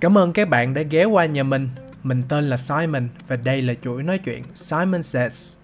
Cảm 0.00 0.18
ơn 0.18 0.32
các 0.32 0.48
bạn 0.48 0.74
đã 0.74 0.82
ghé 0.82 1.04
qua 1.04 1.26
nhà 1.26 1.42
mình. 1.42 1.68
Mình 2.02 2.22
tên 2.28 2.44
là 2.44 2.56
Simon 2.56 3.08
và 3.28 3.36
đây 3.36 3.62
là 3.62 3.74
chuỗi 3.82 4.02
nói 4.02 4.18
chuyện 4.18 4.42
Simon 4.54 5.02
Says, 5.02 5.56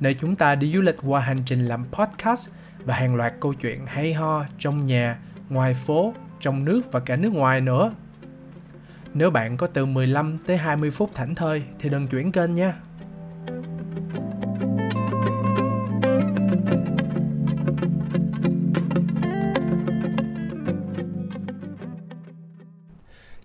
nơi 0.00 0.14
chúng 0.14 0.36
ta 0.36 0.54
đi 0.54 0.72
du 0.72 0.80
lịch 0.80 0.96
qua 1.02 1.20
hành 1.20 1.38
trình 1.46 1.66
làm 1.66 1.84
podcast 1.92 2.50
và 2.84 2.94
hàng 2.94 3.14
loạt 3.14 3.34
câu 3.40 3.54
chuyện 3.54 3.86
hay 3.86 4.14
ho 4.14 4.44
trong 4.58 4.86
nhà, 4.86 5.18
ngoài 5.48 5.74
phố, 5.74 6.14
trong 6.40 6.64
nước 6.64 6.92
và 6.92 7.00
cả 7.00 7.16
nước 7.16 7.32
ngoài 7.32 7.60
nữa. 7.60 7.92
Nếu 9.14 9.30
bạn 9.30 9.56
có 9.56 9.66
từ 9.66 9.86
15 9.86 10.38
tới 10.46 10.56
20 10.56 10.90
phút 10.90 11.10
thảnh 11.14 11.34
thơi 11.34 11.62
thì 11.78 11.88
đừng 11.88 12.08
chuyển 12.08 12.32
kênh 12.32 12.54
nha. 12.54 12.74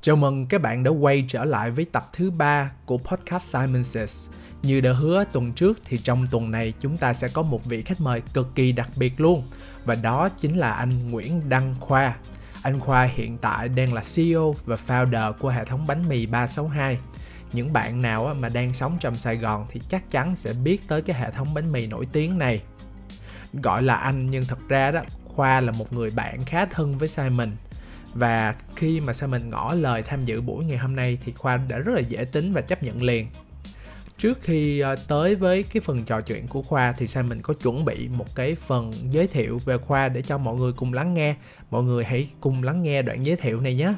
Chào 0.06 0.16
mừng 0.16 0.46
các 0.46 0.62
bạn 0.62 0.84
đã 0.84 0.92
quay 0.92 1.26
trở 1.28 1.44
lại 1.44 1.72
với 1.72 1.86
tập 1.86 2.10
thứ 2.14 2.32
ba 2.32 2.72
của 2.86 2.98
podcast 2.98 3.44
Simon 3.44 3.84
Says. 3.84 4.30
Như 4.64 4.82
đã 4.82 4.92
hứa, 4.94 5.24
tuần 5.32 5.54
trước 5.54 5.78
thì 5.86 5.98
trong 5.98 6.28
tuần 6.32 6.52
này 6.52 6.74
chúng 6.80 6.98
ta 6.98 7.14
sẽ 7.14 7.28
có 7.28 7.42
một 7.42 7.66
vị 7.66 7.82
khách 7.82 8.02
mời 8.02 8.22
cực 8.34 8.56
kỳ 8.56 8.72
đặc 8.72 8.90
biệt 8.96 9.22
luôn 9.22 9.44
và 9.86 9.96
đó 9.96 10.30
chính 10.30 10.58
là 10.58 10.72
anh 10.72 11.12
Nguyễn 11.12 11.50
Đăng 11.50 11.76
Khoa. 11.80 12.16
Anh 12.62 12.80
Khoa 12.80 13.04
hiện 13.04 13.38
tại 13.38 13.70
đang 13.70 13.94
là 13.94 14.04
CEO 14.16 14.56
và 14.66 14.78
founder 14.88 15.34
của 15.34 15.50
hệ 15.50 15.66
thống 15.66 15.88
bánh 15.88 16.10
mì 16.10 16.26
362. 16.26 16.98
Những 17.54 17.74
bạn 17.74 18.02
nào 18.02 18.36
mà 18.40 18.50
đang 18.50 18.74
sống 18.74 18.98
trong 19.00 19.16
Sài 19.16 19.38
Gòn 19.38 19.66
thì 19.70 19.82
chắc 19.90 20.12
chắn 20.12 20.36
sẽ 20.36 20.54
biết 20.64 20.88
tới 20.88 21.02
cái 21.02 21.20
hệ 21.20 21.32
thống 21.32 21.54
bánh 21.54 21.72
mì 21.72 21.88
nổi 21.88 22.08
tiếng 22.12 22.38
này. 22.38 22.62
Gọi 23.54 23.84
là 23.84 23.96
anh 23.96 24.30
nhưng 24.30 24.46
thật 24.46 24.60
ra 24.68 24.92
đó, 24.92 25.02
Khoa 25.26 25.62
là 25.62 25.72
một 25.72 25.94
người 25.94 26.10
bạn 26.16 26.46
khá 26.46 26.66
thân 26.66 26.98
với 26.98 27.08
Simon 27.08 27.52
và 28.14 28.56
khi 28.76 29.00
mà 29.00 29.14
Simon 29.14 29.50
ngỏ 29.50 29.74
lời 29.74 30.04
tham 30.04 30.26
dự 30.26 30.42
buổi 30.42 30.66
ngày 30.66 30.78
hôm 30.78 30.96
nay 30.96 31.18
thì 31.26 31.32
Khoa 31.32 31.58
đã 31.58 31.78
rất 31.78 31.94
là 31.96 32.02
dễ 32.02 32.26
tính 32.26 32.54
và 32.54 32.62
chấp 32.62 32.84
nhận 32.84 33.04
liền. 33.04 33.28
Trước 34.18 34.42
khi 34.42 34.80
ờ, 34.80 34.96
tới 35.08 35.36
với 35.36 35.64
cái 35.64 35.82
phần 35.82 36.04
trò 36.04 36.22
chuyện 36.22 36.48
của 36.48 36.62
khoa 36.62 36.94
thì 36.98 37.08
sao 37.08 37.24
mình 37.24 37.42
có 37.42 37.54
chuẩn 37.54 37.86
bị 37.86 38.08
một 38.08 38.36
cái 38.36 38.56
phần 38.56 38.92
giới 39.10 39.28
thiệu 39.28 39.60
về 39.66 39.78
khoa 39.78 40.10
để 40.10 40.22
cho 40.22 40.38
mọi 40.38 40.56
người 40.56 40.74
cùng 40.74 40.94
lắng 40.94 41.14
nghe. 41.14 41.36
Mọi 41.72 41.84
người 41.84 42.04
hãy 42.04 42.28
cùng 42.40 42.64
lắng 42.64 42.84
nghe 42.84 43.02
đoạn 43.02 43.26
giới 43.26 43.36
thiệu 43.36 43.62
này 43.62 43.76
nhé 43.76 43.94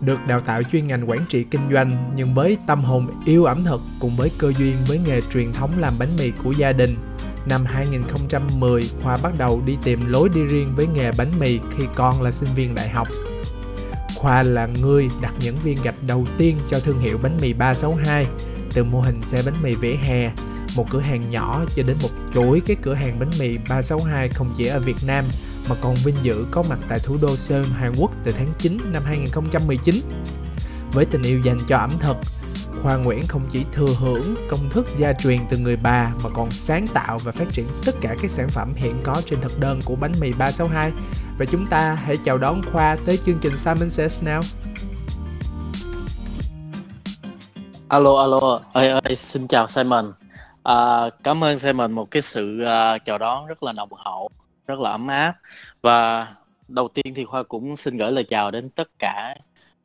được 0.00 0.18
đào 0.26 0.40
tạo 0.40 0.62
chuyên 0.62 0.86
ngành 0.86 1.10
quản 1.10 1.26
trị 1.28 1.44
kinh 1.50 1.72
doanh 1.72 2.12
nhưng 2.16 2.34
với 2.34 2.56
tâm 2.66 2.84
hồn 2.84 3.06
yêu 3.24 3.44
ẩm 3.44 3.64
thực 3.64 3.80
cùng 4.00 4.16
với 4.16 4.30
cơ 4.38 4.52
duyên 4.58 4.76
với 4.88 5.00
nghề 5.06 5.20
truyền 5.20 5.52
thống 5.52 5.70
làm 5.78 5.94
bánh 5.98 6.16
mì 6.18 6.30
của 6.30 6.52
gia 6.52 6.72
đình 6.72 6.96
Năm 7.48 7.64
2010, 7.64 8.90
Khoa 9.02 9.16
bắt 9.22 9.32
đầu 9.38 9.62
đi 9.66 9.76
tìm 9.84 10.00
lối 10.08 10.28
đi 10.28 10.44
riêng 10.44 10.72
với 10.76 10.86
nghề 10.86 11.12
bánh 11.12 11.38
mì 11.38 11.60
khi 11.76 11.84
con 11.94 12.22
là 12.22 12.30
sinh 12.30 12.48
viên 12.54 12.74
đại 12.74 12.88
học. 12.88 13.08
Khoa 14.16 14.42
là 14.42 14.68
người 14.82 15.08
đặt 15.20 15.34
những 15.40 15.56
viên 15.64 15.76
gạch 15.82 15.94
đầu 16.06 16.26
tiên 16.38 16.56
cho 16.70 16.80
thương 16.80 16.98
hiệu 16.98 17.18
bánh 17.22 17.38
mì 17.42 17.52
362 17.52 18.26
từ 18.72 18.84
mô 18.84 19.00
hình 19.00 19.22
xe 19.22 19.42
bánh 19.46 19.54
mì 19.62 19.74
vỉa 19.74 19.94
hè, 19.94 20.30
một 20.76 20.90
cửa 20.90 21.00
hàng 21.00 21.30
nhỏ 21.30 21.64
cho 21.76 21.82
đến 21.82 21.96
một 22.02 22.08
chuỗi 22.34 22.60
cái 22.66 22.76
cửa 22.82 22.94
hàng 22.94 23.18
bánh 23.18 23.30
mì 23.40 23.58
362 23.68 24.28
không 24.28 24.54
chỉ 24.56 24.66
ở 24.66 24.80
Việt 24.80 24.96
Nam 25.06 25.24
mà 25.68 25.76
còn 25.80 25.94
vinh 25.94 26.16
dự 26.22 26.46
có 26.50 26.62
mặt 26.68 26.78
tại 26.88 26.98
thủ 26.98 27.16
đô 27.22 27.36
Seoul, 27.36 27.64
Hàn 27.64 27.92
Quốc 27.98 28.10
từ 28.24 28.32
tháng 28.32 28.48
9 28.58 28.78
năm 28.92 29.02
2019. 29.06 29.94
Với 30.92 31.04
tình 31.04 31.22
yêu 31.22 31.40
dành 31.44 31.58
cho 31.68 31.76
ẩm 31.76 31.90
thực, 32.00 32.16
Khoa 32.82 32.96
Nguyễn 32.96 33.26
không 33.28 33.46
chỉ 33.50 33.64
thừa 33.72 33.94
hưởng 33.98 34.34
công 34.50 34.70
thức 34.70 34.86
gia 34.98 35.12
truyền 35.12 35.38
từ 35.50 35.58
người 35.58 35.76
bà 35.76 36.12
mà 36.24 36.30
còn 36.34 36.50
sáng 36.50 36.86
tạo 36.86 37.18
và 37.24 37.32
phát 37.32 37.46
triển 37.52 37.66
tất 37.84 37.94
cả 38.00 38.16
các 38.22 38.30
sản 38.30 38.48
phẩm 38.48 38.74
hiện 38.76 39.00
có 39.02 39.22
trên 39.26 39.40
thực 39.40 39.60
đơn 39.60 39.80
của 39.84 39.96
bánh 39.96 40.12
mì 40.20 40.32
362. 40.32 40.92
Và 41.38 41.44
chúng 41.44 41.66
ta 41.66 41.94
hãy 41.94 42.16
chào 42.24 42.38
đón 42.38 42.62
Khoa 42.72 42.96
tới 43.06 43.18
chương 43.26 43.38
trình 43.40 43.56
Simon 43.56 43.90
Says 43.90 44.22
nào. 44.22 44.42
Alo 47.88 48.20
alo, 48.20 48.60
ơi 48.72 48.88
ơi, 48.88 49.16
xin 49.16 49.48
chào 49.48 49.68
Simon. 49.68 50.12
À, 50.62 51.10
cảm 51.24 51.44
ơn 51.44 51.58
Simon 51.58 51.92
một 51.92 52.10
cái 52.10 52.22
sự 52.22 52.60
uh, 52.62 53.04
chào 53.04 53.18
đón 53.18 53.46
rất 53.46 53.62
là 53.62 53.72
nồng 53.72 53.88
hậu, 53.92 54.30
rất 54.68 54.80
là 54.80 54.90
ấm 54.90 55.06
áp. 55.06 55.34
Và 55.82 56.28
đầu 56.68 56.88
tiên 56.88 57.14
thì 57.14 57.24
Khoa 57.24 57.42
cũng 57.42 57.76
xin 57.76 57.96
gửi 57.96 58.12
lời 58.12 58.24
chào 58.24 58.50
đến 58.50 58.70
tất 58.70 58.88
cả 58.98 59.34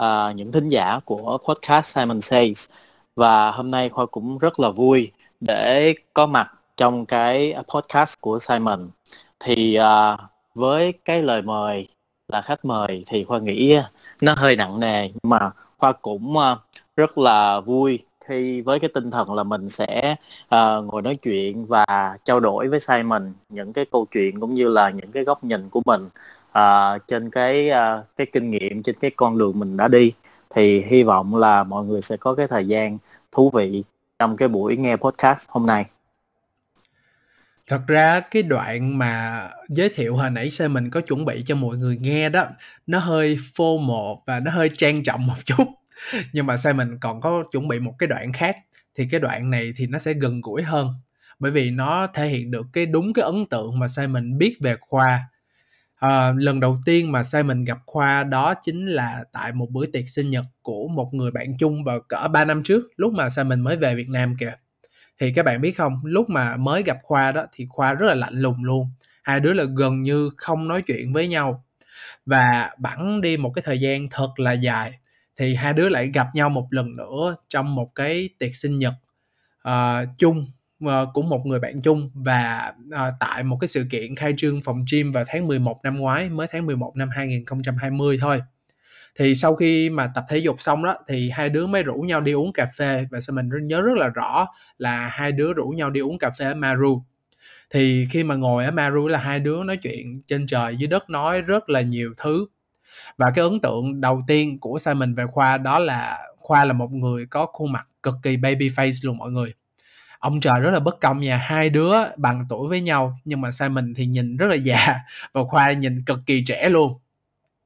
uh, 0.01 0.35
những 0.35 0.51
thính 0.51 0.67
giả 0.67 0.99
của 1.05 1.37
podcast 1.47 1.95
Simon 1.95 2.21
Says 2.21 2.69
và 3.15 3.51
hôm 3.51 3.71
nay 3.71 3.89
Khoa 3.89 4.05
cũng 4.05 4.37
rất 4.37 4.59
là 4.59 4.69
vui 4.69 5.11
để 5.39 5.93
có 6.13 6.25
mặt 6.25 6.51
trong 6.77 7.05
cái 7.05 7.55
podcast 7.67 8.21
của 8.21 8.39
Simon 8.39 8.89
thì 9.39 9.79
uh, 9.79 10.19
với 10.55 10.93
cái 11.05 11.23
lời 11.23 11.41
mời 11.41 11.87
là 12.27 12.41
khách 12.41 12.65
mời 12.65 13.03
thì 13.07 13.23
Khoa 13.23 13.39
nghĩ 13.39 13.77
nó 14.21 14.33
hơi 14.37 14.55
nặng 14.55 14.79
nề 14.79 15.07
nhưng 15.07 15.29
mà 15.29 15.39
Khoa 15.77 15.91
cũng 15.91 16.37
uh, 16.37 16.57
rất 16.97 17.17
là 17.17 17.59
vui 17.59 17.99
khi 18.27 18.61
với 18.61 18.79
cái 18.79 18.89
tinh 18.93 19.11
thần 19.11 19.33
là 19.33 19.43
mình 19.43 19.69
sẽ 19.69 20.15
uh, 20.55 20.85
ngồi 20.85 21.01
nói 21.01 21.15
chuyện 21.15 21.65
và 21.65 21.85
trao 22.25 22.39
đổi 22.39 22.67
với 22.67 22.79
Simon 22.79 23.33
những 23.49 23.73
cái 23.73 23.85
câu 23.91 24.05
chuyện 24.11 24.39
cũng 24.39 24.55
như 24.55 24.69
là 24.69 24.89
những 24.89 25.11
cái 25.11 25.23
góc 25.23 25.43
nhìn 25.43 25.69
của 25.69 25.81
mình 25.85 26.09
uh, 26.59 27.07
trên 27.07 27.29
cái 27.29 27.69
uh, 27.69 28.05
cái 28.17 28.27
kinh 28.33 28.51
nghiệm 28.51 28.83
trên 28.83 28.95
cái 29.01 29.11
con 29.15 29.37
đường 29.37 29.59
mình 29.59 29.77
đã 29.77 29.87
đi. 29.87 30.13
Thì 30.49 30.81
hy 30.81 31.03
vọng 31.03 31.35
là 31.35 31.63
mọi 31.63 31.85
người 31.85 32.01
sẽ 32.01 32.17
có 32.17 32.35
cái 32.35 32.47
thời 32.47 32.67
gian 32.67 32.97
thú 33.31 33.49
vị 33.49 33.83
trong 34.19 34.37
cái 34.37 34.47
buổi 34.47 34.77
nghe 34.77 34.95
podcast 34.95 35.49
hôm 35.49 35.65
nay. 35.65 35.85
Thật 37.67 37.81
ra 37.87 38.19
cái 38.19 38.43
đoạn 38.43 38.97
mà 38.97 39.49
giới 39.69 39.89
thiệu 39.89 40.15
hồi 40.15 40.29
nãy 40.29 40.51
xe 40.51 40.67
mình 40.67 40.89
có 40.89 41.01
chuẩn 41.01 41.25
bị 41.25 41.43
cho 41.45 41.55
mọi 41.55 41.77
người 41.77 41.97
nghe 42.01 42.29
đó 42.29 42.45
nó 42.87 42.99
hơi 42.99 43.37
formal 43.55 44.17
và 44.25 44.39
nó 44.39 44.51
hơi 44.51 44.69
trang 44.77 45.03
trọng 45.03 45.27
một 45.27 45.45
chút 45.45 45.63
nhưng 46.33 46.45
mà 46.45 46.57
Simon 46.57 46.97
còn 47.01 47.21
có 47.21 47.43
chuẩn 47.51 47.67
bị 47.67 47.79
một 47.79 47.93
cái 47.99 48.07
đoạn 48.07 48.33
khác 48.33 48.55
thì 48.95 49.07
cái 49.11 49.19
đoạn 49.19 49.49
này 49.49 49.73
thì 49.75 49.87
nó 49.87 49.99
sẽ 49.99 50.13
gần 50.13 50.41
gũi 50.41 50.63
hơn 50.63 50.93
bởi 51.39 51.51
vì 51.51 51.71
nó 51.71 52.07
thể 52.13 52.27
hiện 52.27 52.51
được 52.51 52.65
cái 52.73 52.85
đúng 52.85 53.13
cái 53.13 53.23
ấn 53.23 53.45
tượng 53.49 53.79
mà 53.79 53.87
Simon 53.87 54.37
biết 54.37 54.57
về 54.61 54.75
khoa 54.79 55.27
À, 56.03 56.33
lần 56.37 56.59
đầu 56.59 56.75
tiên 56.85 57.11
mà 57.11 57.23
Simon 57.23 57.63
gặp 57.63 57.77
Khoa 57.85 58.23
đó 58.23 58.53
chính 58.61 58.87
là 58.87 59.23
tại 59.33 59.51
một 59.51 59.67
bữa 59.71 59.85
tiệc 59.85 60.09
sinh 60.09 60.29
nhật 60.29 60.45
của 60.61 60.87
một 60.87 61.13
người 61.13 61.31
bạn 61.31 61.57
chung 61.57 61.83
vào 61.83 61.99
cỡ 61.99 62.27
3 62.31 62.45
năm 62.45 62.63
trước 62.63 62.83
lúc 62.95 63.13
mà 63.13 63.29
Simon 63.29 63.61
mới 63.61 63.77
về 63.77 63.95
Việt 63.95 64.09
Nam 64.09 64.35
kìa. 64.39 64.53
Thì 65.19 65.33
các 65.33 65.45
bạn 65.45 65.61
biết 65.61 65.71
không, 65.71 66.01
lúc 66.03 66.29
mà 66.29 66.57
mới 66.57 66.83
gặp 66.83 66.97
Khoa 67.03 67.31
đó 67.31 67.45
thì 67.53 67.65
Khoa 67.69 67.93
rất 67.93 68.07
là 68.07 68.15
lạnh 68.15 68.33
lùng 68.39 68.63
luôn. 68.63 68.89
Hai 69.23 69.39
đứa 69.39 69.53
là 69.53 69.63
gần 69.63 70.03
như 70.03 70.29
không 70.37 70.67
nói 70.67 70.81
chuyện 70.81 71.13
với 71.13 71.27
nhau. 71.27 71.65
Và 72.25 72.69
bẵng 72.77 73.21
đi 73.21 73.37
một 73.37 73.51
cái 73.55 73.63
thời 73.65 73.79
gian 73.79 74.09
thật 74.09 74.29
là 74.37 74.51
dài 74.51 74.99
thì 75.37 75.55
hai 75.55 75.73
đứa 75.73 75.89
lại 75.89 76.11
gặp 76.13 76.27
nhau 76.33 76.49
một 76.49 76.67
lần 76.69 76.93
nữa 76.97 77.35
trong 77.49 77.75
một 77.75 77.95
cái 77.95 78.29
tiệc 78.39 78.55
sinh 78.55 78.79
nhật 78.79 78.93
uh, 79.67 80.09
chung 80.17 80.45
uh, 80.85 80.89
của 81.13 81.21
một 81.21 81.45
người 81.45 81.59
bạn 81.59 81.81
chung. 81.81 82.11
Và 82.13 82.73
uh, 82.87 83.13
tại 83.19 83.43
một 83.43 83.57
cái 83.61 83.67
sự 83.67 83.85
kiện 83.89 84.15
khai 84.15 84.33
trương 84.37 84.61
phòng 84.61 84.85
gym 84.91 85.11
vào 85.11 85.23
tháng 85.27 85.47
11 85.47 85.79
năm 85.83 85.97
ngoái 85.97 86.29
mới 86.29 86.47
tháng 86.51 86.65
11 86.65 86.95
năm 86.95 87.09
2020 87.09 88.17
thôi. 88.21 88.41
Thì 89.15 89.35
sau 89.35 89.55
khi 89.55 89.89
mà 89.89 90.11
tập 90.15 90.25
thể 90.29 90.37
dục 90.37 90.61
xong 90.61 90.83
đó 90.83 90.95
thì 91.07 91.29
hai 91.29 91.49
đứa 91.49 91.67
mới 91.67 91.83
rủ 91.83 91.95
nhau 91.95 92.21
đi 92.21 92.31
uống 92.31 92.53
cà 92.53 92.67
phê. 92.77 93.05
Và 93.11 93.19
sao 93.19 93.35
mình 93.35 93.49
nhớ 93.65 93.81
rất 93.81 93.97
là 93.97 94.07
rõ 94.07 94.47
là 94.77 95.07
hai 95.07 95.31
đứa 95.31 95.53
rủ 95.53 95.67
nhau 95.67 95.89
đi 95.89 96.01
uống 96.01 96.17
cà 96.17 96.29
phê 96.39 96.45
ở 96.45 96.55
Maru. 96.55 97.03
Thì 97.69 98.05
khi 98.11 98.23
mà 98.23 98.35
ngồi 98.35 98.65
ở 98.65 98.71
Maru 98.71 99.07
là 99.07 99.19
hai 99.19 99.39
đứa 99.39 99.63
nói 99.63 99.77
chuyện 99.77 100.21
trên 100.27 100.47
trời 100.47 100.75
dưới 100.77 100.87
đất 100.87 101.09
nói 101.09 101.41
rất 101.41 101.69
là 101.69 101.81
nhiều 101.81 102.13
thứ 102.17 102.45
và 103.17 103.31
cái 103.35 103.43
ấn 103.43 103.59
tượng 103.59 104.01
đầu 104.01 104.21
tiên 104.27 104.59
của 104.59 104.79
Simon 104.79 105.15
về 105.15 105.25
Khoa 105.31 105.57
đó 105.57 105.79
là 105.79 106.19
Khoa 106.37 106.65
là 106.65 106.73
một 106.73 106.91
người 106.91 107.25
có 107.25 107.45
khuôn 107.45 107.71
mặt 107.71 107.87
cực 108.03 108.15
kỳ 108.23 108.37
baby 108.37 108.69
face 108.69 109.07
luôn 109.07 109.17
mọi 109.17 109.31
người. 109.31 109.53
Ông 110.19 110.39
trời 110.39 110.59
rất 110.59 110.71
là 110.71 110.79
bất 110.79 110.99
công 111.01 111.19
nha, 111.19 111.37
hai 111.37 111.69
đứa 111.69 111.93
bằng 112.17 112.45
tuổi 112.49 112.69
với 112.69 112.81
nhau 112.81 113.19
nhưng 113.25 113.41
mà 113.41 113.51
Simon 113.51 113.93
thì 113.95 114.05
nhìn 114.05 114.37
rất 114.37 114.47
là 114.47 114.55
già 114.55 114.95
và 115.33 115.43
Khoa 115.43 115.71
nhìn 115.71 116.03
cực 116.05 116.19
kỳ 116.25 116.43
trẻ 116.45 116.69
luôn. 116.69 116.99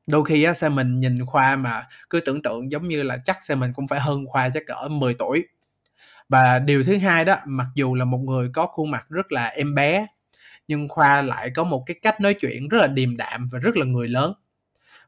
Đôi 0.08 0.26
khi 0.26 0.44
á, 0.44 0.54
Simon 0.54 1.00
nhìn 1.00 1.26
Khoa 1.26 1.56
mà 1.56 1.84
cứ 2.10 2.20
tưởng 2.20 2.42
tượng 2.44 2.72
giống 2.72 2.88
như 2.88 3.04
là 3.04 3.18
chắc 3.24 3.44
Simon 3.44 3.74
cũng 3.74 3.88
phải 3.88 4.00
hơn 4.00 4.26
Khoa 4.28 4.50
chắc 4.50 4.64
cỡ 4.68 4.88
10 4.88 5.14
tuổi. 5.14 5.48
Và 6.30 6.60
điều 6.60 6.84
thứ 6.84 6.98
hai 6.98 7.26
đó, 7.26 7.36
mặc 7.46 7.68
dù 7.76 7.96
là 7.96 8.06
một 8.06 8.18
người 8.18 8.50
có 8.54 8.66
khuôn 8.68 8.92
mặt 8.92 9.06
rất 9.10 9.32
là 9.32 9.48
em 9.48 9.76
bé, 9.76 10.08
nhưng 10.68 10.90
Khoa 10.90 11.22
lại 11.22 11.52
có 11.56 11.64
một 11.64 11.84
cái 11.86 11.96
cách 12.02 12.22
nói 12.22 12.34
chuyện 12.34 12.68
rất 12.68 12.78
là 12.78 12.88
điềm 12.88 13.18
đạm 13.18 13.50
và 13.52 13.60
rất 13.60 13.78
là 13.78 13.86
người 13.86 14.08
lớn 14.08 14.34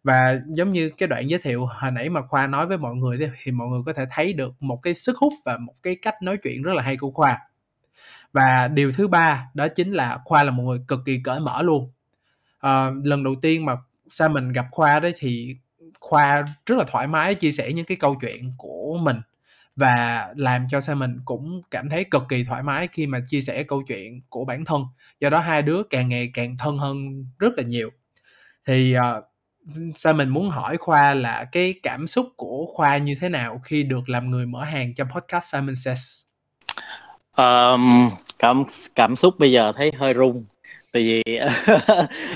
và 0.04 0.42
giống 0.48 0.72
như 0.72 0.90
cái 0.90 1.08
đoạn 1.08 1.30
giới 1.30 1.40
thiệu 1.40 1.66
hồi 1.66 1.92
nãy 1.92 2.10
mà 2.10 2.22
khoa 2.22 2.48
nói 2.48 2.68
với 2.68 2.78
mọi 2.78 2.96
người 2.96 3.18
thì 3.44 3.52
mọi 3.52 3.68
người 3.68 3.82
có 3.86 3.94
thể 3.94 4.06
thấy 4.12 4.34
được 4.34 4.54
một 4.60 4.80
cái 4.84 4.94
sức 4.94 5.18
hút 5.18 5.34
và 5.46 5.58
một 5.58 5.74
cái 5.84 5.96
cách 6.02 6.16
nói 6.22 6.38
chuyện 6.38 6.62
rất 6.62 6.74
là 6.74 6.84
hay 6.84 6.98
của 6.98 7.12
khoa. 7.12 7.40
Và 8.34 8.68
điều 8.68 8.92
thứ 8.92 9.08
ba 9.08 9.50
đó 9.54 9.68
chính 9.68 9.92
là 9.92 10.18
khoa 10.26 10.44
là 10.44 10.52
một 10.52 10.64
người 10.64 10.80
cực 10.88 11.00
kỳ 11.06 11.20
cởi 11.24 11.40
mở 11.40 11.62
luôn. 11.62 11.92
À, 12.60 12.92
lần 13.04 13.24
đầu 13.24 13.36
tiên 13.42 13.66
mà 13.66 13.76
sa 14.10 14.28
mình 14.28 14.52
gặp 14.52 14.66
khoa 14.72 15.00
đấy 15.00 15.14
thì 15.18 15.56
khoa 16.00 16.46
rất 16.66 16.78
là 16.78 16.84
thoải 16.88 17.08
mái 17.08 17.36
chia 17.36 17.52
sẻ 17.52 17.72
những 17.74 17.86
cái 17.86 17.98
câu 17.98 18.16
chuyện 18.22 18.54
của 18.58 18.98
mình 19.02 19.22
và 19.76 20.28
làm 20.36 20.68
cho 20.70 20.82
sa 20.82 20.96
mình 20.96 21.20
cũng 21.26 21.62
cảm 21.72 21.90
thấy 21.90 22.04
cực 22.04 22.24
kỳ 22.30 22.44
thoải 22.44 22.64
mái 22.64 22.88
khi 22.88 23.08
mà 23.08 23.20
chia 23.28 23.42
sẻ 23.42 23.64
câu 23.64 23.84
chuyện 23.88 24.22
của 24.30 24.46
bản 24.46 24.66
thân. 24.66 24.84
Do 25.20 25.30
đó 25.30 25.40
hai 25.40 25.62
đứa 25.62 25.84
càng 25.90 26.10
ngày 26.10 26.32
càng 26.34 26.58
thân 26.58 26.78
hơn 26.78 27.26
rất 27.40 27.54
là 27.58 27.64
nhiều. 27.64 27.90
Thì 28.66 28.96
uh, 28.98 29.29
sao 29.96 30.14
mình 30.14 30.30
muốn 30.30 30.50
hỏi 30.50 30.78
Khoa 30.78 31.14
là 31.14 31.46
cái 31.52 31.74
cảm 31.84 32.08
xúc 32.08 32.30
của 32.36 32.66
Khoa 32.74 32.98
như 32.98 33.16
thế 33.22 33.30
nào 33.30 33.62
khi 33.64 33.84
được 33.84 34.10
làm 34.10 34.32
người 34.32 34.46
mở 34.46 34.64
hàng 34.64 34.94
cho 34.96 35.04
podcast 35.14 35.54
Simon 35.54 35.76
Says? 35.76 36.22
Um, 37.38 38.10
cảm 38.40 38.64
cảm 38.96 39.16
xúc 39.16 39.40
bây 39.40 39.52
giờ 39.52 39.72
thấy 39.76 39.92
hơi 39.98 40.14
run. 40.14 40.46
Tại 40.92 41.04
vì 41.04 41.40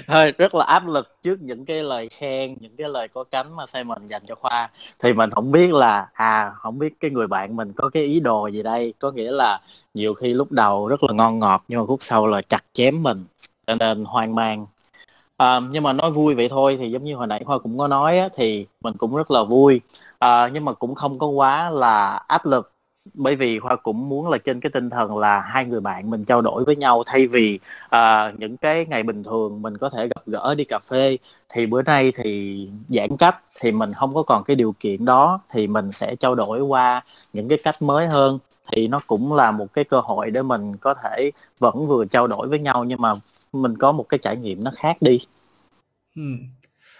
hơi 0.07 0.31
rất 0.31 0.55
là 0.55 0.65
áp 0.65 0.87
lực 0.87 1.17
trước 1.23 1.41
những 1.41 1.65
cái 1.65 1.83
lời 1.83 2.09
khen 2.09 2.55
những 2.59 2.75
cái 2.77 2.89
lời 2.89 3.07
có 3.07 3.23
cánh 3.23 3.55
mà 3.55 3.65
Simon 3.65 4.05
dành 4.07 4.21
cho 4.27 4.35
Khoa. 4.35 4.69
Thì 4.99 5.13
mình 5.13 5.29
không 5.29 5.51
biết 5.51 5.73
là 5.73 6.07
à 6.13 6.51
không 6.55 6.79
biết 6.79 6.93
cái 6.99 7.11
người 7.11 7.27
bạn 7.27 7.55
mình 7.55 7.73
có 7.73 7.89
cái 7.89 8.03
ý 8.03 8.19
đồ 8.19 8.47
gì 8.47 8.63
đây. 8.63 8.93
Có 8.99 9.11
nghĩa 9.11 9.31
là 9.31 9.61
nhiều 9.93 10.13
khi 10.13 10.33
lúc 10.33 10.51
đầu 10.51 10.87
rất 10.87 11.03
là 11.03 11.13
ngon 11.13 11.39
ngọt 11.39 11.63
nhưng 11.67 11.79
mà 11.79 11.85
phút 11.87 12.01
sau 12.01 12.27
là 12.27 12.41
chặt 12.41 12.63
chém 12.73 13.03
mình. 13.03 13.25
Cho 13.67 13.75
nên 13.75 14.05
hoang 14.05 14.35
mang 14.35 14.65
à, 15.37 15.59
nhưng 15.71 15.83
mà 15.83 15.93
nói 15.93 16.11
vui 16.11 16.35
vậy 16.35 16.49
thôi 16.49 16.77
thì 16.79 16.91
giống 16.91 17.03
như 17.03 17.15
hồi 17.15 17.27
nãy 17.27 17.43
Khoa 17.45 17.59
cũng 17.59 17.77
có 17.77 17.87
nói 17.87 18.17
á, 18.19 18.29
thì 18.35 18.65
mình 18.81 18.93
cũng 18.97 19.15
rất 19.15 19.31
là 19.31 19.43
vui. 19.43 19.81
À, 20.19 20.49
nhưng 20.53 20.65
mà 20.65 20.73
cũng 20.73 20.95
không 20.95 21.19
có 21.19 21.27
quá 21.27 21.69
là 21.69 22.15
áp 22.27 22.45
lực 22.45 22.71
bởi 23.13 23.35
vì 23.35 23.59
Khoa 23.59 23.75
cũng 23.75 24.09
muốn 24.09 24.29
là 24.29 24.37
trên 24.37 24.59
cái 24.59 24.69
tinh 24.73 24.89
thần 24.89 25.17
là 25.17 25.39
hai 25.41 25.65
người 25.65 25.81
bạn 25.81 26.09
mình 26.09 26.25
trao 26.25 26.41
đổi 26.41 26.63
với 26.65 26.75
nhau 26.75 27.03
thay 27.05 27.27
vì 27.27 27.59
à, 27.89 28.31
những 28.37 28.57
cái 28.57 28.85
ngày 28.85 29.03
bình 29.03 29.23
thường 29.23 29.61
mình 29.61 29.77
có 29.77 29.89
thể 29.89 30.07
gặp 30.07 30.23
gỡ 30.25 30.55
đi 30.57 30.63
cà 30.63 30.79
phê 30.79 31.17
thì 31.49 31.65
bữa 31.65 31.81
nay 31.81 32.11
thì 32.15 32.57
giãn 32.89 33.17
cách 33.17 33.37
thì 33.59 33.71
mình 33.71 33.93
không 33.93 34.13
có 34.15 34.23
còn 34.23 34.43
cái 34.43 34.55
điều 34.55 34.75
kiện 34.79 35.05
đó 35.05 35.39
thì 35.49 35.67
mình 35.67 35.91
sẽ 35.91 36.15
trao 36.15 36.35
đổi 36.35 36.61
qua 36.61 37.01
những 37.33 37.49
cái 37.49 37.57
cách 37.63 37.81
mới 37.81 38.07
hơn 38.07 38.39
thì 38.71 38.87
nó 38.87 38.99
cũng 39.07 39.33
là 39.33 39.51
một 39.51 39.73
cái 39.73 39.83
cơ 39.83 39.99
hội 39.99 40.31
để 40.31 40.41
mình 40.41 40.75
có 40.75 40.93
thể 40.93 41.31
vẫn 41.59 41.87
vừa 41.87 42.05
trao 42.05 42.27
đổi 42.27 42.47
với 42.47 42.59
nhau 42.59 42.83
nhưng 42.83 43.01
mà 43.01 43.13
mình 43.53 43.77
có 43.77 43.91
một 43.91 44.05
cái 44.09 44.17
trải 44.23 44.37
nghiệm 44.37 44.63
nó 44.63 44.71
khác 44.75 44.97
đi. 45.01 45.19
Ừ. 46.15 46.21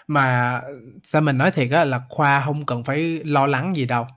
mà 0.08 0.62
sao 1.04 1.22
mình 1.22 1.38
nói 1.38 1.52
thiệt 1.52 1.72
á 1.72 1.84
là 1.84 2.02
khoa 2.10 2.42
không 2.46 2.66
cần 2.66 2.84
phải 2.84 3.22
lo 3.26 3.46
lắng 3.46 3.76
gì 3.76 3.86
đâu. 3.86 4.08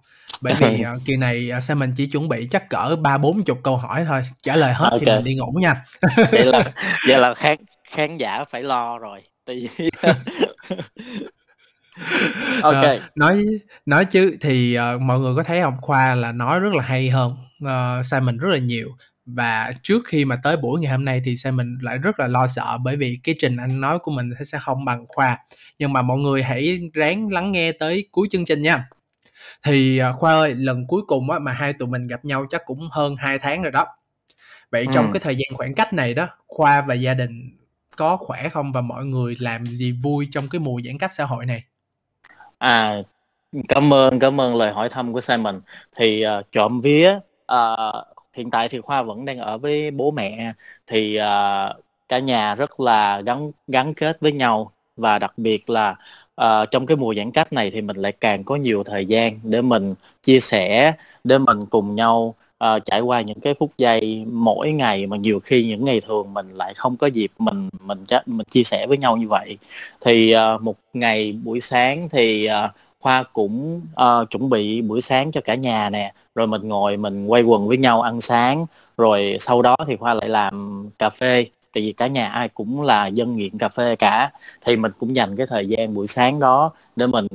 Bởi 0.41 0.55
vì 0.59 0.85
uh, 0.97 1.01
kỳ 1.07 1.17
này 1.17 1.51
uh, 1.57 1.63
sao 1.63 1.77
mình 1.77 1.93
chỉ 1.97 2.07
chuẩn 2.07 2.29
bị 2.29 2.49
chắc 2.51 2.69
cỡ 2.71 2.97
ba 3.01 3.19
bốn 3.19 3.45
chục 3.45 3.59
câu 3.63 3.77
hỏi 3.77 4.05
thôi. 4.09 4.23
Trả 4.43 4.57
lời 4.57 4.75
hết 4.75 4.89
okay. 4.91 5.01
thì 5.01 5.07
mình 5.07 5.25
đi 5.25 5.35
ngủ 5.35 5.53
nha. 5.61 5.85
Vậy 6.33 6.45
là 6.45 6.73
vậy 7.09 7.19
là 7.19 7.35
khán 7.35 7.59
khán 7.91 8.17
giả 8.17 8.45
phải 8.45 8.63
lo 8.63 8.99
rồi. 8.99 9.23
Tại 9.45 9.69
vì 9.79 9.91
ok 12.63 12.85
uh, 12.97 13.03
nói 13.15 13.45
nói 13.87 14.05
chứ 14.05 14.37
thì 14.41 14.79
uh, 14.79 15.01
mọi 15.01 15.19
người 15.19 15.37
có 15.37 15.43
thấy 15.43 15.61
không 15.61 15.77
khoa 15.81 16.15
là 16.15 16.33
nói 16.33 16.61
rất 16.61 16.73
là 16.73 16.83
hay 16.83 17.11
hơn 17.11 17.37
uh, 17.65 18.07
Simon 18.07 18.39
rất 18.39 18.49
là 18.49 18.59
nhiều. 18.59 18.89
Và 19.27 19.73
trước 19.83 20.03
khi 20.07 20.25
mà 20.25 20.37
tới 20.43 20.57
buổi 20.57 20.81
ngày 20.81 20.91
hôm 20.91 21.05
nay 21.05 21.23
thì 21.25 21.37
Simon 21.37 21.79
lại 21.83 21.99
rất 21.99 22.21
là 22.21 22.27
lo 22.27 22.47
sợ 22.47 22.79
bởi 22.85 22.97
vì 22.97 23.19
cái 23.23 23.35
trình 23.39 23.57
anh 23.57 23.81
nói 23.81 23.99
của 23.99 24.13
mình 24.13 24.31
sẽ 24.45 24.59
không 24.59 24.85
bằng 24.85 25.05
khoa. 25.09 25.39
Nhưng 25.79 25.93
mà 25.93 26.03
mọi 26.03 26.19
người 26.19 26.43
hãy 26.43 26.81
ráng 26.95 27.33
lắng 27.33 27.53
nghe 27.53 27.73
tới 27.73 28.09
cuối 28.13 28.29
chương 28.31 28.45
trình 28.45 28.63
nha. 28.63 28.89
Thì 29.63 29.99
à, 29.99 30.13
khoa 30.13 30.35
ơi 30.35 30.55
lần 30.55 30.87
cuối 30.87 31.03
cùng 31.07 31.31
á 31.31 31.39
mà 31.39 31.53
hai 31.53 31.73
tụi 31.73 31.89
mình 31.89 32.03
gặp 32.03 32.25
nhau 32.25 32.47
chắc 32.49 32.63
cũng 32.67 32.89
hơn 32.93 33.17
2 33.17 33.39
tháng 33.39 33.63
rồi 33.63 33.73
đó. 33.73 33.87
Vậy 34.71 34.85
ừ. 34.87 34.93
trong 34.95 35.13
cái 35.13 35.21
thời 35.21 35.37
gian 35.37 35.49
khoảng 35.55 35.75
cách 35.75 35.93
này 35.93 36.15
đó 36.15 36.29
khoa 36.47 36.81
và 36.83 36.95
gia 36.95 37.15
đình 37.15 37.59
có 37.97 38.17
khỏe 38.17 38.49
không? 38.49 38.73
Và 38.73 38.81
mọi 38.81 39.05
người 39.05 39.35
làm 39.39 39.67
gì 39.67 39.93
vui 39.93 40.29
trong 40.31 40.49
cái 40.49 40.59
mùa 40.59 40.81
giãn 40.85 40.99
cách 40.99 41.13
xã 41.15 41.25
hội 41.25 41.47
này 41.47 41.65
à 42.59 43.03
cảm 43.69 43.95
ơn 43.95 44.19
cảm 44.19 44.41
ơn 44.41 44.57
lời 44.57 44.73
hỏi 44.73 44.89
thăm 44.89 45.13
của 45.13 45.21
Simon. 45.21 45.61
Thì 45.97 46.25
uh, 46.27 46.53
trộm 46.53 46.81
vía 46.81 47.19
uh, 47.53 48.05
hiện 48.33 48.51
tại 48.51 48.69
thì 48.69 48.81
khoa 48.81 49.03
vẫn 49.03 49.25
đang 49.25 49.39
ở 49.39 49.59
với 49.59 49.91
bố 49.91 50.11
mẹ. 50.11 50.53
Thì 50.87 51.19
uh, 51.19 51.77
cả 52.09 52.19
nhà 52.19 52.55
rất 52.55 52.81
là 52.81 53.21
gắn 53.21 53.53
gắn 53.69 53.95
kết 53.95 54.21
với 54.21 54.33
nhau. 54.33 54.73
Và 54.97 55.19
đặc 55.19 55.33
biệt 55.37 55.71
là 55.71 55.97
uh, 56.43 56.71
trong 56.71 56.87
cái 56.87 56.97
mùa 56.97 57.15
giãn 57.15 57.31
cách 57.31 57.53
này 57.53 57.71
thì 57.71 57.83
mình 57.83 57.97
lại 57.97 58.13
càng 58.13 58.45
có 58.45 58.57
nhiều 58.57 58.85
thời 58.85 59.07
gian 59.07 59.41
để 59.43 59.63
mình 59.63 59.95
chia 60.23 60.41
sẻ 60.41 60.93
để 61.25 61.39
mình 61.39 61.67
cùng 61.67 61.95
nhau 61.95 62.35
uh, 62.65 62.85
trải 62.85 63.01
qua 63.01 63.21
những 63.21 63.41
cái 63.41 63.55
phút 63.59 63.71
giây 63.79 64.25
mỗi 64.33 64.73
ngày 64.73 65.07
mà 65.07 65.17
nhiều 65.17 65.41
khi 65.41 65.67
những 65.67 65.85
ngày 65.85 66.01
thường 66.01 66.35
mình 66.35 66.51
lại 66.51 66.75
không 66.75 66.97
có 66.97 67.07
dịp 67.07 67.31
mình 67.39 67.69
mình 67.81 68.05
mình 68.27 68.47
chia 68.51 68.65
sẻ 68.65 68.87
với 68.87 68.99
nhau 68.99 69.17
như 69.17 69.29
vậy. 69.29 69.59
Thì 70.01 70.35
uh, 70.37 70.63
một 70.63 70.77
ngày 70.95 71.33
buổi 71.33 71.61
sáng 71.61 72.09
thì 72.13 72.49
uh, 72.49 72.71
Khoa 73.01 73.23
cũng 73.23 73.81
uh, 74.03 74.31
chuẩn 74.31 74.51
bị 74.51 74.83
buổi 74.83 75.01
sáng 75.01 75.33
cho 75.33 75.41
cả 75.41 75.55
nhà 75.55 75.91
nè. 75.91 76.13
Rồi 76.35 76.47
mình 76.47 76.69
ngồi 76.69 76.97
mình 76.97 77.27
quay 77.27 77.43
quần 77.43 77.69
với 77.69 77.77
nhau 77.77 78.03
ăn 78.03 78.21
sáng. 78.21 78.67
Rồi 78.97 79.37
sau 79.41 79.63
đó 79.63 79.77
thì 79.87 79.97
Khoa 79.97 80.15
lại 80.15 80.29
làm 80.29 80.87
cà 80.99 81.11
phê. 81.11 81.47
Tại 81.75 81.83
vì 81.83 81.93
cả 81.93 82.07
nhà 82.07 82.29
ai 82.29 82.49
cũng 82.49 82.83
là 82.83 83.07
dân 83.07 83.37
nghiện 83.37 83.59
cà 83.59 83.69
phê 83.69 83.97
cả. 83.97 84.31
Thì 84.65 84.77
mình 84.77 84.93
cũng 84.99 85.17
dành 85.17 85.37
cái 85.37 85.47
thời 85.47 85.69
gian 85.69 85.95
buổi 85.95 86.07
sáng 86.07 86.41
đó 86.41 86.71
để 86.97 87.07
mình 87.07 87.27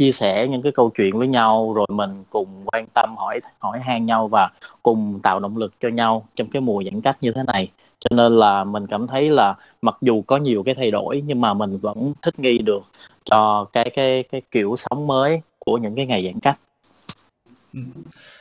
chia 0.00 0.12
sẻ 0.12 0.46
những 0.46 0.62
cái 0.62 0.72
câu 0.72 0.90
chuyện 0.90 1.18
với 1.18 1.28
nhau 1.28 1.74
rồi 1.74 1.86
mình 1.90 2.24
cùng 2.30 2.48
quan 2.66 2.86
tâm 2.94 3.16
hỏi 3.16 3.40
hỏi 3.58 3.80
han 3.80 4.06
nhau 4.06 4.28
và 4.28 4.50
cùng 4.82 5.20
tạo 5.22 5.40
động 5.40 5.56
lực 5.56 5.72
cho 5.80 5.88
nhau 5.88 6.26
trong 6.34 6.50
cái 6.50 6.62
mùa 6.62 6.82
giãn 6.84 7.00
cách 7.00 7.16
như 7.20 7.32
thế 7.32 7.42
này. 7.46 7.70
Cho 7.98 8.16
nên 8.16 8.32
là 8.32 8.64
mình 8.64 8.86
cảm 8.86 9.06
thấy 9.06 9.30
là 9.30 9.54
mặc 9.82 9.96
dù 10.00 10.22
có 10.22 10.36
nhiều 10.36 10.62
cái 10.62 10.74
thay 10.74 10.90
đổi 10.90 11.22
nhưng 11.26 11.40
mà 11.40 11.54
mình 11.54 11.78
vẫn 11.78 12.12
thích 12.22 12.38
nghi 12.38 12.58
được 12.58 12.82
cho 13.24 13.64
cái 13.72 13.90
cái 13.94 14.24
cái 14.32 14.42
kiểu 14.50 14.74
sống 14.76 15.06
mới 15.06 15.40
của 15.58 15.78
những 15.78 15.94
cái 15.96 16.06
ngày 16.06 16.24
giãn 16.24 16.40
cách. 16.40 16.58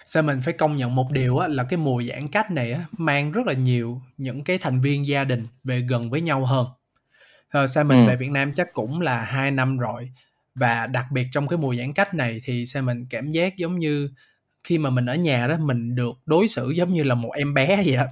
Sao 0.06 0.24
mình 0.24 0.42
phải 0.46 0.54
công 0.54 0.76
nhận 0.76 0.96
một 0.96 1.12
điều 1.12 1.38
á, 1.38 1.48
là 1.48 1.64
cái 1.64 1.78
mùa 1.78 2.02
giãn 2.04 2.28
cách 2.28 2.52
này 2.52 2.72
á, 2.72 2.86
mang 2.92 3.32
rất 3.32 3.48
là 3.48 3.54
nhiều 3.54 4.02
những 4.18 4.44
cái 4.44 4.58
thành 4.58 4.82
viên 4.82 5.08
gia 5.08 5.24
đình 5.24 5.48
về 5.64 5.80
gần 5.80 6.10
với 6.10 6.22
nhau 6.22 6.46
hơn. 6.46 6.66
Ờ, 7.50 7.68
sao 7.68 7.84
mình 7.84 8.08
về 8.08 8.16
Việt 8.16 8.32
Nam 8.32 8.52
chắc 8.56 8.74
cũng 8.74 9.02
là 9.02 9.22
2 9.22 9.52
năm 9.52 9.78
rồi 9.78 10.10
và 10.56 10.88
đặc 10.88 11.06
biệt 11.12 11.28
trong 11.32 11.48
cái 11.48 11.58
mùa 11.58 11.76
giãn 11.76 11.94
cách 11.94 12.14
này 12.14 12.40
thì 12.44 12.66
sao 12.66 12.84
mình 12.84 13.06
cảm 13.10 13.32
giác 13.32 13.58
giống 13.58 13.80
như 13.80 14.10
khi 14.64 14.78
mà 14.78 14.90
mình 14.90 15.06
ở 15.06 15.16
nhà 15.16 15.48
đó 15.48 15.58
mình 15.58 15.96
được 15.96 16.12
đối 16.26 16.48
xử 16.48 16.70
giống 16.70 16.92
như 16.92 17.04
là 17.04 17.16
một 17.16 17.32
em 17.32 17.54
bé 17.54 17.84
vậy 17.86 17.96
á. 17.96 18.08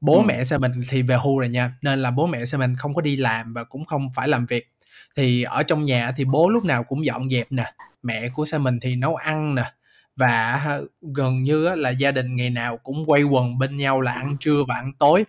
Bố 0.00 0.18
Ừm. 0.18 0.26
mẹ 0.26 0.44
sao 0.44 0.58
mình 0.58 0.72
thì 0.88 1.02
về 1.02 1.16
hưu 1.22 1.38
rồi 1.38 1.48
nha, 1.48 1.72
nên 1.82 2.02
là 2.02 2.10
bố 2.10 2.26
mẹ 2.26 2.44
sao 2.44 2.60
mình 2.60 2.76
không 2.76 2.94
có 2.94 3.00
đi 3.00 3.16
làm 3.16 3.52
và 3.54 3.64
cũng 3.64 3.84
không 3.84 4.08
phải 4.14 4.28
làm 4.28 4.46
việc. 4.46 4.68
Thì 5.16 5.42
ở 5.42 5.62
trong 5.62 5.84
nhà 5.84 6.12
thì 6.16 6.24
bố 6.24 6.48
lúc 6.48 6.64
nào 6.64 6.84
cũng 6.84 7.04
dọn 7.04 7.30
dẹp 7.30 7.52
nè, 7.52 7.72
mẹ 8.02 8.28
của 8.28 8.44
sao 8.44 8.60
mình 8.60 8.80
thì 8.80 8.96
nấu 8.96 9.16
ăn 9.16 9.54
nè, 9.54 9.72
và 10.16 10.80
gần 11.14 11.42
như 11.42 11.74
là 11.74 11.90
gia 11.90 12.10
đình 12.12 12.36
ngày 12.36 12.50
nào 12.50 12.76
cũng 12.76 13.04
quay 13.06 13.22
quần 13.22 13.58
bên 13.58 13.76
nhau 13.76 14.00
là 14.00 14.12
ăn 14.12 14.36
trưa 14.40 14.64
và 14.68 14.74
ăn 14.74 14.92
tối 14.98 15.24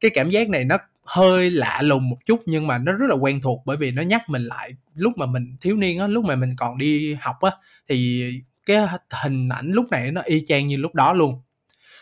cái 0.00 0.10
cảm 0.14 0.30
giác 0.30 0.48
này 0.48 0.64
nó 0.64 0.78
hơi 1.04 1.50
lạ 1.50 1.80
lùng 1.82 2.08
một 2.10 2.16
chút 2.26 2.42
nhưng 2.46 2.66
mà 2.66 2.78
nó 2.78 2.92
rất 2.92 3.06
là 3.08 3.14
quen 3.14 3.40
thuộc 3.40 3.62
bởi 3.64 3.76
vì 3.76 3.90
nó 3.90 4.02
nhắc 4.02 4.28
mình 4.28 4.42
lại 4.42 4.70
lúc 4.98 5.18
mà 5.18 5.26
mình 5.26 5.56
thiếu 5.60 5.76
niên 5.76 5.98
á 5.98 6.06
lúc 6.06 6.24
mà 6.24 6.36
mình 6.36 6.56
còn 6.56 6.78
đi 6.78 7.14
học 7.14 7.36
á 7.40 7.50
thì 7.88 8.24
cái 8.66 8.86
hình 9.10 9.48
ảnh 9.48 9.70
lúc 9.70 9.90
này 9.90 10.10
nó 10.10 10.20
y 10.24 10.44
chang 10.46 10.68
như 10.68 10.76
lúc 10.76 10.94
đó 10.94 11.12
luôn. 11.12 11.40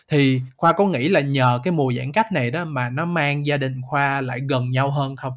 Thì 0.08 0.40
khoa 0.56 0.72
có 0.72 0.86
nghĩ 0.86 1.08
là 1.08 1.20
nhờ 1.20 1.60
cái 1.64 1.72
mùa 1.72 1.92
giãn 1.92 2.12
cách 2.12 2.32
này 2.32 2.50
đó 2.50 2.64
mà 2.64 2.90
nó 2.90 3.04
mang 3.04 3.46
gia 3.46 3.56
đình 3.56 3.80
khoa 3.86 4.20
lại 4.20 4.40
gần 4.48 4.70
nhau 4.70 4.90
hơn 4.90 5.16
không? 5.16 5.32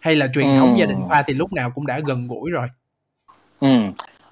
Hay 0.00 0.14
là 0.14 0.28
truyền 0.34 0.46
thống 0.58 0.74
ừ. 0.74 0.80
gia 0.80 0.86
đình 0.86 0.98
khoa 1.08 1.22
thì 1.22 1.34
lúc 1.34 1.52
nào 1.52 1.70
cũng 1.70 1.86
đã 1.86 2.00
gần 2.06 2.28
gũi 2.28 2.50
rồi? 2.50 2.68
Ừ 3.60 3.68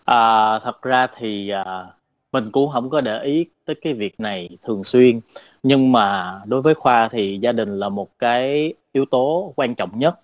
À, 0.04 0.58
thật 0.58 0.82
ra 0.82 1.06
thì 1.18 1.48
à, 1.48 1.84
mình 2.32 2.50
cũng 2.52 2.70
không 2.70 2.90
có 2.90 3.00
để 3.00 3.22
ý 3.22 3.46
tới 3.64 3.76
cái 3.82 3.94
việc 3.94 4.20
này 4.20 4.48
thường 4.62 4.84
xuyên. 4.84 5.20
Nhưng 5.62 5.92
mà 5.92 6.34
đối 6.46 6.62
với 6.62 6.74
khoa 6.74 7.08
thì 7.08 7.38
gia 7.42 7.52
đình 7.52 7.78
là 7.78 7.88
một 7.88 8.18
cái 8.18 8.74
yếu 8.92 9.04
tố 9.04 9.52
quan 9.56 9.74
trọng 9.74 9.98
nhất 9.98 10.20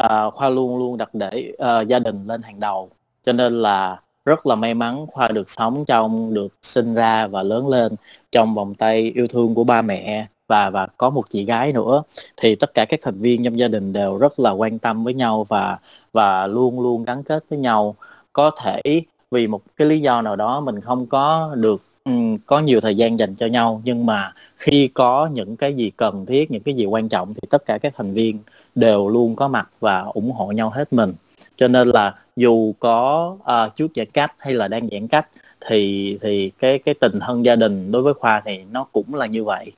uh, 0.00 0.34
khoa 0.34 0.48
luôn 0.48 0.78
luôn 0.78 0.96
đặt 0.96 1.14
để 1.14 1.52
uh, 1.52 1.88
gia 1.88 1.98
đình 1.98 2.26
lên 2.26 2.42
hàng 2.42 2.60
đầu. 2.60 2.90
Cho 3.26 3.32
nên 3.32 3.62
là 3.62 4.00
rất 4.24 4.46
là 4.46 4.54
may 4.54 4.74
mắn 4.74 5.06
khoa 5.06 5.28
được 5.28 5.50
sống 5.50 5.84
trong 5.84 6.34
được 6.34 6.54
sinh 6.62 6.94
ra 6.94 7.26
và 7.26 7.42
lớn 7.42 7.68
lên 7.68 7.92
trong 8.32 8.54
vòng 8.54 8.74
tay 8.74 9.12
yêu 9.14 9.28
thương 9.28 9.54
của 9.54 9.64
ba 9.64 9.82
mẹ 9.82 10.26
và 10.46 10.70
và 10.70 10.86
có 10.86 11.10
một 11.10 11.30
chị 11.30 11.44
gái 11.44 11.72
nữa. 11.72 12.02
Thì 12.36 12.54
tất 12.54 12.74
cả 12.74 12.84
các 12.84 13.00
thành 13.02 13.18
viên 13.18 13.44
trong 13.44 13.58
gia 13.58 13.68
đình 13.68 13.92
đều 13.92 14.18
rất 14.18 14.40
là 14.40 14.50
quan 14.50 14.78
tâm 14.78 15.04
với 15.04 15.14
nhau 15.14 15.46
và 15.48 15.78
và 16.12 16.46
luôn 16.46 16.80
luôn 16.80 17.04
gắn 17.04 17.22
kết 17.22 17.44
với 17.50 17.58
nhau. 17.58 17.94
Có 18.32 18.50
thể 18.62 19.02
vì 19.30 19.46
một 19.46 19.62
cái 19.76 19.88
lý 19.88 20.00
do 20.00 20.22
nào 20.22 20.36
đó 20.36 20.60
mình 20.60 20.80
không 20.80 21.06
có 21.06 21.54
được 21.54 21.82
um, 22.04 22.38
có 22.46 22.60
nhiều 22.60 22.80
thời 22.80 22.96
gian 22.96 23.18
dành 23.18 23.34
cho 23.34 23.46
nhau 23.46 23.82
nhưng 23.84 24.06
mà 24.06 24.32
khi 24.56 24.88
có 24.88 25.26
những 25.32 25.56
cái 25.56 25.74
gì 25.74 25.90
cần 25.96 26.26
thiết 26.26 26.50
những 26.50 26.62
cái 26.62 26.74
gì 26.74 26.86
quan 26.86 27.08
trọng 27.08 27.34
thì 27.34 27.40
tất 27.50 27.66
cả 27.66 27.78
các 27.78 27.94
thành 27.96 28.14
viên 28.14 28.38
đều 28.78 29.08
luôn 29.08 29.36
có 29.36 29.48
mặt 29.48 29.68
và 29.80 30.00
ủng 30.00 30.32
hộ 30.32 30.52
nhau 30.52 30.70
hết 30.70 30.92
mình 30.92 31.12
cho 31.56 31.68
nên 31.68 31.88
là 31.88 32.14
dù 32.36 32.72
có 32.78 33.28
uh, 33.38 33.76
trước 33.76 33.90
giãn 33.94 34.10
cách 34.10 34.32
hay 34.38 34.54
là 34.54 34.68
đang 34.68 34.88
giãn 34.92 35.08
cách 35.08 35.28
thì 35.66 36.18
thì 36.22 36.50
cái 36.58 36.78
cái 36.78 36.94
tình 36.94 37.20
thân 37.20 37.44
gia 37.44 37.56
đình 37.56 37.92
đối 37.92 38.02
với 38.02 38.14
khoa 38.14 38.42
thì 38.44 38.58
nó 38.70 38.84
cũng 38.84 39.14
là 39.14 39.26
như 39.26 39.44
vậy 39.44 39.72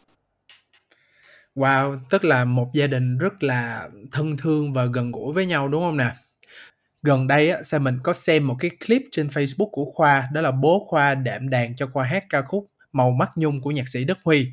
Wow, 1.55 1.99
tức 2.11 2.25
là 2.25 2.45
một 2.45 2.71
gia 2.75 2.87
đình 2.87 3.19
rất 3.19 3.43
là 3.43 3.89
thân 4.13 4.37
thương 4.37 4.73
và 4.73 4.85
gần 4.85 5.13
gũi 5.13 5.33
với 5.35 5.47
nhau 5.47 5.69
đúng 5.69 5.83
không 5.83 5.97
nè? 5.97 6.11
Gần 7.03 7.27
đây 7.27 7.51
á, 7.51 7.63
sao 7.63 7.81
mình 7.81 7.99
có 8.03 8.13
xem 8.13 8.47
một 8.47 8.57
cái 8.59 8.71
clip 8.87 9.03
trên 9.13 9.29
Facebook 9.29 9.71
của 9.71 9.85
Khoa, 9.95 10.29
đó 10.33 10.41
là 10.41 10.51
bố 10.51 10.87
Khoa 10.89 11.15
đệm 11.15 11.51
đàn 11.51 11.77
cho 11.77 11.87
Khoa 11.93 12.05
hát 12.05 12.25
ca 12.29 12.43
khúc 12.43 12.71
Màu 12.93 13.11
mắt 13.11 13.31
nhung 13.37 13.61
của 13.61 13.71
nhạc 13.71 13.89
sĩ 13.89 14.05
Đức 14.05 14.19
Huy. 14.25 14.53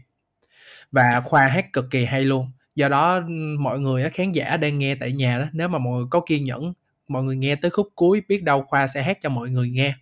Và 0.92 1.22
Khoa 1.25 1.48
hát 1.48 1.74
cực 1.74 1.86
kỳ 1.92 2.06
hay 2.06 2.24
luôn. 2.25 2.51
Do 2.77 2.89
đó 2.89 3.22
mọi 3.60 3.79
người 3.79 4.10
khán 4.10 4.31
giả 4.31 4.57
đang 4.57 4.79
nghe 4.79 4.96
tại 4.96 5.12
nhà 5.12 5.39
đó, 5.39 5.46
nếu 5.53 5.67
mà 5.67 5.79
mọi 5.79 5.93
người 5.93 6.07
có 6.10 6.22
kiên 6.25 6.43
nhẫn 6.46 6.74
mọi 7.07 7.24
người 7.24 7.36
nghe 7.36 7.55
tới 7.55 7.72
khúc 7.72 7.88
cuối 7.96 8.22
biết 8.27 8.43
đâu 8.43 8.63
khoa 8.67 8.88
sẽ 8.88 9.03
hát 9.03 9.17
cho 9.22 9.29
mọi 9.29 9.50
người 9.50 9.69
nghe. 9.69 9.96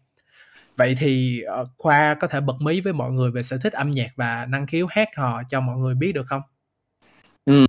Vậy 0.78 0.96
thì 1.00 1.42
ờ, 1.42 1.66
khoa 1.78 2.14
có 2.14 2.28
thể 2.28 2.42
bật 2.42 2.56
mí 2.60 2.82
với 2.82 2.94
mọi 2.94 3.12
người 3.12 3.32
về 3.32 3.44
sở 3.44 3.58
thích 3.64 3.74
âm 3.74 3.92
nhạc 3.92 4.10
và 4.16 4.46
năng 4.50 4.68
khiếu 4.68 4.88
hát 4.90 5.10
hò 5.18 5.42
cho 5.48 5.62
mọi 5.62 5.78
người 5.78 5.96
biết 5.96 6.12
được 6.12 6.26
không? 6.28 6.42
Ừ. 7.46 7.66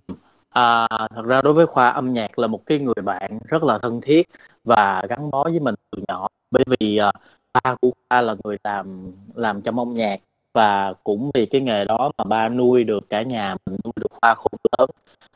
à, 0.51 0.89
thật 1.15 1.27
ra 1.27 1.43
đối 1.43 1.53
với 1.53 1.67
khoa 1.67 1.89
âm 1.89 2.13
nhạc 2.13 2.39
là 2.39 2.47
một 2.47 2.63
cái 2.67 2.79
người 2.79 3.03
bạn 3.05 3.39
rất 3.49 3.63
là 3.63 3.79
thân 3.79 4.01
thiết 4.03 4.27
và 4.65 5.03
gắn 5.09 5.31
bó 5.31 5.45
với 5.45 5.61
mình 5.61 5.75
từ 5.91 6.03
nhỏ. 6.09 6.29
Bởi 6.51 6.65
vì 6.81 6.97
ờ, 6.97 7.13
ba 7.53 7.75
của 7.81 7.91
khoa 8.09 8.21
là 8.23 8.37
người 8.45 8.57
làm 8.65 9.13
làm 9.35 9.63
trong 9.63 9.79
âm 9.79 9.95
nhạc 9.95 10.21
và 10.57 10.95
cũng 11.05 11.31
vì 11.35 11.47
cái 11.47 11.61
nghề 11.61 11.85
đó 11.85 12.11
mà 12.19 12.25
ba 12.25 12.49
nuôi 12.49 12.85
được 12.85 13.11
cả 13.11 13.23
nhà 13.23 13.57
mình 13.67 13.77
nuôi 13.85 13.93
được 13.97 14.13
khoa 14.21 14.35
khôn 14.35 14.53
lớn. 14.79 14.91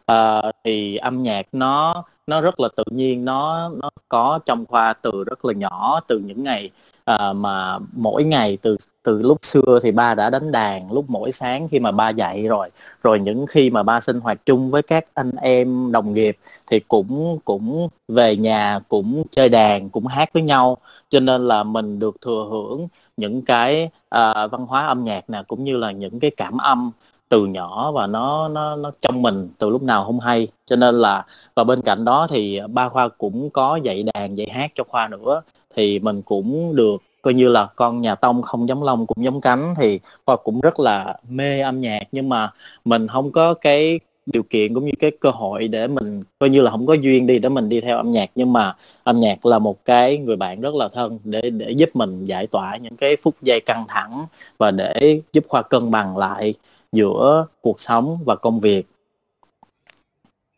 À, 0.06 0.42
thì 0.64 0.96
âm 0.96 1.22
nhạc 1.22 1.46
nó 1.52 2.04
nó 2.26 2.40
rất 2.40 2.60
là 2.60 2.68
tự 2.76 2.84
nhiên 2.90 3.24
nó 3.24 3.68
nó 3.82 3.90
có 4.08 4.38
trong 4.46 4.66
khoa 4.66 4.92
từ 4.92 5.24
rất 5.24 5.44
là 5.44 5.52
nhỏ 5.52 6.00
từ 6.08 6.18
những 6.18 6.42
ngày 6.42 6.70
à, 7.04 7.32
mà 7.32 7.78
mỗi 7.92 8.24
ngày 8.24 8.58
từ 8.62 8.76
từ 9.02 9.22
lúc 9.22 9.38
xưa 9.42 9.80
thì 9.82 9.92
ba 9.92 10.14
đã 10.14 10.30
đánh 10.30 10.52
đàn 10.52 10.92
lúc 10.92 11.04
mỗi 11.08 11.32
sáng 11.32 11.68
khi 11.68 11.80
mà 11.80 11.92
ba 11.92 12.08
dạy 12.10 12.46
rồi. 12.48 12.70
Rồi 13.02 13.20
những 13.20 13.46
khi 13.46 13.70
mà 13.70 13.82
ba 13.82 14.00
sinh 14.00 14.20
hoạt 14.20 14.46
chung 14.46 14.70
với 14.70 14.82
các 14.82 15.04
anh 15.14 15.32
em 15.42 15.92
đồng 15.92 16.14
nghiệp 16.14 16.36
thì 16.66 16.80
cũng 16.88 17.38
cũng 17.44 17.88
về 18.08 18.36
nhà 18.36 18.80
cũng 18.88 19.24
chơi 19.30 19.48
đàn 19.48 19.90
cũng 19.90 20.06
hát 20.06 20.28
với 20.32 20.42
nhau. 20.42 20.76
Cho 21.10 21.20
nên 21.20 21.48
là 21.48 21.62
mình 21.62 21.98
được 21.98 22.16
thừa 22.20 22.46
hưởng 22.50 22.88
những 23.20 23.42
cái 23.42 23.84
uh, 24.16 24.50
văn 24.50 24.66
hóa 24.68 24.86
âm 24.86 25.04
nhạc 25.04 25.30
nè 25.30 25.42
cũng 25.48 25.64
như 25.64 25.76
là 25.76 25.90
những 25.90 26.20
cái 26.20 26.30
cảm 26.36 26.58
âm 26.58 26.90
từ 27.28 27.46
nhỏ 27.46 27.92
và 27.92 28.06
nó 28.06 28.48
nó 28.48 28.76
nó 28.76 28.90
trong 29.02 29.22
mình 29.22 29.48
từ 29.58 29.70
lúc 29.70 29.82
nào 29.82 30.04
không 30.04 30.20
hay. 30.20 30.48
Cho 30.66 30.76
nên 30.76 30.94
là 31.00 31.24
và 31.54 31.64
bên 31.64 31.82
cạnh 31.82 32.04
đó 32.04 32.26
thì 32.30 32.60
ba 32.72 32.88
khoa 32.88 33.08
cũng 33.08 33.50
có 33.50 33.76
dạy 33.76 34.02
đàn 34.02 34.38
dạy 34.38 34.48
hát 34.50 34.70
cho 34.74 34.84
khoa 34.88 35.08
nữa. 35.08 35.42
Thì 35.76 35.98
mình 35.98 36.22
cũng 36.22 36.76
được 36.76 37.02
coi 37.22 37.34
như 37.34 37.48
là 37.48 37.66
con 37.76 38.00
nhà 38.00 38.14
tông 38.14 38.42
không 38.42 38.68
giống 38.68 38.82
lông 38.82 39.06
cũng 39.06 39.24
giống 39.24 39.40
cánh 39.40 39.74
thì 39.76 40.00
khoa 40.26 40.36
cũng 40.36 40.60
rất 40.60 40.80
là 40.80 41.16
mê 41.28 41.60
âm 41.60 41.80
nhạc. 41.80 42.02
Nhưng 42.12 42.28
mà 42.28 42.52
mình 42.84 43.08
không 43.08 43.32
có 43.32 43.54
cái 43.54 44.00
điều 44.26 44.42
kiện 44.42 44.74
cũng 44.74 44.84
như 44.84 44.92
cái 44.98 45.10
cơ 45.20 45.30
hội 45.30 45.68
để 45.68 45.88
mình 45.88 46.22
coi 46.38 46.50
như 46.50 46.62
là 46.62 46.70
không 46.70 46.86
có 46.86 46.94
duyên 46.94 47.26
đi 47.26 47.38
để 47.38 47.48
mình 47.48 47.68
đi 47.68 47.80
theo 47.80 47.96
âm 47.96 48.10
nhạc 48.10 48.30
nhưng 48.34 48.52
mà 48.52 48.76
âm 49.04 49.20
nhạc 49.20 49.46
là 49.46 49.58
một 49.58 49.84
cái 49.84 50.18
người 50.18 50.36
bạn 50.36 50.60
rất 50.60 50.74
là 50.74 50.88
thân 50.94 51.18
để 51.24 51.50
để 51.50 51.70
giúp 51.70 51.88
mình 51.94 52.24
giải 52.24 52.46
tỏa 52.46 52.76
những 52.76 52.96
cái 52.96 53.16
phút 53.22 53.34
giây 53.42 53.60
căng 53.60 53.84
thẳng 53.88 54.26
và 54.58 54.70
để 54.70 55.20
giúp 55.32 55.44
khoa 55.48 55.62
cân 55.62 55.90
bằng 55.90 56.16
lại 56.16 56.54
giữa 56.92 57.46
cuộc 57.60 57.80
sống 57.80 58.18
và 58.26 58.36
công 58.36 58.60
việc 58.60 58.86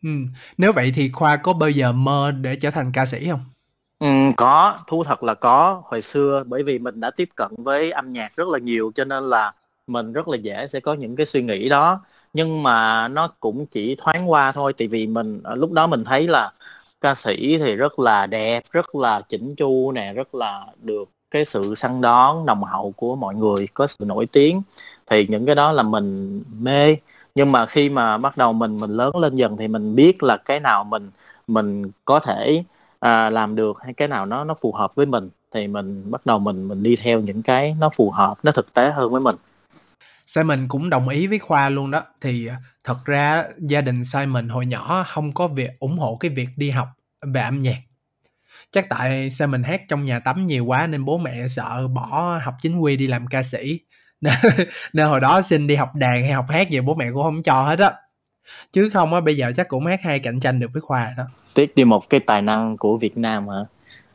ừ. 0.03 0.09
nếu 0.57 0.71
vậy 0.71 0.91
thì 0.95 1.09
khoa 1.13 1.35
có 1.37 1.53
bao 1.53 1.69
giờ 1.69 1.91
mơ 1.91 2.31
để 2.31 2.55
trở 2.61 2.71
thành 2.71 2.91
ca 2.93 3.05
sĩ 3.05 3.27
không 3.29 3.45
Ừ, 3.99 4.07
có, 4.37 4.77
thú 4.87 5.03
thật 5.03 5.23
là 5.23 5.33
có. 5.33 5.81
Hồi 5.85 6.01
xưa 6.01 6.43
bởi 6.47 6.63
vì 6.63 6.79
mình 6.79 6.99
đã 6.99 7.11
tiếp 7.15 7.29
cận 7.35 7.51
với 7.57 7.91
âm 7.91 8.09
nhạc 8.13 8.31
rất 8.31 8.47
là 8.47 8.59
nhiều 8.59 8.91
cho 8.95 9.05
nên 9.05 9.29
là 9.29 9.53
mình 9.87 10.13
rất 10.13 10.27
là 10.27 10.37
dễ 10.37 10.67
sẽ 10.67 10.79
có 10.79 10.93
những 10.93 11.15
cái 11.15 11.25
suy 11.25 11.41
nghĩ 11.43 11.69
đó. 11.69 12.01
Nhưng 12.33 12.63
mà 12.63 13.07
nó 13.07 13.27
cũng 13.39 13.65
chỉ 13.65 13.95
thoáng 13.97 14.31
qua 14.31 14.51
thôi 14.51 14.73
tại 14.77 14.87
vì 14.87 15.07
mình 15.07 15.41
ờ, 15.43 15.55
lúc 15.55 15.71
đó 15.71 15.87
mình 15.87 16.03
thấy 16.03 16.27
là 16.27 16.51
ca 17.01 17.15
sĩ 17.15 17.57
thì 17.57 17.75
rất 17.75 17.99
là 17.99 18.27
đẹp, 18.27 18.63
rất 18.71 18.95
là 18.95 19.21
chỉnh 19.29 19.55
chu 19.55 19.91
nè, 19.91 20.13
rất 20.13 20.35
là 20.35 20.65
được 20.81 21.09
cái 21.31 21.45
sự 21.45 21.75
săn 21.75 22.01
đón 22.01 22.45
nồng 22.45 22.63
hậu 22.63 22.91
của 22.91 23.15
mọi 23.15 23.35
người, 23.35 23.67
có 23.73 23.87
sự 23.87 24.05
nổi 24.05 24.25
tiếng. 24.25 24.61
Thì 25.07 25.27
những 25.29 25.45
cái 25.45 25.55
đó 25.55 25.71
là 25.71 25.83
mình 25.83 26.43
mê. 26.59 26.95
Nhưng 27.35 27.51
mà 27.51 27.65
khi 27.65 27.89
mà 27.89 28.17
bắt 28.17 28.37
đầu 28.37 28.53
mình 28.53 28.77
mình 28.81 28.89
lớn 28.91 29.17
lên 29.17 29.35
dần 29.35 29.57
thì 29.57 29.67
mình 29.67 29.95
biết 29.95 30.23
là 30.23 30.37
cái 30.37 30.59
nào 30.59 30.83
mình 30.83 31.11
mình 31.47 31.91
có 32.05 32.19
thể 32.19 32.63
à, 32.99 33.29
làm 33.29 33.55
được 33.55 33.77
hay 33.81 33.93
cái 33.93 34.07
nào 34.07 34.25
nó 34.25 34.43
nó 34.43 34.53
phù 34.61 34.71
hợp 34.71 34.95
với 34.95 35.05
mình 35.05 35.29
thì 35.51 35.67
mình 35.67 36.11
bắt 36.11 36.25
đầu 36.25 36.39
mình 36.39 36.67
mình 36.67 36.83
đi 36.83 36.95
theo 36.95 37.19
những 37.19 37.41
cái 37.43 37.75
nó 37.79 37.89
phù 37.89 38.11
hợp 38.11 38.37
nó 38.43 38.51
thực 38.51 38.73
tế 38.73 38.91
hơn 38.91 39.11
với 39.11 39.21
mình 39.21 39.35
Simon 40.25 40.67
cũng 40.67 40.89
đồng 40.89 41.09
ý 41.09 41.27
với 41.27 41.39
Khoa 41.39 41.69
luôn 41.69 41.91
đó. 41.91 42.03
Thì 42.21 42.47
à, 42.47 42.57
thật 42.83 43.05
ra 43.05 43.43
gia 43.59 43.81
đình 43.81 44.05
Simon 44.05 44.49
hồi 44.49 44.65
nhỏ 44.65 45.05
không 45.07 45.33
có 45.33 45.47
việc 45.47 45.79
ủng 45.79 45.97
hộ 45.97 46.17
cái 46.19 46.31
việc 46.31 46.49
đi 46.55 46.69
học 46.69 46.87
về 47.21 47.41
âm 47.41 47.61
nhạc. 47.61 47.77
Chắc 48.71 48.89
tại 48.89 49.29
Simon 49.29 49.63
hát 49.63 49.81
trong 49.89 50.05
nhà 50.05 50.19
tắm 50.19 50.43
nhiều 50.43 50.65
quá 50.65 50.87
nên 50.87 51.05
bố 51.05 51.17
mẹ 51.17 51.47
sợ 51.47 51.87
bỏ 51.87 52.39
học 52.43 52.55
chính 52.61 52.79
quy 52.79 52.95
đi 52.95 53.07
làm 53.07 53.27
ca 53.27 53.43
sĩ. 53.43 53.79
Nên, 54.23 54.33
nên 54.93 55.07
hồi 55.07 55.19
đó 55.19 55.41
xin 55.41 55.67
đi 55.67 55.75
học 55.75 55.95
đàn 55.95 56.21
hay 56.21 56.31
học 56.31 56.45
hát 56.49 56.69
gì 56.69 56.81
bố 56.81 56.95
mẹ 56.95 57.11
cũng 57.13 57.23
không 57.23 57.43
cho 57.43 57.63
hết 57.63 57.79
á. 57.79 57.91
Chứ 58.73 58.89
không 58.93 59.13
á 59.13 59.21
bây 59.21 59.37
giờ 59.37 59.51
chắc 59.55 59.67
cũng 59.67 59.85
hát 59.85 60.01
hay 60.01 60.19
cạnh 60.19 60.39
tranh 60.39 60.59
được 60.59 60.67
với 60.73 60.81
khoa 60.81 61.13
đó. 61.17 61.23
Tiếc 61.53 61.75
đi 61.75 61.83
một 61.83 62.09
cái 62.09 62.19
tài 62.19 62.41
năng 62.41 62.77
của 62.77 62.97
Việt 62.97 63.17
Nam 63.17 63.47
hả 63.47 63.63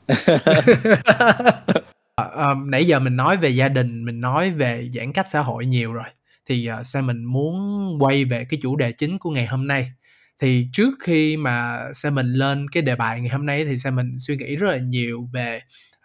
à, 2.36 2.54
nãy 2.66 2.86
giờ 2.86 2.98
mình 2.98 3.16
nói 3.16 3.36
về 3.36 3.48
gia 3.48 3.68
đình 3.68 4.04
mình 4.04 4.20
nói 4.20 4.50
về 4.50 4.88
giãn 4.94 5.12
cách 5.12 5.26
xã 5.30 5.40
hội 5.40 5.66
nhiều 5.66 5.92
rồi. 5.92 6.08
Thì 6.46 6.68
uh, 6.80 6.86
sao 6.86 7.02
mình 7.02 7.24
muốn 7.24 7.56
quay 8.00 8.24
về 8.24 8.44
cái 8.44 8.60
chủ 8.62 8.76
đề 8.76 8.92
chính 8.92 9.18
của 9.18 9.30
ngày 9.30 9.46
hôm 9.46 9.66
nay? 9.66 9.92
Thì 10.40 10.68
trước 10.72 10.94
khi 11.00 11.36
mà 11.36 11.78
sao 11.94 12.12
mình 12.12 12.32
lên 12.32 12.66
cái 12.68 12.82
đề 12.82 12.96
bài 12.96 13.20
ngày 13.20 13.30
hôm 13.30 13.46
nay 13.46 13.64
thì 13.64 13.78
sao 13.78 13.92
mình 13.92 14.14
suy 14.18 14.36
nghĩ 14.36 14.56
rất 14.56 14.70
là 14.70 14.76
nhiều 14.76 15.28
về 15.32 15.60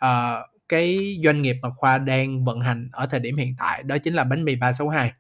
uh, 0.06 0.54
cái 0.70 1.18
doanh 1.24 1.42
nghiệp 1.42 1.56
mà 1.62 1.70
khoa 1.70 1.98
đang 1.98 2.46
vận 2.46 2.60
hành 2.60 2.90
ở 2.92 3.06
thời 3.06 3.20
điểm 3.20 3.38
hiện 3.38 3.56
tại 3.60 3.84
đó 3.84 3.98
chính 3.98 4.14
là 4.14 4.24
bánh 4.24 4.44
mì 4.44 4.56
362 4.56 5.12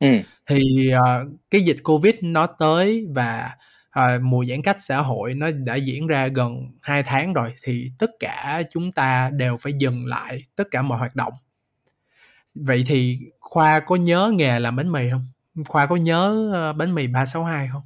ừ. 0.00 0.08
thì 0.46 0.60
uh, 0.96 1.32
cái 1.50 1.60
dịch 1.60 1.76
covid 1.84 2.14
nó 2.22 2.46
tới 2.46 3.06
và 3.14 3.50
uh, 3.98 4.22
mùa 4.22 4.44
giãn 4.44 4.62
cách 4.62 4.76
xã 4.78 5.00
hội 5.00 5.34
nó 5.34 5.50
đã 5.66 5.74
diễn 5.74 6.06
ra 6.06 6.26
gần 6.26 6.68
2 6.82 7.02
tháng 7.02 7.32
rồi 7.32 7.54
thì 7.62 7.88
tất 7.98 8.10
cả 8.20 8.62
chúng 8.70 8.92
ta 8.92 9.30
đều 9.34 9.56
phải 9.56 9.72
dừng 9.72 10.06
lại 10.06 10.42
tất 10.56 10.64
cả 10.70 10.82
mọi 10.82 10.98
hoạt 10.98 11.16
động. 11.16 11.32
Vậy 12.54 12.84
thì 12.86 13.18
khoa 13.40 13.80
có 13.80 13.96
nhớ 13.96 14.32
nghề 14.34 14.60
làm 14.60 14.76
bánh 14.76 14.92
mì 14.92 15.10
không? 15.10 15.26
Khoa 15.66 15.86
có 15.86 15.96
nhớ 15.96 16.50
uh, 16.70 16.76
bánh 16.76 16.94
mì 16.94 17.06
362 17.06 17.68
không? 17.72 17.82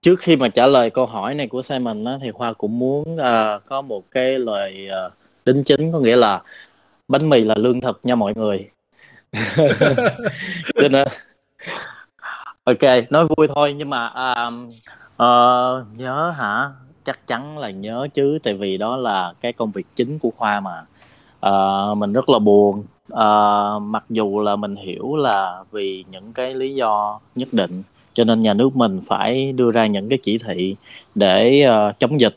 Trước 0.00 0.20
khi 0.20 0.36
mà 0.36 0.48
trả 0.48 0.66
lời 0.66 0.90
câu 0.90 1.06
hỏi 1.06 1.34
này 1.34 1.46
của 1.46 1.62
Simon 1.62 2.04
á, 2.04 2.12
thì 2.22 2.30
khoa 2.30 2.52
cũng 2.52 2.78
muốn 2.78 3.14
uh, 3.14 3.62
có 3.66 3.82
một 3.82 4.10
cái 4.10 4.38
lời 4.38 4.88
uh, 5.06 5.12
đính 5.44 5.64
chính 5.64 5.92
có 5.92 6.00
nghĩa 6.00 6.16
là 6.16 6.42
bánh 7.08 7.28
mì 7.28 7.40
là 7.40 7.54
lương 7.58 7.80
thực 7.80 8.00
nha 8.02 8.14
mọi 8.14 8.34
người. 8.36 8.70
Cho 10.74 10.88
nên 10.90 11.08
ok 12.64 13.10
nói 13.10 13.26
vui 13.36 13.48
thôi 13.54 13.72
nhưng 13.72 13.90
mà 13.90 14.06
uh, 14.06 14.74
Ờ, 15.16 15.84
nhớ 15.96 16.30
hả? 16.36 16.70
Chắc 17.04 17.26
chắn 17.26 17.58
là 17.58 17.70
nhớ 17.70 18.08
chứ 18.14 18.38
tại 18.42 18.54
vì 18.54 18.76
đó 18.76 18.96
là 18.96 19.32
cái 19.40 19.52
công 19.52 19.70
việc 19.70 19.86
chính 19.96 20.18
của 20.18 20.30
khoa 20.36 20.60
mà. 20.60 20.82
Ờ, 21.40 21.94
mình 21.94 22.12
rất 22.12 22.28
là 22.28 22.38
buồn. 22.38 22.84
Ờ, 23.10 23.78
mặc 23.82 24.04
dù 24.10 24.40
là 24.40 24.56
mình 24.56 24.76
hiểu 24.76 25.16
là 25.16 25.64
vì 25.72 26.04
những 26.10 26.32
cái 26.32 26.54
lý 26.54 26.74
do 26.74 27.20
nhất 27.34 27.48
định 27.52 27.82
cho 28.14 28.24
nên 28.24 28.42
nhà 28.42 28.54
nước 28.54 28.76
mình 28.76 29.00
phải 29.06 29.52
đưa 29.52 29.70
ra 29.70 29.86
những 29.86 30.08
cái 30.08 30.18
chỉ 30.22 30.38
thị 30.38 30.76
để 31.14 31.66
uh, 31.68 31.98
chống 31.98 32.20
dịch. 32.20 32.36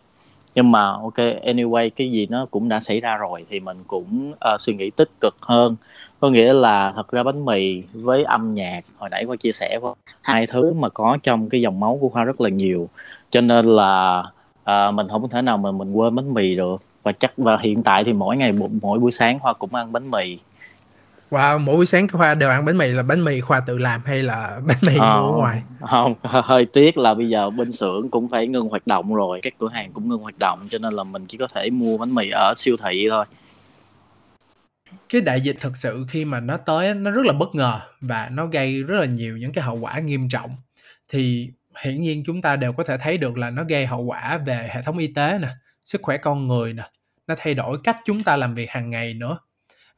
Nhưng 0.55 0.72
mà 0.72 0.91
ok 0.91 1.17
anyway 1.43 1.89
cái 1.96 2.12
gì 2.12 2.27
nó 2.29 2.46
cũng 2.51 2.69
đã 2.69 2.79
xảy 2.79 3.00
ra 3.00 3.17
rồi 3.17 3.46
thì 3.50 3.60
mình 3.60 3.77
cũng 3.88 4.31
uh, 4.31 4.60
suy 4.62 4.74
nghĩ 4.74 4.89
tích 4.89 5.10
cực 5.22 5.36
hơn 5.41 5.75
có 6.19 6.29
nghĩa 6.29 6.53
là 6.53 6.93
thật 6.95 7.12
ra 7.12 7.24
bánh 7.24 7.45
mì 7.45 7.83
với 7.93 8.24
âm 8.24 8.51
nhạc 8.51 8.81
hồi 8.97 9.09
nãy 9.09 9.25
khoa 9.25 9.36
chia 9.36 9.51
sẻ 9.51 9.79
với 9.81 9.93
hai 10.21 10.47
thứ 10.47 10.74
mà 10.74 10.89
có 10.89 11.17
trong 11.24 11.50
cái 11.50 11.62
dòng 11.62 11.79
máu 11.79 11.97
của 12.01 12.09
khoa 12.09 12.24
rất 12.24 12.41
là 12.41 12.50
nhiều. 12.50 12.89
Cho 13.31 13.41
nên 13.41 13.65
là 13.65 14.24
uh, 14.62 14.93
mình 14.93 15.07
không 15.09 15.29
thể 15.29 15.41
nào 15.41 15.57
mà 15.57 15.71
mình 15.71 15.93
quên 15.93 16.15
bánh 16.15 16.33
mì 16.33 16.55
được. 16.55 16.81
Và 17.03 17.12
chắc 17.12 17.31
và 17.38 17.57
hiện 17.57 17.83
tại 17.83 18.03
thì 18.03 18.13
mỗi 18.13 18.38
ngày 18.38 18.51
mỗi 18.81 19.00
buổi 19.00 19.12
sáng 19.12 19.39
khoa 19.39 19.53
cũng 19.53 19.75
ăn 19.75 19.91
bánh 19.91 20.12
mì. 20.12 20.38
Wow, 21.31 21.59
mỗi 21.59 21.75
buổi 21.75 21.86
sáng 21.86 22.07
Khoa 22.07 22.36
đều 22.36 22.50
ăn 22.50 22.65
bánh 22.65 22.77
mì. 22.77 22.88
Là 22.88 23.03
bánh 23.03 23.25
mì 23.25 23.41
Khoa 23.41 23.59
tự 23.59 23.77
làm 23.77 24.01
hay 24.05 24.24
là 24.24 24.59
bánh 24.67 24.77
mì 24.81 24.97
ờ, 24.97 25.21
mua 25.21 25.31
ở 25.31 25.38
ngoài? 25.38 25.62
Không, 25.81 26.13
hơi 26.24 26.65
tiếc 26.65 26.97
là 26.97 27.13
bây 27.13 27.29
giờ 27.29 27.50
bên 27.50 27.71
xưởng 27.71 28.09
cũng 28.09 28.29
phải 28.29 28.47
ngưng 28.47 28.69
hoạt 28.69 28.88
động 28.88 29.15
rồi, 29.15 29.39
các 29.43 29.53
cửa 29.59 29.69
hàng 29.74 29.91
cũng 29.93 30.09
ngưng 30.09 30.19
hoạt 30.19 30.39
động 30.39 30.67
cho 30.69 30.77
nên 30.77 30.93
là 30.93 31.03
mình 31.03 31.25
chỉ 31.27 31.38
có 31.38 31.47
thể 31.53 31.69
mua 31.69 31.97
bánh 31.97 32.15
mì 32.15 32.29
ở 32.29 32.53
siêu 32.55 32.75
thị 32.83 33.07
thôi. 33.09 33.25
Cái 35.09 35.21
đại 35.21 35.41
dịch 35.41 35.57
thực 35.59 35.77
sự 35.77 36.05
khi 36.09 36.25
mà 36.25 36.39
nó 36.39 36.57
tới 36.57 36.93
nó 36.93 37.11
rất 37.11 37.25
là 37.25 37.33
bất 37.33 37.55
ngờ 37.55 37.79
và 38.01 38.29
nó 38.31 38.45
gây 38.45 38.83
rất 38.83 38.99
là 38.99 39.05
nhiều 39.05 39.37
những 39.37 39.53
cái 39.53 39.63
hậu 39.63 39.77
quả 39.81 39.99
nghiêm 39.99 40.29
trọng. 40.29 40.55
Thì 41.09 41.51
hiển 41.83 42.01
nhiên 42.01 42.23
chúng 42.25 42.41
ta 42.41 42.55
đều 42.55 42.73
có 42.73 42.83
thể 42.83 42.97
thấy 42.97 43.17
được 43.17 43.37
là 43.37 43.49
nó 43.49 43.63
gây 43.63 43.85
hậu 43.85 44.01
quả 44.01 44.37
về 44.37 44.69
hệ 44.73 44.81
thống 44.81 44.97
y 44.97 45.07
tế 45.07 45.39
nè, 45.41 45.49
sức 45.85 46.01
khỏe 46.01 46.17
con 46.17 46.47
người 46.47 46.73
nè, 46.73 46.89
nó 47.27 47.35
thay 47.37 47.53
đổi 47.53 47.77
cách 47.83 47.97
chúng 48.05 48.23
ta 48.23 48.37
làm 48.37 48.55
việc 48.55 48.69
hàng 48.69 48.89
ngày 48.89 49.13
nữa 49.13 49.39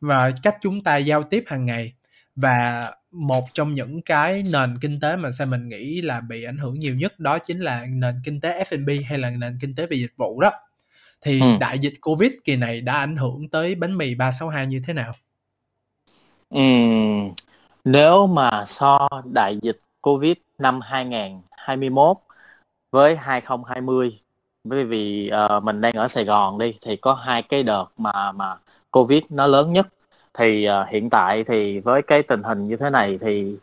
và 0.01 0.31
cách 0.43 0.57
chúng 0.61 0.83
ta 0.83 0.97
giao 0.97 1.23
tiếp 1.23 1.43
hàng 1.47 1.65
ngày 1.65 1.93
và 2.35 2.91
một 3.11 3.45
trong 3.53 3.73
những 3.73 4.01
cái 4.01 4.43
nền 4.53 4.77
kinh 4.81 4.99
tế 4.99 5.15
mà 5.15 5.31
sao 5.31 5.47
mình 5.47 5.69
nghĩ 5.69 6.01
là 6.01 6.21
bị 6.21 6.43
ảnh 6.43 6.57
hưởng 6.57 6.79
nhiều 6.79 6.95
nhất 6.95 7.19
đó 7.19 7.39
chính 7.39 7.59
là 7.59 7.85
nền 7.89 8.15
kinh 8.23 8.41
tế 8.41 8.63
F&B 8.63 8.89
hay 9.05 9.17
là 9.19 9.29
nền 9.29 9.57
kinh 9.61 9.75
tế 9.75 9.85
về 9.85 9.97
dịch 9.97 10.13
vụ 10.17 10.41
đó 10.41 10.51
thì 11.21 11.41
ừ. 11.41 11.47
đại 11.59 11.79
dịch 11.79 11.93
Covid 12.01 12.31
kỳ 12.43 12.55
này 12.55 12.81
đã 12.81 12.93
ảnh 12.93 13.17
hưởng 13.17 13.49
tới 13.49 13.75
bánh 13.75 13.97
mì 13.97 14.15
362 14.15 14.67
như 14.67 14.81
thế 14.87 14.93
nào? 14.93 15.13
Ừ, 16.49 16.61
nếu 17.85 18.27
mà 18.27 18.65
so 18.65 19.09
đại 19.33 19.57
dịch 19.61 19.79
Covid 20.01 20.33
năm 20.57 20.81
2021 20.81 22.17
với 22.91 23.15
2020 23.15 24.19
bởi 24.63 24.85
vì 24.85 25.31
uh, 25.57 25.63
mình 25.63 25.81
đang 25.81 25.93
ở 25.93 26.07
Sài 26.07 26.25
Gòn 26.25 26.57
đi 26.57 26.77
thì 26.81 26.95
có 26.95 27.13
hai 27.13 27.43
cái 27.43 27.63
đợt 27.63 27.85
mà 27.97 28.31
mà 28.31 28.55
Covid 28.91 29.23
nó 29.29 29.47
lớn 29.47 29.73
nhất 29.73 29.87
thì 30.33 30.67
uh, 30.69 30.87
hiện 30.89 31.09
tại 31.09 31.43
thì 31.43 31.79
với 31.79 32.01
cái 32.01 32.23
tình 32.23 32.43
hình 32.43 32.67
như 32.67 32.77
thế 32.77 32.89
này 32.89 33.17
thì 33.21 33.55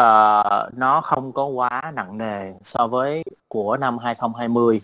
uh, 0.00 0.74
nó 0.74 1.00
không 1.04 1.32
có 1.32 1.44
quá 1.44 1.92
nặng 1.94 2.18
nề 2.18 2.52
so 2.62 2.86
với 2.86 3.24
của 3.48 3.76
năm 3.76 3.98
2020 3.98 4.80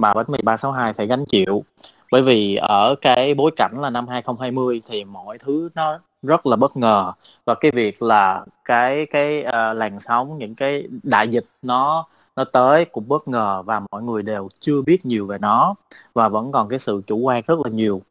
mà 0.00 0.14
bánh 0.14 0.26
mì 0.28 0.38
362 0.42 0.92
phải 0.94 1.06
gánh 1.06 1.24
chịu. 1.28 1.64
Bởi 2.12 2.22
vì 2.22 2.56
ở 2.56 2.94
cái 3.00 3.34
bối 3.34 3.50
cảnh 3.56 3.72
là 3.80 3.90
năm 3.90 4.08
2020 4.08 4.82
thì 4.88 5.04
mọi 5.04 5.38
thứ 5.38 5.68
nó 5.74 5.98
rất 6.22 6.46
là 6.46 6.56
bất 6.56 6.76
ngờ. 6.76 7.12
Và 7.46 7.54
cái 7.54 7.70
việc 7.70 8.02
là 8.02 8.44
cái 8.64 9.06
cái 9.06 9.44
uh, 9.48 9.76
làn 9.76 10.00
sóng 10.00 10.38
những 10.38 10.54
cái 10.54 10.88
đại 11.02 11.28
dịch 11.28 11.44
nó 11.62 12.06
nó 12.36 12.44
tới 12.44 12.84
cũng 12.84 13.08
bất 13.08 13.28
ngờ 13.28 13.62
và 13.66 13.80
mọi 13.90 14.02
người 14.02 14.22
đều 14.22 14.48
chưa 14.60 14.82
biết 14.82 15.06
nhiều 15.06 15.26
về 15.26 15.38
nó 15.38 15.74
và 16.14 16.28
vẫn 16.28 16.52
còn 16.52 16.68
cái 16.68 16.78
sự 16.78 17.02
chủ 17.06 17.16
quan 17.18 17.42
rất 17.46 17.58
là 17.64 17.70
nhiều. 17.70 18.02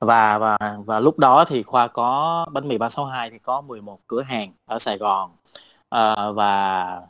Và 0.00 0.38
và 0.38 0.58
và 0.86 1.00
lúc 1.00 1.18
đó 1.18 1.44
thì 1.44 1.62
khoa 1.62 1.88
có 1.88 2.46
bánh 2.52 2.68
mì 2.68 2.78
362 2.78 3.30
thì 3.30 3.38
có 3.38 3.60
11 3.60 3.98
cửa 4.06 4.22
hàng 4.22 4.52
ở 4.66 4.78
Sài 4.78 4.98
Gòn. 4.98 5.30
À, 5.90 6.30
và 6.30 7.00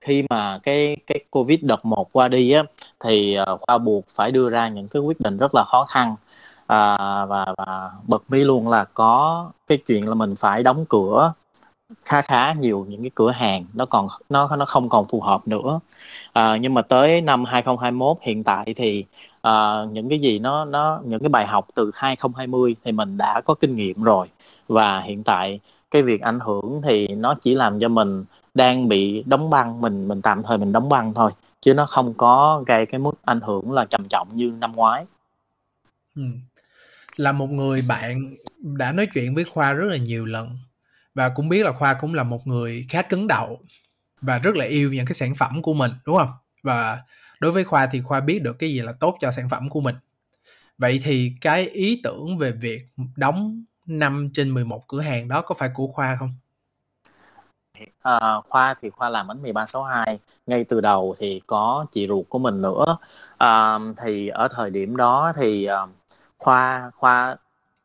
khi 0.00 0.24
mà 0.30 0.58
cái 0.62 0.96
cái 1.06 1.20
covid 1.30 1.58
đợt 1.62 1.84
một 1.84 2.12
qua 2.12 2.28
đi 2.28 2.50
á 2.52 2.62
thì 3.00 3.34
ờ, 3.34 3.58
khoa 3.60 3.78
buộc 3.78 4.04
phải 4.08 4.30
đưa 4.32 4.50
ra 4.50 4.68
những 4.68 4.88
cái 4.88 5.02
quyết 5.02 5.20
định 5.20 5.38
rất 5.38 5.54
là 5.54 5.64
khó 5.64 5.84
khăn. 5.84 6.16
À, 6.66 6.96
và 7.26 7.54
và 7.58 7.90
bật 8.06 8.22
mí 8.28 8.44
luôn 8.44 8.68
là 8.68 8.84
có 8.84 9.50
cái 9.66 9.78
chuyện 9.86 10.08
là 10.08 10.14
mình 10.14 10.36
phải 10.36 10.62
đóng 10.62 10.84
cửa 10.88 11.32
khá 12.04 12.22
khá 12.22 12.52
nhiều 12.52 12.86
những 12.88 13.02
cái 13.02 13.10
cửa 13.14 13.30
hàng 13.30 13.64
nó 13.74 13.86
còn 13.86 14.08
nó 14.28 14.56
nó 14.56 14.64
không 14.64 14.88
còn 14.88 15.06
phù 15.08 15.20
hợp 15.20 15.48
nữa. 15.48 15.80
À, 16.32 16.56
nhưng 16.56 16.74
mà 16.74 16.82
tới 16.82 17.20
năm 17.20 17.44
2021 17.44 18.16
hiện 18.22 18.44
tại 18.44 18.74
thì 18.76 19.04
à, 19.42 19.84
những 19.92 20.08
cái 20.08 20.18
gì 20.18 20.38
nó 20.38 20.64
nó 20.64 21.00
những 21.04 21.20
cái 21.20 21.28
bài 21.28 21.46
học 21.46 21.66
từ 21.74 21.90
2020 21.94 22.76
thì 22.84 22.92
mình 22.92 23.16
đã 23.18 23.40
có 23.40 23.54
kinh 23.54 23.76
nghiệm 23.76 24.02
rồi. 24.02 24.28
Và 24.68 25.00
hiện 25.00 25.22
tại 25.22 25.60
cái 25.90 26.02
việc 26.02 26.20
ảnh 26.20 26.40
hưởng 26.40 26.82
thì 26.84 27.08
nó 27.08 27.34
chỉ 27.42 27.54
làm 27.54 27.80
cho 27.80 27.88
mình 27.88 28.24
đang 28.58 28.88
bị 28.88 29.22
đóng 29.26 29.50
băng, 29.50 29.80
mình 29.80 30.08
mình 30.08 30.22
tạm 30.22 30.42
thời 30.42 30.58
mình 30.58 30.72
đóng 30.72 30.88
băng 30.88 31.14
thôi, 31.14 31.32
chứ 31.60 31.74
nó 31.74 31.86
không 31.86 32.14
có 32.14 32.64
gây 32.66 32.86
cái 32.86 32.98
mức 32.98 33.12
ảnh 33.24 33.40
hưởng 33.40 33.72
là 33.72 33.84
trầm 33.84 34.08
trọng 34.08 34.36
như 34.36 34.52
năm 34.60 34.72
ngoái. 34.72 35.04
Ừ. 36.16 36.22
là 37.16 37.32
một 37.32 37.50
người 37.50 37.82
bạn 37.88 38.36
đã 38.62 38.92
nói 38.92 39.06
chuyện 39.14 39.34
với 39.34 39.44
khoa 39.44 39.72
rất 39.72 39.84
là 39.90 39.96
nhiều 39.96 40.24
lần, 40.24 40.58
và 41.14 41.28
cũng 41.28 41.48
biết 41.48 41.62
là 41.64 41.72
khoa 41.72 41.94
cũng 41.94 42.14
là 42.14 42.22
một 42.22 42.46
người 42.46 42.86
khá 42.88 43.02
cứng 43.02 43.26
đầu 43.26 43.58
và 44.20 44.38
rất 44.38 44.56
là 44.56 44.64
yêu 44.64 44.92
những 44.92 45.06
cái 45.06 45.14
sản 45.14 45.34
phẩm 45.34 45.62
của 45.62 45.74
mình, 45.74 45.92
đúng 46.04 46.16
không? 46.18 46.32
Và 46.62 47.02
đối 47.40 47.52
với 47.52 47.64
khoa 47.64 47.86
thì 47.86 48.00
khoa 48.00 48.20
biết 48.20 48.42
được 48.42 48.58
cái 48.58 48.70
gì 48.70 48.80
là 48.80 48.92
tốt 48.92 49.16
cho 49.20 49.30
sản 49.30 49.48
phẩm 49.48 49.68
của 49.70 49.80
mình. 49.80 49.96
Vậy 50.78 51.00
thì 51.02 51.32
cái 51.40 51.68
ý 51.68 52.00
tưởng 52.04 52.38
về 52.38 52.52
việc 52.52 52.82
đóng 53.16 53.64
5 53.86 54.30
trên 54.34 54.54
11 54.54 54.88
cửa 54.88 55.00
hàng 55.00 55.28
đó 55.28 55.42
có 55.42 55.54
phải 55.58 55.70
của 55.74 55.86
khoa 55.86 56.16
không? 56.20 56.34
À, 58.02 58.40
khoa 58.48 58.74
thì 58.80 58.90
khoa 58.90 59.08
làm 59.08 59.26
bánh 59.26 59.42
mì 59.42 59.52
362 59.52 60.18
ngay 60.46 60.64
từ 60.64 60.80
đầu 60.80 61.14
thì 61.18 61.40
có 61.46 61.86
chị 61.92 62.08
ruột 62.08 62.26
của 62.28 62.38
mình 62.38 62.60
nữa. 62.62 62.96
À, 63.38 63.78
thì 64.04 64.28
ở 64.28 64.48
thời 64.48 64.70
điểm 64.70 64.96
đó 64.96 65.32
thì 65.36 65.68
uh, 65.84 65.90
khoa 66.38 66.90
khoa 66.96 67.36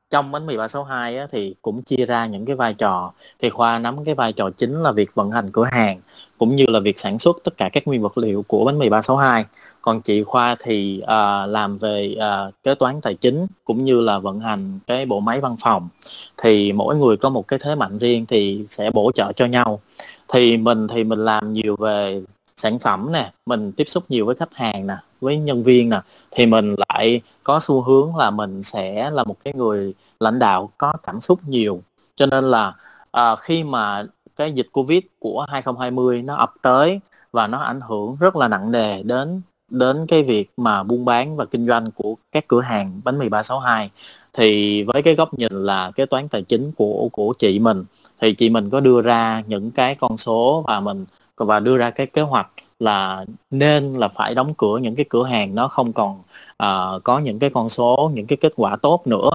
trong 0.09 0.31
bánh 0.31 0.45
mì 0.45 0.57
362 0.57 1.17
á, 1.17 1.27
thì 1.31 1.55
cũng 1.61 1.83
chia 1.83 2.05
ra 2.05 2.25
những 2.25 2.45
cái 2.45 2.55
vai 2.55 2.73
trò. 2.73 3.13
Thì 3.39 3.49
khoa 3.49 3.79
nắm 3.79 4.05
cái 4.05 4.15
vai 4.15 4.33
trò 4.33 4.49
chính 4.57 4.83
là 4.83 4.91
việc 4.91 5.15
vận 5.15 5.31
hành 5.31 5.51
cửa 5.51 5.65
hàng 5.71 6.01
cũng 6.43 6.55
như 6.55 6.65
là 6.67 6.79
việc 6.79 6.99
sản 6.99 7.19
xuất 7.19 7.37
tất 7.43 7.57
cả 7.57 7.69
các 7.69 7.87
nguyên 7.87 8.01
vật 8.01 8.17
liệu 8.17 8.43
của 8.47 8.65
bánh 8.65 8.79
mì 8.79 8.89
362 8.89 9.45
còn 9.81 10.01
chị 10.01 10.23
khoa 10.23 10.55
thì 10.59 11.01
uh, 11.03 11.49
làm 11.49 11.77
về 11.77 12.15
uh, 12.17 12.53
kế 12.63 12.75
toán 12.75 13.01
tài 13.01 13.13
chính 13.13 13.47
cũng 13.65 13.85
như 13.85 14.01
là 14.01 14.19
vận 14.19 14.39
hành 14.39 14.79
cái 14.87 15.05
bộ 15.05 15.19
máy 15.19 15.41
văn 15.41 15.55
phòng. 15.59 15.89
Thì 16.37 16.73
mỗi 16.73 16.95
người 16.95 17.17
có 17.17 17.29
một 17.29 17.47
cái 17.47 17.59
thế 17.59 17.75
mạnh 17.75 17.97
riêng 17.97 18.25
thì 18.25 18.65
sẽ 18.69 18.91
bổ 18.91 19.11
trợ 19.15 19.31
cho 19.33 19.45
nhau. 19.45 19.79
Thì 20.27 20.57
mình 20.57 20.87
thì 20.87 21.03
mình 21.03 21.25
làm 21.25 21.53
nhiều 21.53 21.75
về 21.75 22.21
sản 22.55 22.79
phẩm 22.79 23.11
nè 23.11 23.31
mình 23.45 23.71
tiếp 23.71 23.85
xúc 23.87 24.03
nhiều 24.09 24.25
với 24.25 24.35
khách 24.35 24.55
hàng 24.55 24.87
nè 24.87 24.95
với 25.21 25.37
nhân 25.37 25.63
viên 25.63 25.89
nè 25.89 26.01
thì 26.31 26.45
mình 26.45 26.75
lại 26.89 27.21
có 27.43 27.59
xu 27.59 27.81
hướng 27.81 28.15
là 28.15 28.31
mình 28.31 28.63
sẽ 28.63 29.11
là 29.11 29.23
một 29.23 29.35
cái 29.43 29.53
người 29.53 29.93
lãnh 30.19 30.39
đạo 30.39 30.69
có 30.77 30.93
cảm 31.03 31.19
xúc 31.19 31.39
nhiều. 31.47 31.81
Cho 32.15 32.25
nên 32.25 32.51
là 32.51 32.73
uh, 33.17 33.39
khi 33.39 33.63
mà 33.63 34.05
cái 34.35 34.51
dịch 34.51 34.67
covid 34.71 35.03
của 35.19 35.45
2020 35.49 36.21
nó 36.21 36.35
ập 36.35 36.53
tới 36.61 36.99
và 37.31 37.47
nó 37.47 37.57
ảnh 37.57 37.79
hưởng 37.81 38.15
rất 38.19 38.35
là 38.35 38.47
nặng 38.47 38.71
nề 38.71 39.03
đến 39.03 39.41
đến 39.69 40.05
cái 40.07 40.23
việc 40.23 40.51
mà 40.57 40.83
buôn 40.83 41.05
bán 41.05 41.35
và 41.35 41.45
kinh 41.45 41.67
doanh 41.67 41.91
của 41.91 42.15
các 42.31 42.47
cửa 42.47 42.61
hàng 42.61 43.01
bánh 43.03 43.19
mì 43.19 43.29
362 43.29 43.91
thì 44.33 44.83
với 44.83 45.01
cái 45.01 45.15
góc 45.15 45.33
nhìn 45.33 45.51
là 45.65 45.91
kế 45.95 46.05
toán 46.05 46.29
tài 46.29 46.41
chính 46.41 46.71
của 46.71 47.09
của 47.11 47.33
chị 47.39 47.59
mình 47.59 47.85
thì 48.21 48.33
chị 48.33 48.49
mình 48.49 48.69
có 48.69 48.79
đưa 48.79 49.01
ra 49.01 49.43
những 49.47 49.71
cái 49.71 49.95
con 49.95 50.17
số 50.17 50.63
và 50.67 50.79
mình 50.79 51.05
và 51.35 51.59
đưa 51.59 51.77
ra 51.77 51.89
cái 51.89 52.07
kế 52.07 52.21
hoạch 52.21 52.47
là 52.79 53.25
nên 53.51 53.93
là 53.93 54.07
phải 54.07 54.35
đóng 54.35 54.53
cửa 54.57 54.77
những 54.77 54.95
cái 54.95 55.05
cửa 55.09 55.23
hàng 55.23 55.55
nó 55.55 55.67
không 55.67 55.93
còn 55.93 56.19
uh, 56.63 57.03
có 57.03 57.19
những 57.19 57.39
cái 57.39 57.49
con 57.49 57.69
số 57.69 58.11
những 58.13 58.27
cái 58.27 58.37
kết 58.37 58.53
quả 58.55 58.75
tốt 58.75 59.07
nữa. 59.07 59.31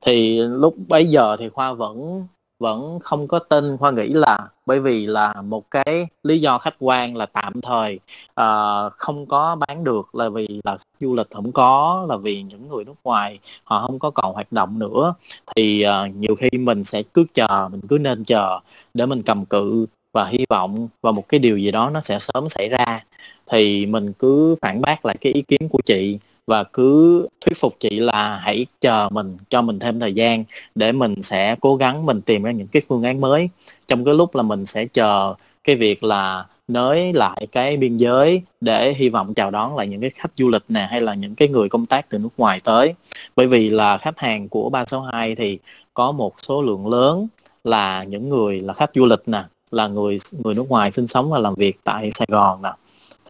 Thì 0.00 0.38
lúc 0.38 0.74
bấy 0.88 1.06
giờ 1.06 1.36
thì 1.38 1.48
khoa 1.48 1.72
vẫn 1.72 2.26
vẫn 2.58 2.98
không 3.00 3.28
có 3.28 3.38
tin 3.38 3.76
khoa 3.76 3.90
nghĩ 3.90 4.08
là 4.08 4.38
bởi 4.66 4.80
vì 4.80 5.06
là 5.06 5.34
một 5.42 5.70
cái 5.70 6.06
lý 6.22 6.40
do 6.40 6.58
khách 6.58 6.74
quan 6.78 7.16
là 7.16 7.26
tạm 7.26 7.60
thời 7.60 8.00
uh, 8.40 8.92
không 8.96 9.26
có 9.26 9.56
bán 9.56 9.84
được 9.84 10.14
là 10.14 10.28
vì 10.28 10.60
là 10.64 10.78
du 11.00 11.14
lịch 11.14 11.30
không 11.30 11.52
có 11.52 12.06
là 12.08 12.16
vì 12.16 12.42
những 12.42 12.68
người 12.68 12.84
nước 12.84 12.94
ngoài 13.04 13.38
họ 13.64 13.86
không 13.86 13.98
có 13.98 14.10
còn 14.10 14.32
hoạt 14.34 14.52
động 14.52 14.78
nữa. 14.78 15.14
Thì 15.56 15.84
uh, 15.86 16.16
nhiều 16.16 16.36
khi 16.36 16.58
mình 16.58 16.84
sẽ 16.84 17.02
cứ 17.02 17.24
chờ 17.34 17.68
mình 17.72 17.80
cứ 17.88 17.98
nên 17.98 18.24
chờ 18.24 18.60
để 18.94 19.06
mình 19.06 19.22
cầm 19.22 19.44
cự 19.44 19.86
và 20.12 20.26
hy 20.26 20.44
vọng 20.48 20.88
vào 21.02 21.12
một 21.12 21.28
cái 21.28 21.40
điều 21.40 21.58
gì 21.58 21.70
đó 21.70 21.90
nó 21.90 22.00
sẽ 22.00 22.18
sớm 22.18 22.48
xảy 22.48 22.68
ra. 22.68 23.04
Thì 23.46 23.86
mình 23.86 24.12
cứ 24.12 24.56
phản 24.62 24.80
bác 24.80 25.04
lại 25.04 25.16
cái 25.20 25.32
ý 25.32 25.42
kiến 25.42 25.68
của 25.68 25.80
chị 25.86 26.18
và 26.46 26.64
cứ 26.64 27.28
thuyết 27.40 27.56
phục 27.58 27.76
chị 27.80 28.00
là 28.00 28.40
hãy 28.42 28.66
chờ 28.80 29.08
mình, 29.12 29.36
cho 29.48 29.62
mình 29.62 29.78
thêm 29.78 30.00
thời 30.00 30.12
gian 30.12 30.44
để 30.74 30.92
mình 30.92 31.22
sẽ 31.22 31.56
cố 31.60 31.76
gắng 31.76 32.06
mình 32.06 32.20
tìm 32.20 32.42
ra 32.42 32.50
những 32.50 32.66
cái 32.66 32.82
phương 32.88 33.02
án 33.02 33.20
mới. 33.20 33.48
Trong 33.88 34.04
cái 34.04 34.14
lúc 34.14 34.34
là 34.34 34.42
mình 34.42 34.66
sẽ 34.66 34.86
chờ 34.86 35.34
cái 35.64 35.76
việc 35.76 36.04
là 36.04 36.46
nới 36.68 37.12
lại 37.12 37.46
cái 37.52 37.76
biên 37.76 37.96
giới 37.96 38.42
để 38.60 38.94
hy 38.94 39.08
vọng 39.08 39.34
chào 39.34 39.50
đón 39.50 39.76
lại 39.76 39.86
những 39.86 40.00
cái 40.00 40.10
khách 40.14 40.30
du 40.36 40.48
lịch 40.48 40.62
nè, 40.68 40.86
hay 40.90 41.00
là 41.00 41.14
những 41.14 41.34
cái 41.34 41.48
người 41.48 41.68
công 41.68 41.86
tác 41.86 42.10
từ 42.10 42.18
nước 42.18 42.28
ngoài 42.36 42.60
tới. 42.64 42.94
Bởi 43.36 43.46
vì 43.46 43.70
là 43.70 43.98
khách 43.98 44.18
hàng 44.18 44.48
của 44.48 44.70
362 44.70 45.34
thì 45.34 45.58
có 45.94 46.12
một 46.12 46.34
số 46.38 46.62
lượng 46.62 46.86
lớn 46.86 47.26
là 47.64 48.04
những 48.04 48.28
người 48.28 48.60
là 48.60 48.74
khách 48.74 48.90
du 48.94 49.06
lịch 49.06 49.22
nè, 49.26 49.44
là 49.70 49.88
người 49.88 50.18
người 50.44 50.54
nước 50.54 50.68
ngoài 50.68 50.92
sinh 50.92 51.06
sống 51.06 51.30
và 51.30 51.38
làm 51.38 51.54
việc 51.54 51.76
tại 51.84 52.10
Sài 52.10 52.26
Gòn 52.30 52.62
nè. 52.62 52.70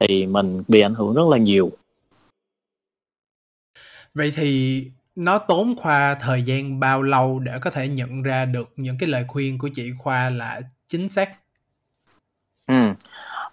Thì 0.00 0.26
mình 0.26 0.62
bị 0.68 0.80
ảnh 0.80 0.94
hưởng 0.94 1.14
rất 1.14 1.28
là 1.30 1.36
nhiều 1.38 1.70
vậy 4.14 4.30
thì 4.34 4.82
nó 5.16 5.38
tốn 5.38 5.76
khoa 5.76 6.14
thời 6.14 6.42
gian 6.42 6.80
bao 6.80 7.02
lâu 7.02 7.38
để 7.38 7.52
có 7.62 7.70
thể 7.70 7.88
nhận 7.88 8.22
ra 8.22 8.44
được 8.44 8.68
những 8.76 8.96
cái 8.98 9.08
lời 9.08 9.24
khuyên 9.28 9.58
của 9.58 9.68
chị 9.74 9.90
khoa 9.98 10.30
là 10.30 10.60
chính 10.88 11.08
xác? 11.08 11.30
Ừ. 12.66 12.74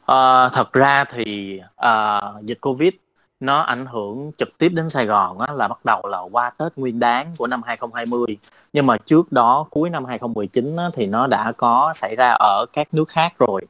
à, 0.06 0.50
thật 0.54 0.74
ra 0.74 1.04
thì 1.04 1.60
à, 1.76 2.22
dịch 2.42 2.58
covid 2.62 2.94
nó 3.40 3.60
ảnh 3.62 3.86
hưởng 3.86 4.32
trực 4.38 4.50
tiếp 4.58 4.70
đến 4.70 4.90
Sài 4.90 5.06
Gòn 5.06 5.40
á, 5.40 5.54
là 5.54 5.68
bắt 5.68 5.86
đầu 5.86 6.02
là 6.08 6.20
qua 6.32 6.50
Tết 6.50 6.78
Nguyên 6.78 7.00
Đán 7.00 7.34
của 7.38 7.48
năm 7.48 7.64
2020 7.64 8.38
nhưng 8.74 8.88
mà 8.88 8.98
trước 8.98 9.32
đó 9.32 9.68
cuối 9.70 9.90
năm 9.90 10.06
2019 10.06 10.76
á, 10.76 10.90
thì 10.94 11.06
nó 11.08 11.28
đã 11.28 11.52
có 11.52 11.94
xảy 11.96 12.16
ra 12.16 12.36
ở 12.40 12.66
các 12.74 12.94
nước 12.94 13.10
khác 13.10 13.34
rồi. 13.40 13.62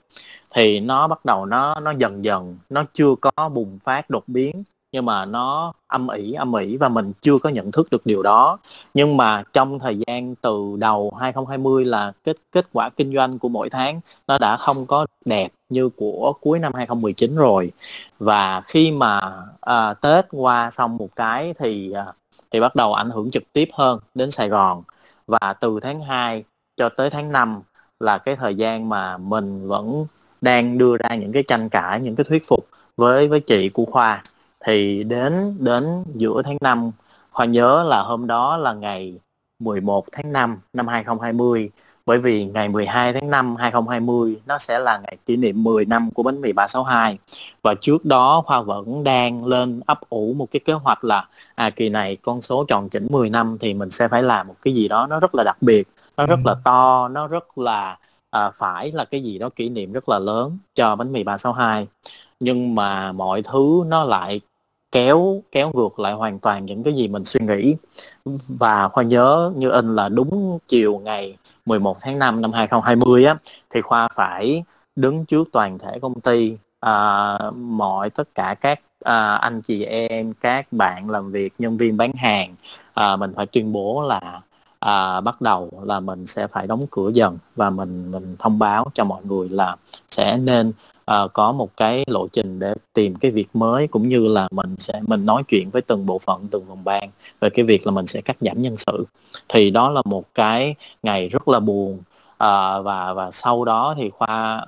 Thì 0.56 0.80
nó 0.80 1.08
bắt 1.08 1.26
đầu 1.26 1.46
nó 1.46 1.76
nó 1.80 1.92
dần 1.92 2.26
dần 2.26 2.58
nó 2.70 2.84
chưa 2.94 3.16
có 3.22 3.50
bùng 3.50 3.80
phát 3.84 4.10
đột 4.10 4.24
biến 4.28 4.64
nhưng 4.92 5.06
mà 5.06 5.26
nó 5.26 5.74
âm 5.88 6.08
ỉ 6.08 6.34
âm 6.34 6.54
ỉ 6.54 6.78
và 6.78 6.90
mình 6.90 7.14
chưa 7.22 7.38
có 7.38 7.50
nhận 7.50 7.72
thức 7.72 7.88
được 7.92 8.06
điều 8.06 8.24
đó. 8.24 8.58
Nhưng 8.94 9.18
mà 9.18 9.44
trong 9.54 9.80
thời 9.80 9.98
gian 10.08 10.36
từ 10.36 10.76
đầu 10.80 11.14
2020 11.20 11.86
là 11.86 12.12
kết 12.24 12.38
kết 12.52 12.66
quả 12.74 12.90
kinh 12.90 13.14
doanh 13.16 13.40
của 13.40 13.50
mỗi 13.50 13.70
tháng 13.70 14.02
nó 14.28 14.38
đã 14.38 14.58
không 14.58 14.86
có 14.86 15.06
đẹp 15.26 15.52
như 15.70 15.90
của 15.90 16.34
cuối 16.42 16.60
năm 16.60 16.74
2019 16.74 17.36
rồi. 17.36 17.72
Và 18.20 18.62
khi 18.62 18.92
mà 18.92 19.22
à, 19.62 19.94
Tết 19.94 20.26
qua 20.32 20.72
xong 20.72 20.98
một 20.98 21.10
cái 21.16 21.54
thì 21.60 21.92
à, 21.92 22.06
thì 22.52 22.60
bắt 22.60 22.76
đầu 22.76 22.94
ảnh 22.94 23.10
hưởng 23.10 23.32
trực 23.32 23.44
tiếp 23.54 23.70
hơn 23.74 24.00
đến 24.16 24.32
Sài 24.32 24.50
Gòn. 24.50 24.84
Và 25.28 25.54
từ 25.62 25.80
tháng 25.82 26.02
2 26.02 26.44
cho 26.78 26.90
tới 26.90 27.10
tháng 27.10 27.32
5 27.32 27.62
là 28.00 28.18
cái 28.18 28.36
thời 28.36 28.56
gian 28.56 28.90
mà 28.90 29.18
mình 29.18 29.68
vẫn 29.68 30.06
đang 30.42 30.78
đưa 30.78 30.98
ra 30.98 31.16
những 31.16 31.32
cái 31.32 31.44
tranh 31.48 31.70
cãi 31.70 32.00
những 32.02 32.16
cái 32.16 32.24
thuyết 32.24 32.44
phục 32.48 32.68
với 32.98 33.28
với 33.28 33.40
chị 33.40 33.70
của 33.70 33.86
khoa 33.86 34.24
thì 34.66 35.04
đến 35.04 35.56
đến 35.60 36.04
giữa 36.16 36.42
tháng 36.46 36.58
5 36.62 36.92
Khoa 37.32 37.46
nhớ 37.46 37.84
là 37.84 38.02
hôm 38.02 38.28
đó 38.28 38.58
là 38.58 38.74
ngày 38.74 39.20
11 39.60 40.06
tháng 40.12 40.32
5 40.32 40.60
năm 40.74 40.88
2020 40.88 41.70
bởi 42.06 42.20
vì 42.20 42.46
ngày 42.46 42.70
12 42.70 43.14
tháng 43.14 43.30
5 43.30 43.56
2020 43.56 44.42
nó 44.46 44.58
sẽ 44.58 44.80
là 44.80 44.98
ngày 44.98 45.18
kỷ 45.26 45.38
niệm 45.38 45.64
10 45.64 45.86
năm 45.86 46.12
của 46.12 46.24
bánh 46.24 46.42
mì 46.42 46.54
362 46.54 47.18
và 47.64 47.74
trước 47.82 48.06
đó 48.06 48.42
Khoa 48.46 48.62
vẫn 48.62 49.04
đang 49.04 49.46
lên 49.46 49.82
ấp 49.86 50.00
ủ 50.10 50.34
một 50.38 50.48
cái 50.52 50.60
kế 50.60 50.74
hoạch 50.74 51.04
là 51.04 51.28
à 51.56 51.70
kỳ 51.70 51.90
này 51.90 52.18
con 52.22 52.42
số 52.42 52.66
tròn 52.68 52.90
chỉnh 52.90 53.08
10 53.12 53.30
năm 53.30 53.58
thì 53.60 53.74
mình 53.74 53.92
sẽ 53.92 54.08
phải 54.08 54.24
làm 54.24 54.48
một 54.48 54.56
cái 54.62 54.74
gì 54.74 54.88
đó 54.88 55.08
nó 55.10 55.20
rất 55.20 55.36
là 55.36 55.44
đặc 55.44 55.58
biệt 55.62 55.88
nó 56.18 56.26
rất 56.26 56.40
là 56.46 56.56
to 56.64 57.08
nó 57.08 57.28
rất 57.28 57.58
là 57.58 57.98
à, 58.32 58.52
phải 58.52 58.92
là 58.92 59.06
cái 59.06 59.24
gì 59.24 59.38
đó 59.38 59.50
kỷ 59.50 59.70
niệm 59.70 59.92
rất 59.92 60.10
là 60.10 60.20
lớn 60.20 60.58
cho 60.76 60.96
bánh 60.96 61.12
mì 61.12 61.24
362 61.24 61.88
nhưng 62.40 62.76
mà 62.76 63.12
mọi 63.12 63.42
thứ 63.42 63.84
nó 63.88 64.04
lại 64.04 64.42
kéo 64.92 65.42
kéo 65.52 65.72
ngược 65.74 66.00
lại 66.00 66.14
hoàn 66.14 66.40
toàn 66.40 66.66
những 66.66 66.84
cái 66.84 66.94
gì 66.94 67.08
mình 67.08 67.26
suy 67.26 67.40
nghĩ. 67.40 67.76
Và 68.48 68.88
khoa 68.88 69.04
nhớ 69.04 69.52
như 69.56 69.70
in 69.70 69.96
là 69.96 70.10
đúng 70.10 70.60
chiều 70.68 71.00
ngày 71.04 71.38
11 71.66 71.98
tháng 72.02 72.20
5 72.20 72.42
năm 72.42 72.54
2020 72.54 73.26
á 73.26 73.36
thì 73.70 73.82
khoa 73.82 74.08
phải 74.08 74.64
đứng 74.96 75.26
trước 75.26 75.50
toàn 75.52 75.80
thể 75.80 76.00
công 76.02 76.22
ty 76.22 76.58
à, 76.80 77.38
mọi 77.56 78.10
tất 78.10 78.36
cả 78.36 78.56
các 78.62 78.80
à, 79.04 79.36
anh 79.36 79.62
chị 79.62 79.84
em 79.84 80.34
các 80.34 80.74
bạn 80.74 81.10
làm 81.10 81.32
việc 81.32 81.54
nhân 81.60 81.78
viên 81.78 81.98
bán 81.98 82.14
hàng. 82.14 82.56
À, 82.94 83.16
mình 83.16 83.34
phải 83.36 83.46
tuyên 83.46 83.74
bố 83.74 84.08
là 84.08 84.42
à, 84.80 85.22
bắt 85.22 85.42
đầu 85.42 85.70
là 85.84 86.00
mình 86.00 86.28
sẽ 86.28 86.48
phải 86.48 86.68
đóng 86.68 86.86
cửa 86.92 87.10
dần 87.10 87.38
và 87.56 87.70
mình 87.70 88.12
mình 88.12 88.36
thông 88.40 88.60
báo 88.60 88.86
cho 88.94 89.04
mọi 89.04 89.22
người 89.26 89.50
là 89.50 89.76
sẽ 90.08 90.38
nên 90.38 90.72
à, 91.06 91.28
có 91.34 91.52
một 91.52 91.78
cái 91.78 92.04
lộ 92.08 92.28
trình 92.28 92.60
để 92.60 92.74
tìm 92.94 93.16
cái 93.16 93.32
việc 93.32 93.48
mới 93.54 93.88
cũng 93.88 94.10
như 94.10 94.28
là 94.28 94.48
mình 94.52 94.76
sẽ 94.78 95.02
mình 95.08 95.26
nói 95.26 95.44
chuyện 95.48 95.70
với 95.70 95.82
từng 95.82 96.06
bộ 96.06 96.20
phận 96.20 96.48
từng 96.52 96.66
phòng 96.68 96.84
ban 96.84 97.10
về 97.42 97.50
cái 97.50 97.66
việc 97.66 97.86
là 97.86 97.92
mình 97.92 98.08
sẽ 98.08 98.22
cắt 98.22 98.38
giảm 98.42 98.62
nhân 98.62 98.76
sự. 98.78 99.06
Thì 99.50 99.72
đó 99.72 99.90
là 99.90 100.02
một 100.06 100.24
cái 100.36 100.76
ngày 101.04 101.30
rất 101.30 101.48
là 101.48 101.60
buồn 101.60 102.00
à, 102.38 102.80
và 102.80 103.14
và 103.14 103.32
sau 103.32 103.66
đó 103.66 103.96
thì 103.98 104.10
khoa 104.10 104.66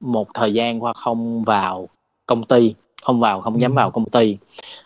một 0.00 0.28
thời 0.34 0.54
gian 0.54 0.80
khoa 0.80 0.92
không 0.92 1.42
vào 1.42 1.88
công 2.26 2.44
ty 2.44 2.74
không 3.02 3.20
vào 3.20 3.40
không 3.40 3.60
dám 3.60 3.74
vào 3.74 3.90
công 3.90 4.10
ty. 4.10 4.36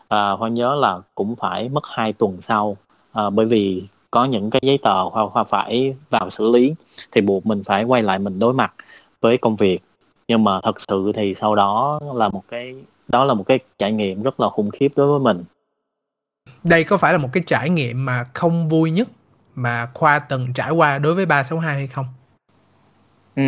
À, 0.08 0.36
khoa 0.36 0.48
nhớ 0.48 0.74
là 0.74 0.98
cũng 1.14 1.36
phải 1.36 1.68
mất 1.68 1.84
hai 1.86 2.12
tuần 2.12 2.40
sau 2.40 2.76
à, 3.12 3.30
bởi 3.30 3.46
vì 3.46 3.82
có 4.10 4.24
những 4.24 4.50
cái 4.50 4.60
giấy 4.64 4.78
tờ 4.78 5.10
khoa 5.10 5.26
khoa 5.26 5.44
phải 5.44 5.94
vào 6.10 6.30
xử 6.30 6.50
lý 6.50 6.74
thì 7.12 7.20
buộc 7.20 7.46
mình 7.46 7.64
phải 7.64 7.84
quay 7.84 8.02
lại 8.02 8.18
mình 8.18 8.38
đối 8.38 8.54
mặt 8.54 8.74
với 9.20 9.38
công 9.38 9.56
việc 9.56 9.82
nhưng 10.28 10.44
mà 10.44 10.60
thật 10.62 10.80
sự 10.80 11.12
thì 11.14 11.34
sau 11.34 11.54
đó 11.54 12.00
là 12.14 12.28
một 12.28 12.42
cái 12.48 12.74
đó 13.08 13.24
là 13.24 13.34
một 13.34 13.44
cái 13.46 13.58
trải 13.78 13.92
nghiệm 13.92 14.22
rất 14.22 14.40
là 14.40 14.48
khủng 14.48 14.70
khiếp 14.70 14.92
đối 14.96 15.08
với 15.08 15.34
mình. 15.34 15.44
Đây 16.64 16.84
có 16.84 16.96
phải 16.96 17.12
là 17.12 17.18
một 17.18 17.28
cái 17.32 17.42
trải 17.46 17.70
nghiệm 17.70 18.04
mà 18.04 18.24
không 18.34 18.68
vui 18.68 18.90
nhất 18.90 19.08
mà 19.54 19.88
khoa 19.94 20.18
từng 20.18 20.52
trải 20.54 20.70
qua 20.70 20.98
đối 20.98 21.14
với 21.14 21.26
362 21.26 21.74
hay 21.74 21.86
không? 21.86 22.06
Ừ 23.36 23.42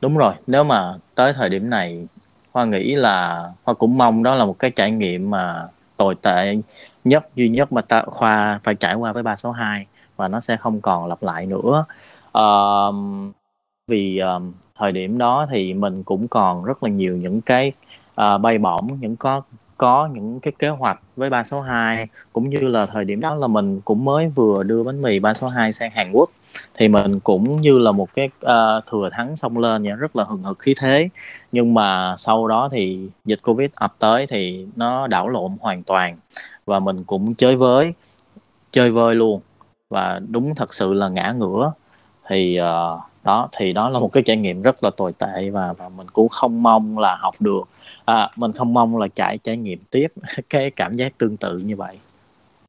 đúng 0.00 0.16
rồi. 0.16 0.34
Nếu 0.46 0.64
mà 0.64 0.94
tới 1.14 1.32
thời 1.32 1.48
điểm 1.48 1.70
này 1.70 2.06
khoa 2.52 2.64
nghĩ 2.64 2.94
là 2.94 3.48
khoa 3.64 3.74
cũng 3.74 3.98
mong 3.98 4.22
đó 4.22 4.34
là 4.34 4.44
một 4.44 4.58
cái 4.58 4.70
trải 4.70 4.90
nghiệm 4.90 5.30
mà 5.30 5.66
tồi 5.96 6.14
tệ 6.22 6.56
nhất 7.04 7.28
duy 7.34 7.48
nhất 7.48 7.72
mà 7.72 7.82
ta, 7.82 8.02
khoa 8.06 8.60
phải 8.64 8.74
trải 8.74 8.94
qua 8.94 9.12
với 9.12 9.22
362 9.22 9.86
và 10.16 10.28
nó 10.28 10.40
sẽ 10.40 10.56
không 10.56 10.80
còn 10.80 11.06
lặp 11.06 11.22
lại 11.22 11.46
nữa. 11.46 11.84
Uh, 12.38 12.94
vì 13.86 14.18
um, 14.18 14.52
thời 14.78 14.92
điểm 14.92 15.18
đó 15.18 15.46
thì 15.50 15.74
mình 15.74 16.02
cũng 16.02 16.28
còn 16.28 16.64
rất 16.64 16.82
là 16.82 16.90
nhiều 16.90 17.16
những 17.16 17.40
cái 17.40 17.72
uh, 18.20 18.40
bay 18.40 18.58
bổng 18.58 18.88
những 19.00 19.16
có 19.16 19.42
có 19.78 20.08
những 20.12 20.40
cái 20.40 20.52
kế 20.58 20.68
hoạch 20.68 21.00
với 21.16 21.30
362 21.30 22.06
cũng 22.32 22.50
như 22.50 22.58
là 22.58 22.86
thời 22.86 23.04
điểm 23.04 23.20
đó 23.20 23.34
là 23.34 23.46
mình 23.46 23.80
cũng 23.84 24.04
mới 24.04 24.28
vừa 24.28 24.62
đưa 24.62 24.82
bánh 24.82 25.02
mì 25.02 25.18
362 25.18 25.72
sang 25.72 25.90
Hàn 25.90 26.12
Quốc. 26.12 26.30
Thì 26.74 26.88
mình 26.88 27.20
cũng 27.20 27.60
như 27.60 27.78
là 27.78 27.92
một 27.92 28.08
cái 28.14 28.26
uh, 28.26 28.86
thừa 28.90 29.08
thắng 29.12 29.36
xông 29.36 29.58
lên 29.58 29.82
nha 29.82 29.94
rất 29.94 30.16
là 30.16 30.24
hừng 30.24 30.42
hực 30.42 30.58
khí 30.58 30.74
thế. 30.78 31.08
Nhưng 31.52 31.74
mà 31.74 32.14
sau 32.18 32.48
đó 32.48 32.68
thì 32.72 33.08
dịch 33.24 33.38
covid 33.42 33.70
ập 33.74 33.94
tới 33.98 34.26
thì 34.30 34.66
nó 34.76 35.06
đảo 35.06 35.28
lộn 35.28 35.56
hoàn 35.60 35.82
toàn. 35.82 36.16
Và 36.64 36.78
mình 36.78 37.04
cũng 37.04 37.34
chơi 37.34 37.56
với 37.56 37.92
chơi 38.72 38.90
vơi 38.90 39.14
luôn. 39.14 39.40
Và 39.90 40.20
đúng 40.28 40.54
thật 40.54 40.74
sự 40.74 40.92
là 40.92 41.08
ngã 41.08 41.34
ngửa. 41.38 41.72
Thì 42.28 42.60
uh, 42.60 43.00
đó 43.26 43.48
thì 43.56 43.72
đó 43.72 43.88
là 43.88 43.98
một 43.98 44.12
cái 44.12 44.22
trải 44.22 44.36
nghiệm 44.36 44.62
rất 44.62 44.84
là 44.84 44.90
tồi 44.96 45.12
tệ 45.18 45.50
và 45.50 45.72
và 45.78 45.88
mình 45.88 46.06
cũng 46.12 46.28
không 46.28 46.62
mong 46.62 46.98
là 46.98 47.16
học 47.20 47.34
được. 47.40 47.62
À, 48.04 48.30
mình 48.36 48.52
không 48.52 48.74
mong 48.74 48.96
là 48.98 49.08
trải 49.14 49.38
trải 49.44 49.56
nghiệm 49.56 49.78
tiếp 49.90 50.12
cái 50.50 50.70
cảm 50.70 50.96
giác 50.96 51.18
tương 51.18 51.36
tự 51.36 51.58
như 51.58 51.76
vậy. 51.76 51.98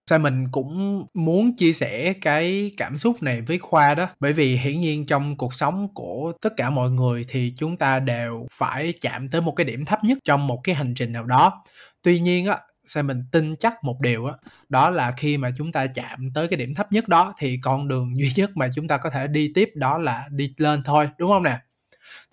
Sao 0.09 0.19
mình 0.19 0.47
cũng 0.51 1.05
muốn 1.13 1.55
chia 1.55 1.73
sẻ 1.73 2.13
cái 2.21 2.71
cảm 2.77 2.93
xúc 2.93 3.23
này 3.23 3.41
với 3.41 3.57
khoa 3.57 3.95
đó? 3.95 4.07
Bởi 4.19 4.33
vì 4.33 4.57
hiển 4.57 4.79
nhiên 4.79 5.05
trong 5.05 5.37
cuộc 5.37 5.53
sống 5.53 5.87
của 5.93 6.31
tất 6.41 6.53
cả 6.57 6.69
mọi 6.69 6.89
người 6.89 7.25
thì 7.29 7.53
chúng 7.57 7.77
ta 7.77 7.99
đều 7.99 8.47
phải 8.51 8.93
chạm 9.01 9.27
tới 9.27 9.41
một 9.41 9.55
cái 9.55 9.65
điểm 9.65 9.85
thấp 9.85 10.03
nhất 10.03 10.17
trong 10.25 10.47
một 10.47 10.59
cái 10.63 10.75
hành 10.75 10.93
trình 10.95 11.13
nào 11.13 11.23
đó. 11.23 11.63
Tuy 12.01 12.19
nhiên 12.19 12.45
á 12.45 12.59
xem 12.87 13.07
mình 13.07 13.23
tin 13.31 13.55
chắc 13.59 13.83
một 13.83 14.01
điều 14.01 14.27
đó, 14.27 14.37
đó 14.69 14.89
là 14.89 15.13
khi 15.17 15.37
mà 15.37 15.51
chúng 15.57 15.71
ta 15.71 15.87
chạm 15.87 16.19
tới 16.33 16.47
cái 16.47 16.57
điểm 16.57 16.73
thấp 16.75 16.91
nhất 16.91 17.07
đó 17.07 17.33
thì 17.39 17.59
con 17.61 17.87
đường 17.87 18.17
duy 18.17 18.31
nhất 18.35 18.51
mà 18.57 18.69
chúng 18.75 18.87
ta 18.87 18.97
có 18.97 19.09
thể 19.09 19.27
đi 19.27 19.51
tiếp 19.55 19.69
đó 19.75 19.97
là 19.97 20.27
đi 20.31 20.53
lên 20.57 20.83
thôi 20.83 21.09
đúng 21.17 21.31
không 21.31 21.43
nè? 21.43 21.59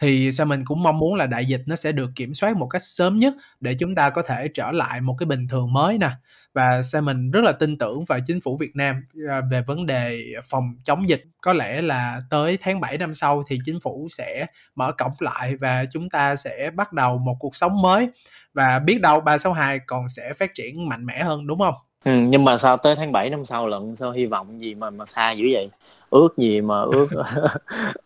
Thì 0.00 0.32
sao 0.32 0.46
mình 0.46 0.64
cũng 0.64 0.82
mong 0.82 0.98
muốn 0.98 1.14
là 1.14 1.26
đại 1.26 1.46
dịch 1.46 1.62
nó 1.66 1.76
sẽ 1.76 1.92
được 1.92 2.10
kiểm 2.16 2.34
soát 2.34 2.56
một 2.56 2.66
cách 2.66 2.82
sớm 2.82 3.18
nhất 3.18 3.34
để 3.60 3.74
chúng 3.74 3.94
ta 3.94 4.10
có 4.10 4.22
thể 4.22 4.48
trở 4.54 4.70
lại 4.70 5.00
một 5.00 5.14
cái 5.18 5.26
bình 5.26 5.48
thường 5.48 5.72
mới 5.72 5.98
nè 5.98 6.10
và 6.54 6.82
sao 6.82 7.02
mình 7.02 7.30
rất 7.30 7.44
là 7.44 7.52
tin 7.52 7.78
tưởng 7.78 8.04
vào 8.04 8.18
chính 8.26 8.40
phủ 8.40 8.56
Việt 8.56 8.76
Nam 8.76 8.96
à, 9.30 9.40
về 9.50 9.62
vấn 9.66 9.87
đề 9.87 10.24
phòng 10.44 10.74
chống 10.84 11.08
dịch 11.08 11.24
có 11.40 11.52
lẽ 11.52 11.82
là 11.82 12.20
tới 12.30 12.58
tháng 12.60 12.80
7 12.80 12.98
năm 12.98 13.14
sau 13.14 13.42
thì 13.48 13.58
chính 13.64 13.80
phủ 13.80 14.08
sẽ 14.10 14.46
mở 14.74 14.92
cổng 14.98 15.12
lại 15.18 15.56
và 15.56 15.84
chúng 15.90 16.10
ta 16.10 16.37
sẽ 16.37 16.70
bắt 16.74 16.92
đầu 16.92 17.18
một 17.18 17.37
cuộc 17.40 17.56
sống 17.56 17.82
mới 17.82 18.08
và 18.54 18.78
biết 18.78 19.00
đâu 19.00 19.20
362 19.20 19.78
còn 19.87 20.08
sẽ 20.08 20.32
phát 20.34 20.54
triển 20.54 20.88
mạnh 20.88 21.06
mẽ 21.06 21.22
hơn 21.22 21.46
đúng 21.46 21.58
không? 21.58 21.74
Ừ, 22.04 22.12
nhưng 22.28 22.44
mà 22.44 22.56
sao 22.56 22.76
tới 22.76 22.96
tháng 22.96 23.12
7 23.12 23.30
năm 23.30 23.44
sau 23.44 23.66
lận 23.66 23.96
sao 23.96 24.12
hy 24.12 24.26
vọng 24.26 24.62
gì 24.62 24.74
mà 24.74 24.90
mà 24.90 25.06
xa 25.06 25.32
dữ 25.32 25.48
vậy? 25.52 25.70
Ước 26.10 26.37
gì 26.37 26.60
mà 26.60 26.80
ước 26.80 27.08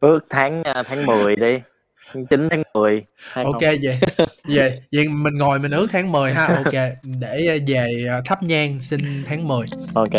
ước 0.00 0.26
tháng 0.30 0.62
à, 0.62 0.82
tháng 0.82 1.06
10 1.06 1.36
đi. 1.36 1.58
9 2.30 2.48
tháng 2.50 2.62
10 2.74 3.04
Ok 3.34 3.60
vậy 3.60 3.98
vậy 4.44 4.80
vậy 4.92 5.08
mình 5.08 5.38
ngồi 5.38 5.58
mình 5.58 5.70
ước 5.70 5.86
tháng 5.90 6.12
10 6.12 6.32
ha. 6.32 6.46
Ok 6.46 6.72
để 7.20 7.46
à, 7.48 7.56
về 7.66 8.06
à, 8.10 8.20
thắp 8.24 8.42
nhang 8.42 8.80
xin 8.80 9.00
tháng 9.26 9.48
10 9.48 9.66
ok. 9.94 10.10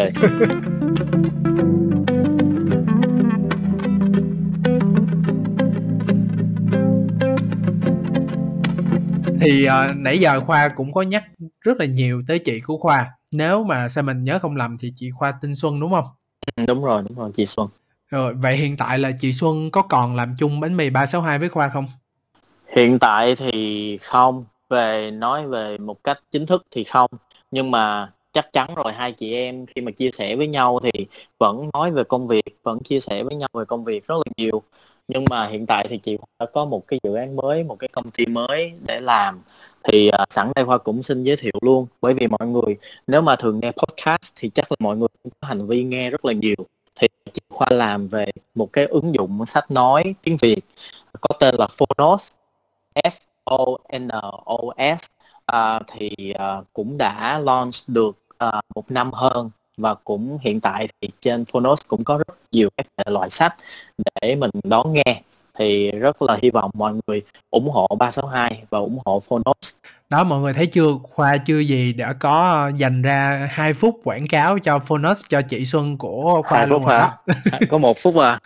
Thì 9.41 9.65
uh, 9.67 9.98
nãy 9.98 10.19
giờ 10.19 10.41
khoa 10.41 10.67
cũng 10.67 10.93
có 10.93 11.02
nhắc 11.02 11.24
rất 11.62 11.78
là 11.80 11.86
nhiều 11.86 12.24
tới 12.28 12.39
chị 12.39 12.60
của 12.60 12.78
khoa. 12.78 13.12
Nếu 13.32 13.63
mà 13.63 13.89
sao 13.89 14.04
mình 14.04 14.24
nhớ 14.24 14.39
không 14.39 14.56
lầm 14.56 14.78
thì 14.78 14.91
chị 14.96 15.10
khoa 15.10 15.34
tinh 15.41 15.56
xuân 15.56 15.80
đúng 15.80 15.91
không? 15.91 16.06
Ừ, 16.56 16.65
đúng 16.67 16.84
rồi 16.84 17.04
đúng 17.10 17.17
rồi 17.17 17.32
chị 17.34 17.46
xuân 17.46 17.67
rồi 18.13 18.34
vậy 18.34 18.58
hiện 18.58 18.78
tại 18.78 18.99
là 18.99 19.12
chị 19.19 19.34
xuân 19.34 19.71
có 19.71 19.82
còn 19.82 20.15
làm 20.15 20.36
chung 20.39 20.60
bánh 20.60 20.78
mì 20.78 20.89
362 20.89 21.39
với 21.39 21.49
khoa 21.49 21.69
không? 21.73 21.86
Hiện 22.67 22.99
tại 22.99 23.36
thì 23.36 23.97
không. 23.97 24.45
Về 24.69 25.12
nói 25.12 25.47
về 25.47 25.78
một 25.78 26.04
cách 26.04 26.19
chính 26.32 26.45
thức 26.45 26.63
thì 26.71 26.84
không. 26.84 27.10
Nhưng 27.52 27.71
mà 27.71 28.12
chắc 28.34 28.54
chắn 28.54 28.76
rồi 28.76 28.93
hai 28.93 29.12
chị 29.12 29.34
em 29.34 29.65
khi 29.65 29.82
mà 29.82 29.91
chia 29.91 30.12
sẻ 30.12 30.36
với 30.36 30.47
nhau 30.47 30.80
thì 30.84 31.06
vẫn 31.38 31.69
nói 31.73 31.91
về 31.91 32.04
công 32.04 32.28
việc 32.28 32.58
vẫn 32.63 32.80
chia 32.84 32.99
sẻ 32.99 33.23
với 33.23 33.36
nhau 33.36 33.49
về 33.54 33.65
công 33.65 33.84
việc 33.84 34.08
rất 34.08 34.15
là 34.15 34.32
nhiều. 34.38 34.62
Nhưng 35.08 35.26
mà 35.30 35.47
hiện 35.47 35.65
tại 35.65 35.88
thì 35.89 35.97
chị 35.97 36.17
đã 36.39 36.45
có 36.45 36.65
một 36.65 36.88
cái 36.88 36.99
dự 37.04 37.15
án 37.15 37.36
mới 37.36 37.63
một 37.63 37.76
cái 37.80 37.88
công 37.88 38.10
ty 38.10 38.26
mới 38.26 38.73
để 38.88 38.99
làm. 39.02 39.41
Thì 39.84 40.10
uh, 40.21 40.28
sẵn 40.30 40.52
đây 40.56 40.65
khoa 40.65 40.78
cũng 40.78 41.04
xin 41.04 41.23
giới 41.23 41.36
thiệu 41.36 41.54
luôn. 41.62 41.88
Bởi 42.02 42.13
vì 42.13 42.28
mọi 42.28 42.47
người 42.47 42.78
nếu 43.08 43.21
mà 43.21 43.36
thường 43.36 43.60
nghe 43.60 43.71
podcast 43.71 44.34
thì 44.36 44.49
chắc 44.49 44.71
là 44.71 44.76
mọi 44.80 44.97
người 44.97 45.08
cũng 45.23 45.32
có 45.41 45.47
hành 45.47 45.67
vi 45.67 45.84
nghe 45.84 46.10
rất 46.10 46.26
là 46.26 46.34
nhiều 46.34 46.56
chị 47.34 47.41
khoa 47.50 47.67
làm 47.72 48.08
về 48.08 48.26
một 48.56 48.74
cái 48.74 48.86
ứng 48.86 49.15
dụng 49.15 49.46
sách 49.46 49.72
nói 49.72 50.15
tiếng 50.24 50.38
việt 50.38 50.62
có 51.22 51.30
tên 51.39 51.56
là 51.56 51.67
phonos 51.67 52.32
f 52.96 53.12
o 53.43 53.65
n 54.00 54.08
o 54.46 54.58
s. 54.78 55.02
Uh, 55.52 55.82
thì 55.88 56.34
uh, 56.34 56.65
cũng 56.74 56.98
đã 56.98 57.39
launch 57.39 57.76
được 57.88 58.17
uh, 58.48 58.62
một 58.76 58.91
năm 58.91 59.13
hơn 59.13 59.50
và 59.78 59.93
cũng 59.93 60.38
hiện 60.41 60.62
tại 60.62 60.88
thì 61.02 61.10
trên 61.22 61.46
Phonos 61.46 61.82
cũng 61.88 62.04
có 62.04 62.17
rất 62.17 62.38
nhiều 62.52 62.69
các 62.78 62.88
loại 63.06 63.30
sách 63.30 63.56
để 64.22 64.36
mình 64.36 64.50
đón 64.63 64.93
nghe 64.93 65.22
thì 65.60 65.92
rất 65.92 66.22
là 66.22 66.38
hy 66.42 66.50
vọng 66.50 66.72
mọi 66.74 66.94
người 67.08 67.22
ủng 67.50 67.70
hộ 67.70 67.88
362 68.00 68.63
và 68.70 68.80
ủng 68.80 69.00
hộ 69.06 69.20
Phonos. 69.20 69.76
Đó 70.10 70.24
mọi 70.24 70.39
người 70.39 70.54
thấy 70.54 70.66
chưa, 70.66 70.88
Khoa 71.04 71.38
chưa 71.38 71.60
gì 71.60 71.94
đã 71.94 72.13
có 72.13 72.72
dành 72.76 73.02
ra 73.02 73.50
2 73.52 73.74
phút 73.74 74.00
quảng 74.04 74.28
cáo 74.28 74.60
cho 74.60 74.80
Phonos 74.80 75.26
cho 75.30 75.42
chị 75.42 75.66
Xuân 75.66 75.98
của 75.98 76.42
Khoa 76.48 76.58
2 76.58 76.68
luôn 76.68 76.84
phút 76.84 76.92
hả? 76.92 77.18
có 77.70 77.78
một 77.78 77.98
phút 77.98 78.16
à. 78.18 78.39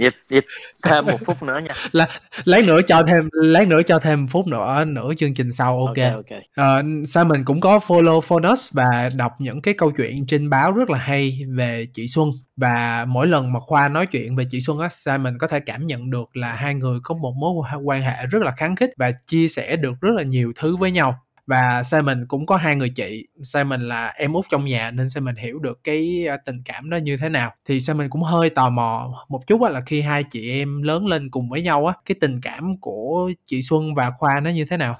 Dịch 0.00 0.14
dịch 0.26 0.44
thêm 0.82 1.06
một 1.06 1.18
phút 1.24 1.42
nữa 1.42 1.60
nha. 1.64 1.74
Là 1.92 2.08
lấy 2.44 2.62
nữa 2.62 2.80
cho 2.86 3.02
thêm 3.02 3.28
lấy 3.32 3.66
nữa 3.66 3.82
cho 3.86 3.98
thêm 3.98 4.26
phút 4.26 4.46
nữa 4.46 4.84
nữa 4.84 5.12
chương 5.16 5.34
trình 5.34 5.52
sau 5.52 5.78
ok, 5.86 5.88
okay, 5.88 6.10
okay. 6.10 6.80
Uh, 6.80 7.08
Simon 7.08 7.44
cũng 7.44 7.60
có 7.60 7.78
follow 7.86 8.20
Phonos 8.20 8.72
và 8.72 9.08
đọc 9.16 9.32
những 9.38 9.62
cái 9.62 9.74
câu 9.74 9.90
chuyện 9.90 10.26
trên 10.26 10.50
báo 10.50 10.72
rất 10.72 10.90
là 10.90 10.98
hay 10.98 11.40
về 11.48 11.86
chị 11.94 12.08
Xuân. 12.08 12.30
Và 12.56 13.04
mỗi 13.08 13.26
lần 13.26 13.52
mà 13.52 13.60
Khoa 13.60 13.88
nói 13.88 14.06
chuyện 14.06 14.36
về 14.36 14.44
chị 14.50 14.60
Xuân 14.60 14.78
á 14.78 14.88
Simon 14.88 15.38
có 15.38 15.46
thể 15.46 15.60
cảm 15.60 15.86
nhận 15.86 16.10
được 16.10 16.36
là 16.36 16.52
hai 16.52 16.74
người 16.74 16.98
có 17.02 17.14
một 17.14 17.34
mối 17.38 17.52
quan 17.84 18.02
hệ 18.02 18.26
rất 18.30 18.42
là 18.42 18.52
kháng 18.56 18.76
khích 18.76 18.90
và 18.96 19.12
chia 19.26 19.48
sẻ 19.48 19.76
được 19.76 19.92
rất 20.00 20.10
là 20.16 20.22
nhiều 20.22 20.52
thứ 20.56 20.76
với 20.76 20.90
nhau 20.90 21.18
và 21.46 21.82
Simon 21.82 22.26
cũng 22.28 22.46
có 22.46 22.56
hai 22.56 22.76
người 22.76 22.88
chị. 22.88 23.26
Simon 23.42 23.88
là 23.88 24.06
em 24.06 24.32
út 24.32 24.46
trong 24.50 24.64
nhà 24.64 24.90
nên 24.90 25.10
Simon 25.10 25.36
hiểu 25.36 25.58
được 25.58 25.80
cái 25.84 26.26
ờ, 26.26 26.36
tình 26.44 26.62
cảm 26.64 26.90
đó 26.90 26.96
như 26.96 27.16
thế 27.16 27.28
nào. 27.28 27.54
Thì 27.64 27.80
Simon 27.80 28.08
cũng 28.08 28.22
hơi 28.22 28.50
tò 28.50 28.70
mò 28.70 29.24
một 29.28 29.46
chút 29.46 29.62
là 29.62 29.82
khi 29.86 30.00
hai 30.00 30.24
chị 30.24 30.50
em 30.50 30.82
lớn 30.82 31.06
lên 31.06 31.30
cùng 31.30 31.48
với 31.48 31.62
nhau 31.62 31.86
á, 31.86 31.94
cái 32.04 32.16
tình 32.20 32.40
cảm 32.40 32.76
của 32.76 33.30
chị 33.44 33.62
Xuân 33.62 33.94
và 33.94 34.10
Khoa 34.10 34.40
nó 34.40 34.50
như 34.50 34.64
thế 34.64 34.76
nào? 34.76 34.96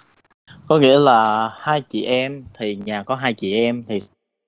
Có 0.69 0.79
nghĩa 0.79 0.99
là 0.99 1.51
hai 1.61 1.81
chị 1.81 2.03
em 2.03 2.45
thì 2.59 2.77
nhà 2.77 3.03
có 3.03 3.15
hai 3.15 3.35
chị 3.35 3.55
em 3.55 3.85
thì 3.89 3.99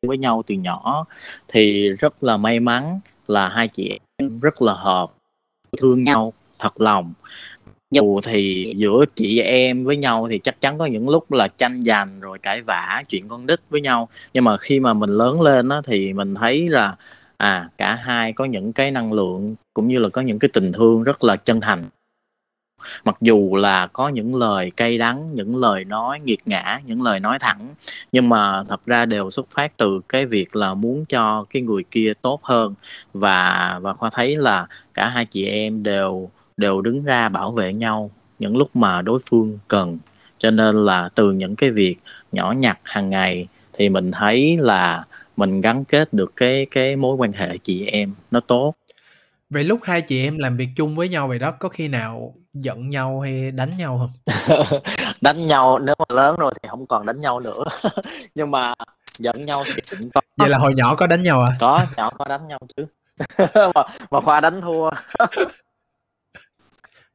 với 0.06 0.18
nhau 0.18 0.42
từ 0.46 0.54
nhỏ. 0.54 1.04
Thì 1.48 1.88
rất 1.88 2.22
là 2.22 2.36
may 2.36 2.60
mắn 2.60 3.00
là 3.26 3.48
hai 3.48 3.68
chị 3.68 3.98
em 4.16 4.40
rất 4.40 4.62
là 4.62 4.72
hợp, 4.72 5.10
thương 5.80 6.04
nhau 6.04 6.32
thật 6.58 6.80
lòng 6.80 7.12
dù 7.90 8.20
thì 8.22 8.74
giữa 8.76 9.04
chị 9.14 9.40
em 9.40 9.84
với 9.84 9.96
nhau 9.96 10.28
thì 10.30 10.38
chắc 10.38 10.60
chắn 10.60 10.78
có 10.78 10.86
những 10.86 11.08
lúc 11.08 11.32
là 11.32 11.48
tranh 11.48 11.82
giành 11.82 12.20
rồi 12.20 12.38
cãi 12.38 12.62
vã 12.62 13.02
chuyện 13.08 13.28
con 13.28 13.46
đít 13.46 13.60
với 13.70 13.80
nhau. 13.80 14.08
Nhưng 14.32 14.44
mà 14.44 14.58
khi 14.58 14.80
mà 14.80 14.92
mình 14.94 15.10
lớn 15.10 15.40
lên 15.40 15.68
á, 15.68 15.80
thì 15.84 16.12
mình 16.12 16.34
thấy 16.34 16.68
là 16.68 16.96
à 17.36 17.68
cả 17.78 17.94
hai 17.94 18.32
có 18.32 18.44
những 18.44 18.72
cái 18.72 18.90
năng 18.90 19.12
lượng 19.12 19.54
cũng 19.74 19.88
như 19.88 19.98
là 19.98 20.08
có 20.08 20.22
những 20.22 20.38
cái 20.38 20.50
tình 20.52 20.72
thương 20.72 21.02
rất 21.02 21.24
là 21.24 21.36
chân 21.36 21.60
thành. 21.60 21.84
Mặc 23.04 23.16
dù 23.20 23.56
là 23.56 23.86
có 23.86 24.08
những 24.08 24.34
lời 24.34 24.70
cay 24.76 24.98
đắng 24.98 25.34
những 25.34 25.56
lời 25.56 25.84
nói 25.84 26.20
nghiệt 26.20 26.38
ngã 26.46 26.80
những 26.86 27.02
lời 27.02 27.20
nói 27.20 27.38
thẳng 27.40 27.68
nhưng 28.12 28.28
mà 28.28 28.64
thật 28.68 28.80
ra 28.86 29.06
đều 29.06 29.30
xuất 29.30 29.50
phát 29.50 29.76
từ 29.76 30.00
cái 30.08 30.26
việc 30.26 30.56
là 30.56 30.74
muốn 30.74 31.04
cho 31.08 31.44
cái 31.50 31.62
người 31.62 31.82
kia 31.90 32.12
tốt 32.22 32.40
hơn. 32.44 32.74
Và 33.12 33.78
và 33.82 33.92
khoa 33.94 34.10
thấy 34.12 34.36
là 34.36 34.66
cả 34.94 35.08
hai 35.08 35.24
chị 35.26 35.46
em 35.46 35.82
đều 35.82 36.30
đều 36.58 36.80
đứng 36.80 37.04
ra 37.04 37.28
bảo 37.28 37.50
vệ 37.50 37.72
nhau 37.72 38.10
những 38.38 38.56
lúc 38.56 38.76
mà 38.76 39.02
đối 39.02 39.20
phương 39.30 39.58
cần. 39.68 39.98
Cho 40.38 40.50
nên 40.50 40.84
là 40.84 41.08
từ 41.14 41.32
những 41.32 41.56
cái 41.56 41.70
việc 41.70 41.96
nhỏ 42.32 42.52
nhặt 42.52 42.78
hàng 42.84 43.08
ngày 43.08 43.48
thì 43.72 43.88
mình 43.88 44.12
thấy 44.12 44.56
là 44.60 45.04
mình 45.36 45.60
gắn 45.60 45.84
kết 45.84 46.12
được 46.12 46.32
cái 46.36 46.66
cái 46.70 46.96
mối 46.96 47.16
quan 47.16 47.32
hệ 47.32 47.58
chị 47.58 47.86
em 47.86 48.14
nó 48.30 48.40
tốt. 48.40 48.74
Vậy 49.50 49.64
lúc 49.64 49.80
hai 49.82 50.02
chị 50.02 50.24
em 50.24 50.38
làm 50.38 50.56
việc 50.56 50.68
chung 50.76 50.96
với 50.96 51.08
nhau 51.08 51.28
vậy 51.28 51.38
đó 51.38 51.50
có 51.50 51.68
khi 51.68 51.88
nào 51.88 52.34
giận 52.54 52.90
nhau 52.90 53.20
hay 53.20 53.50
đánh 53.50 53.70
nhau 53.78 53.98
không? 53.98 54.36
Đánh 55.20 55.46
nhau 55.46 55.78
nếu 55.78 55.94
mà 55.98 56.14
lớn 56.14 56.36
rồi 56.38 56.52
thì 56.62 56.68
không 56.68 56.86
còn 56.86 57.06
đánh 57.06 57.20
nhau 57.20 57.40
nữa. 57.40 57.64
Nhưng 58.34 58.50
mà 58.50 58.74
giận 59.18 59.46
nhau 59.46 59.64
thì 59.66 59.82
cũng 59.90 60.10
có. 60.14 60.20
Vậy 60.36 60.48
là 60.48 60.58
hồi 60.58 60.74
nhỏ 60.74 60.94
có 60.94 61.06
đánh 61.06 61.22
nhau 61.22 61.40
à? 61.40 61.56
Có 61.60 61.86
nhỏ 61.96 62.10
có 62.18 62.24
đánh 62.24 62.48
nhau 62.48 62.58
chứ. 62.76 62.86
Mà, 63.74 63.82
mà 64.10 64.20
khoa 64.20 64.40
đánh 64.40 64.60
thua 64.60 64.90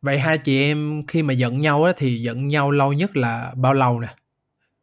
Vậy 0.04 0.20
hai 0.20 0.38
chị 0.38 0.62
em 0.62 1.04
khi 1.08 1.24
mà 1.24 1.34
giận 1.34 1.62
nhau 1.62 1.84
á 1.84 1.94
thì 1.98 2.22
giận 2.22 2.48
nhau 2.48 2.72
lâu 2.72 2.94
nhất 2.94 3.18
là 3.18 3.52
bao 3.56 3.74
lâu 3.74 4.00
nè? 4.00 4.08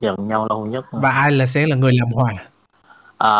Giận 0.01 0.29
nhau 0.29 0.47
lâu 0.51 0.67
nhất 0.67 0.85
Và 0.93 1.11
ai 1.11 1.31
là 1.33 1.47
sẽ 1.47 1.67
là 1.67 1.77
người 1.77 1.93
làm 1.93 2.13
hòa? 2.13 2.33
À, 3.19 3.33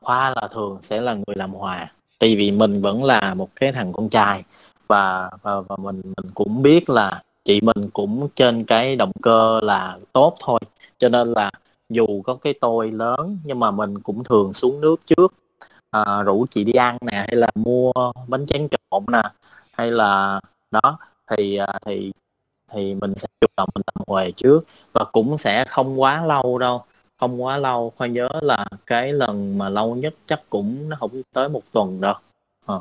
Khoa 0.00 0.30
là 0.30 0.48
thường 0.52 0.78
sẽ 0.82 1.00
là 1.00 1.14
người 1.14 1.36
làm 1.36 1.52
hòa. 1.52 1.92
Tại 2.18 2.36
vì 2.36 2.50
mình 2.50 2.82
vẫn 2.82 3.04
là 3.04 3.34
một 3.34 3.48
cái 3.56 3.72
thằng 3.72 3.92
con 3.92 4.08
trai 4.08 4.42
và 4.88 5.30
và, 5.42 5.60
và 5.60 5.76
mình 5.76 6.02
mình 6.02 6.30
cũng 6.34 6.62
biết 6.62 6.90
là 6.90 7.22
chị 7.44 7.60
mình 7.60 7.90
cũng 7.92 8.28
trên 8.36 8.64
cái 8.64 8.96
động 8.96 9.12
cơ 9.22 9.60
là 9.62 9.98
tốt 10.12 10.36
thôi. 10.40 10.60
Cho 10.98 11.08
nên 11.08 11.32
là 11.32 11.50
dù 11.88 12.22
có 12.22 12.34
cái 12.34 12.54
tôi 12.60 12.90
lớn 12.90 13.38
nhưng 13.44 13.60
mà 13.60 13.70
mình 13.70 13.98
cũng 13.98 14.24
thường 14.24 14.54
xuống 14.54 14.80
nước 14.80 15.00
trước 15.06 15.34
à, 15.90 16.22
rủ 16.22 16.46
chị 16.50 16.64
đi 16.64 16.72
ăn 16.72 16.98
nè 17.00 17.16
hay 17.16 17.36
là 17.36 17.48
mua 17.54 17.92
bánh 18.28 18.46
tráng 18.46 18.68
trộn 18.68 19.04
nè 19.12 19.22
hay 19.72 19.90
là 19.90 20.40
đó, 20.70 20.98
thì 21.30 21.56
à, 21.56 21.66
thì 21.86 22.12
thì 22.72 22.94
mình 22.94 23.14
sẽ 23.14 23.28
chủ 23.40 23.46
động 23.56 23.68
mình 23.74 23.82
làm 23.86 24.04
huề 24.06 24.32
trước 24.32 24.60
và 24.92 25.04
cũng 25.12 25.38
sẽ 25.38 25.64
không 25.68 26.00
quá 26.00 26.24
lâu 26.26 26.58
đâu, 26.58 26.84
không 27.16 27.42
quá 27.44 27.56
lâu. 27.58 27.92
Khoan 27.96 28.12
nhớ 28.12 28.28
là 28.42 28.66
cái 28.86 29.12
lần 29.12 29.58
mà 29.58 29.68
lâu 29.68 29.94
nhất 29.96 30.14
chắc 30.26 30.40
cũng 30.50 30.88
nó 30.88 30.96
không 31.00 31.22
tới 31.32 31.48
một 31.48 31.62
tuần 31.72 32.00
đâu. 32.00 32.14
Ờ. 32.66 32.80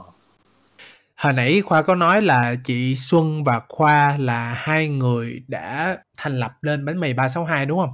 hồi 1.15 1.33
nãy 1.33 1.61
khoa 1.61 1.81
có 1.81 1.95
nói 1.95 2.21
là 2.21 2.55
chị 2.63 2.95
xuân 2.95 3.43
và 3.43 3.61
khoa 3.69 4.17
là 4.17 4.53
hai 4.53 4.89
người 4.89 5.43
đã 5.47 5.97
thành 6.17 6.39
lập 6.39 6.51
lên 6.63 6.85
bánh 6.85 6.99
mì 6.99 7.13
362 7.13 7.65
đúng 7.65 7.79
không? 7.79 7.93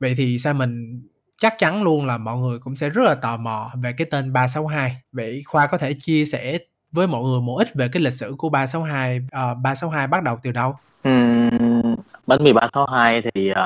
Vậy 0.00 0.14
thì 0.16 0.38
sao 0.38 0.54
mình, 0.54 1.02
chắc 1.38 1.54
chắn 1.58 1.82
luôn 1.82 2.06
là 2.06 2.18
mọi 2.18 2.38
người 2.38 2.58
cũng 2.58 2.76
sẽ 2.76 2.88
rất 2.88 3.02
là 3.04 3.14
tò 3.14 3.36
mò 3.36 3.72
về 3.82 3.92
cái 3.98 4.06
tên 4.10 4.32
362 4.32 4.96
vậy 5.12 5.42
khoa 5.46 5.66
có 5.66 5.78
thể 5.78 5.94
chia 6.00 6.24
sẻ 6.24 6.58
với 6.96 7.06
mọi 7.06 7.22
người 7.22 7.40
một 7.40 7.56
ít 7.58 7.74
về 7.74 7.88
cái 7.88 8.02
lịch 8.02 8.12
sử 8.12 8.34
của 8.38 8.48
362 8.48 9.18
uh, 9.18 9.58
362 9.62 10.06
bắt 10.06 10.22
đầu 10.22 10.36
từ 10.42 10.52
đâu? 10.52 10.74
Uhm, 11.08 11.96
bánh 12.26 12.44
mì 12.44 12.52
362 12.52 13.22
thì 13.22 13.50
uh, 13.50 13.56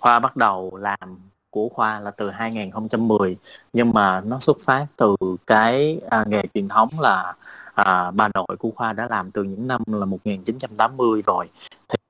Khoa 0.00 0.20
bắt 0.20 0.36
đầu 0.36 0.76
làm 0.76 1.18
của 1.50 1.68
Khoa 1.68 2.00
là 2.00 2.10
từ 2.10 2.30
2010 2.30 3.36
nhưng 3.72 3.92
mà 3.92 4.20
nó 4.20 4.38
xuất 4.38 4.56
phát 4.64 4.86
từ 4.96 5.16
cái 5.46 6.00
uh, 6.20 6.26
nghề 6.26 6.42
truyền 6.54 6.68
thống 6.68 6.88
là 7.00 7.34
uh, 7.80 8.14
bà 8.14 8.28
nội 8.34 8.56
của 8.58 8.70
Khoa 8.76 8.92
đã 8.92 9.06
làm 9.10 9.30
từ 9.30 9.42
những 9.42 9.68
năm 9.68 9.82
là 9.86 10.06
1980 10.06 11.22
rồi 11.26 11.48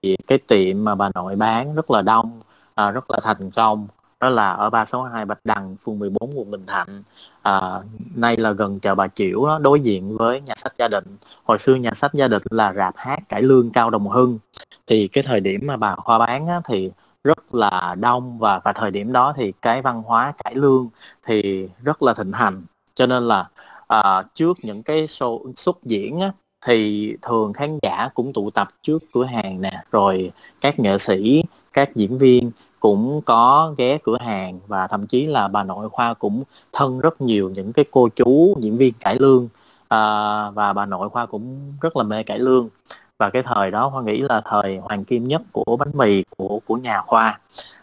thì 0.03 0.17
cái 0.27 0.39
tiệm 0.39 0.85
mà 0.85 0.95
bà 0.95 1.11
nội 1.15 1.37
bán 1.37 1.75
rất 1.75 1.91
là 1.91 2.03
đông 2.03 2.41
uh, 2.89 2.95
rất 2.95 3.11
là 3.11 3.19
thành 3.23 3.51
công 3.51 3.89
đó 4.21 4.31
là 4.31 4.53
ở 4.53 4.71
362 4.71 5.25
Bạch 5.25 5.39
Đằng, 5.45 5.77
phường 5.77 5.99
14 5.99 6.39
quận 6.39 6.51
Bình 6.51 6.67
Thạnh. 6.67 7.03
À, 7.43 7.81
nay 8.15 8.37
là 8.37 8.53
gần 8.53 8.81
chợ 8.81 8.95
Bà 8.95 9.09
Chiểu 9.09 9.47
đó, 9.47 9.59
đối 9.59 9.81
diện 9.81 10.17
với 10.17 10.41
nhà 10.41 10.55
sách 10.57 10.73
gia 10.79 10.89
đình. 10.89 11.05
Hồi 11.45 11.59
xưa 11.59 11.75
nhà 11.75 11.91
sách 11.95 12.15
gia 12.15 12.29
đình 12.29 12.43
là 12.51 12.73
rạp 12.73 12.95
hát 12.97 13.29
cải 13.29 13.43
lương 13.43 13.71
Cao 13.71 13.91
Đồng 13.91 14.09
Hưng. 14.09 14.39
Thì 14.87 15.09
cái 15.09 15.25
thời 15.25 15.41
điểm 15.41 15.61
mà 15.65 15.77
bà 15.77 15.97
Khoa 15.97 16.19
bán 16.19 16.47
á, 16.47 16.61
thì 16.65 16.91
rất 17.25 17.55
là 17.55 17.95
đông 18.01 18.39
và 18.39 18.61
và 18.65 18.73
thời 18.73 18.91
điểm 18.91 19.13
đó 19.13 19.33
thì 19.37 19.53
cái 19.63 19.83
văn 19.83 20.03
hóa 20.03 20.33
cải 20.45 20.55
lương 20.55 20.89
thì 21.27 21.69
rất 21.83 22.03
là 22.03 22.15
thịnh 22.15 22.33
hành. 22.33 22.63
Cho 22.95 23.07
nên 23.07 23.29
là 23.29 23.49
à, 23.89 24.23
trước 24.35 24.59
những 24.63 24.83
cái 24.83 25.07
show 25.07 25.53
xuất 25.57 25.79
diễn 25.85 26.21
á, 26.21 26.33
thì 26.67 27.15
thường 27.23 27.53
khán 27.53 27.79
giả 27.83 28.09
cũng 28.15 28.33
tụ 28.33 28.51
tập 28.51 28.69
trước 28.83 29.03
cửa 29.13 29.25
hàng 29.25 29.61
nè 29.61 29.83
rồi 29.93 30.33
các 30.61 30.79
nghệ 30.79 30.99
sĩ 30.99 31.45
các 31.73 31.95
diễn 31.95 32.19
viên 32.19 32.51
cũng 32.81 33.21
có 33.23 33.75
ghé 33.79 33.99
cửa 34.05 34.17
hàng 34.21 34.61
và 34.67 34.87
thậm 34.87 35.07
chí 35.07 35.25
là 35.25 35.49
bà 35.49 35.65
nội 35.65 35.89
khoa 35.89 36.15
cũng 36.15 36.43
thân 36.73 37.01
rất 37.01 37.21
nhiều 37.21 37.51
những 37.51 37.73
cái 37.73 37.85
cô 37.91 38.09
chú 38.17 38.57
diễn 38.61 38.79
viên 38.79 38.93
cải 39.01 39.17
lương. 39.19 39.49
À, 39.89 40.01
và 40.51 40.73
bà 40.73 40.87
nội 40.87 41.09
khoa 41.09 41.27
cũng 41.27 41.75
rất 41.81 41.97
là 41.97 42.03
mê 42.03 42.23
cải 42.23 42.39
lương. 42.39 42.69
Và 43.19 43.31
cái 43.31 43.43
thời 43.43 43.71
đó 43.71 43.91
khoa 43.91 44.03
nghĩ 44.03 44.21
là 44.21 44.41
thời 44.45 44.77
hoàng 44.79 45.05
kim 45.05 45.29
nhất 45.29 45.43
của 45.53 45.77
bánh 45.79 45.91
mì 45.95 46.25
của 46.37 46.61
của 46.67 46.77
nhà 46.77 47.01
khoa. 47.07 47.39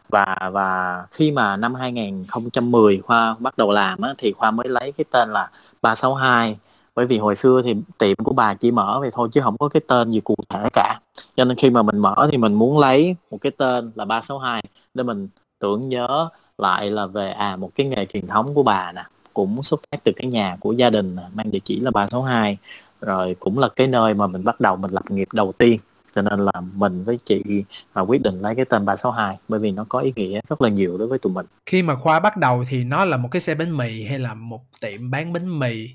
Và 0.09 0.49
và 0.53 1.03
khi 1.11 1.31
mà 1.31 1.57
năm 1.57 1.75
2010 1.75 3.01
khoa 3.05 3.35
bắt 3.39 3.57
đầu 3.57 3.71
làm 3.71 4.01
á, 4.01 4.13
thì 4.17 4.33
khoa 4.37 4.51
mới 4.51 4.67
lấy 4.67 4.91
cái 4.91 5.05
tên 5.11 5.29
là 5.29 5.49
362 5.81 6.57
bởi 6.95 7.05
vì 7.05 7.17
hồi 7.17 7.35
xưa 7.35 7.61
thì 7.61 7.75
tiệm 7.97 8.17
của 8.23 8.33
bà 8.33 8.53
chỉ 8.53 8.71
mở 8.71 8.97
vậy 8.99 9.09
thôi 9.13 9.29
chứ 9.31 9.41
không 9.41 9.57
có 9.57 9.69
cái 9.69 9.81
tên 9.87 10.11
gì 10.11 10.19
cụ 10.19 10.35
thể 10.49 10.69
cả. 10.73 10.99
Cho 11.37 11.45
nên 11.45 11.57
khi 11.57 11.69
mà 11.69 11.83
mình 11.83 11.97
mở 11.99 12.27
thì 12.31 12.37
mình 12.37 12.53
muốn 12.53 12.79
lấy 12.79 13.15
một 13.31 13.37
cái 13.41 13.51
tên 13.57 13.91
là 13.95 14.05
362 14.05 14.63
để 14.95 15.03
mình 15.03 15.27
tưởng 15.59 15.89
nhớ 15.89 16.29
lại 16.57 16.91
là 16.91 17.07
về 17.07 17.31
à 17.31 17.55
một 17.55 17.71
cái 17.75 17.87
nghề 17.87 18.05
truyền 18.05 18.27
thống 18.27 18.53
của 18.53 18.63
bà 18.63 18.91
nè 18.91 19.03
cũng 19.33 19.63
xuất 19.63 19.81
phát 19.91 19.97
từ 20.03 20.11
cái 20.15 20.27
nhà 20.27 20.57
của 20.59 20.71
gia 20.71 20.89
đình 20.89 21.15
mang 21.33 21.51
địa 21.51 21.59
chỉ 21.65 21.79
là 21.79 21.91
362 21.91 22.57
rồi 23.01 23.35
cũng 23.39 23.59
là 23.59 23.69
cái 23.75 23.87
nơi 23.87 24.13
mà 24.13 24.27
mình 24.27 24.43
bắt 24.43 24.59
đầu 24.59 24.75
mình 24.75 24.91
lập 24.91 25.11
nghiệp 25.11 25.27
đầu 25.33 25.51
tiên 25.51 25.77
cho 26.15 26.21
nên 26.21 26.39
là 26.39 26.51
mình 26.73 27.03
với 27.03 27.19
chị 27.25 27.63
mà 27.95 28.01
quyết 28.01 28.21
định 28.21 28.39
lấy 28.39 28.55
cái 28.55 28.65
tên 28.65 28.85
362 28.85 29.37
bởi 29.47 29.59
vì 29.59 29.71
nó 29.71 29.85
có 29.89 29.99
ý 29.99 30.13
nghĩa 30.15 30.41
rất 30.49 30.61
là 30.61 30.69
nhiều 30.69 30.97
đối 30.97 31.07
với 31.07 31.19
tụi 31.19 31.33
mình. 31.33 31.45
Khi 31.65 31.83
mà 31.83 31.95
khoa 31.95 32.19
bắt 32.19 32.37
đầu 32.37 32.63
thì 32.67 32.83
nó 32.83 33.05
là 33.05 33.17
một 33.17 33.29
cái 33.31 33.39
xe 33.39 33.55
bánh 33.55 33.77
mì 33.77 34.03
hay 34.03 34.19
là 34.19 34.33
một 34.33 34.61
tiệm 34.81 35.11
bán 35.11 35.33
bánh 35.33 35.59
mì? 35.59 35.89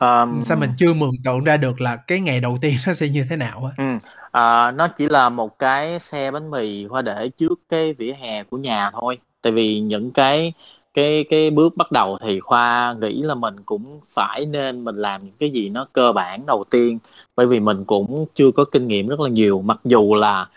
Um, 0.00 0.40
sao 0.42 0.58
mình 0.58 0.70
chưa 0.76 0.94
mường 0.94 1.14
tượng 1.24 1.44
ra 1.44 1.56
được 1.56 1.80
là 1.80 1.96
cái 1.96 2.20
ngày 2.20 2.40
đầu 2.40 2.58
tiên 2.60 2.76
nó 2.86 2.94
sẽ 2.94 3.08
như 3.08 3.26
thế 3.30 3.36
nào 3.36 3.72
á? 3.76 3.84
ừ 3.84 4.08
à, 4.36 4.70
nó 4.72 4.88
chỉ 4.88 5.06
là 5.08 5.28
một 5.28 5.58
cái 5.58 5.98
xe 5.98 6.30
bánh 6.30 6.50
mì 6.50 6.84
hoa 6.84 7.02
để 7.02 7.28
trước 7.28 7.60
cái 7.68 7.92
vỉa 7.92 8.12
hè 8.12 8.44
của 8.44 8.58
nhà 8.58 8.90
thôi. 8.90 9.18
Tại 9.42 9.52
vì 9.52 9.80
những 9.80 10.10
cái 10.10 10.52
cái 10.94 11.24
cái 11.30 11.50
bước 11.50 11.76
bắt 11.76 11.92
đầu 11.92 12.18
thì 12.22 12.40
khoa 12.40 12.94
nghĩ 13.00 13.22
là 13.22 13.34
mình 13.34 13.56
cũng 13.66 14.00
phải 14.08 14.46
nên 14.46 14.84
mình 14.84 14.96
làm 14.96 15.24
những 15.24 15.34
cái 15.38 15.50
gì 15.50 15.68
nó 15.68 15.86
cơ 15.92 16.12
bản 16.12 16.46
đầu 16.46 16.64
tiên. 16.70 16.98
Bởi 17.36 17.46
vì 17.46 17.60
mình 17.60 17.84
cũng 17.84 18.26
chưa 18.34 18.50
có 18.50 18.64
kinh 18.64 18.88
nghiệm 18.88 19.08
rất 19.08 19.20
là 19.20 19.28
nhiều. 19.28 19.62
Mặc 19.62 19.78
dù 19.84 20.14
là 20.14 20.48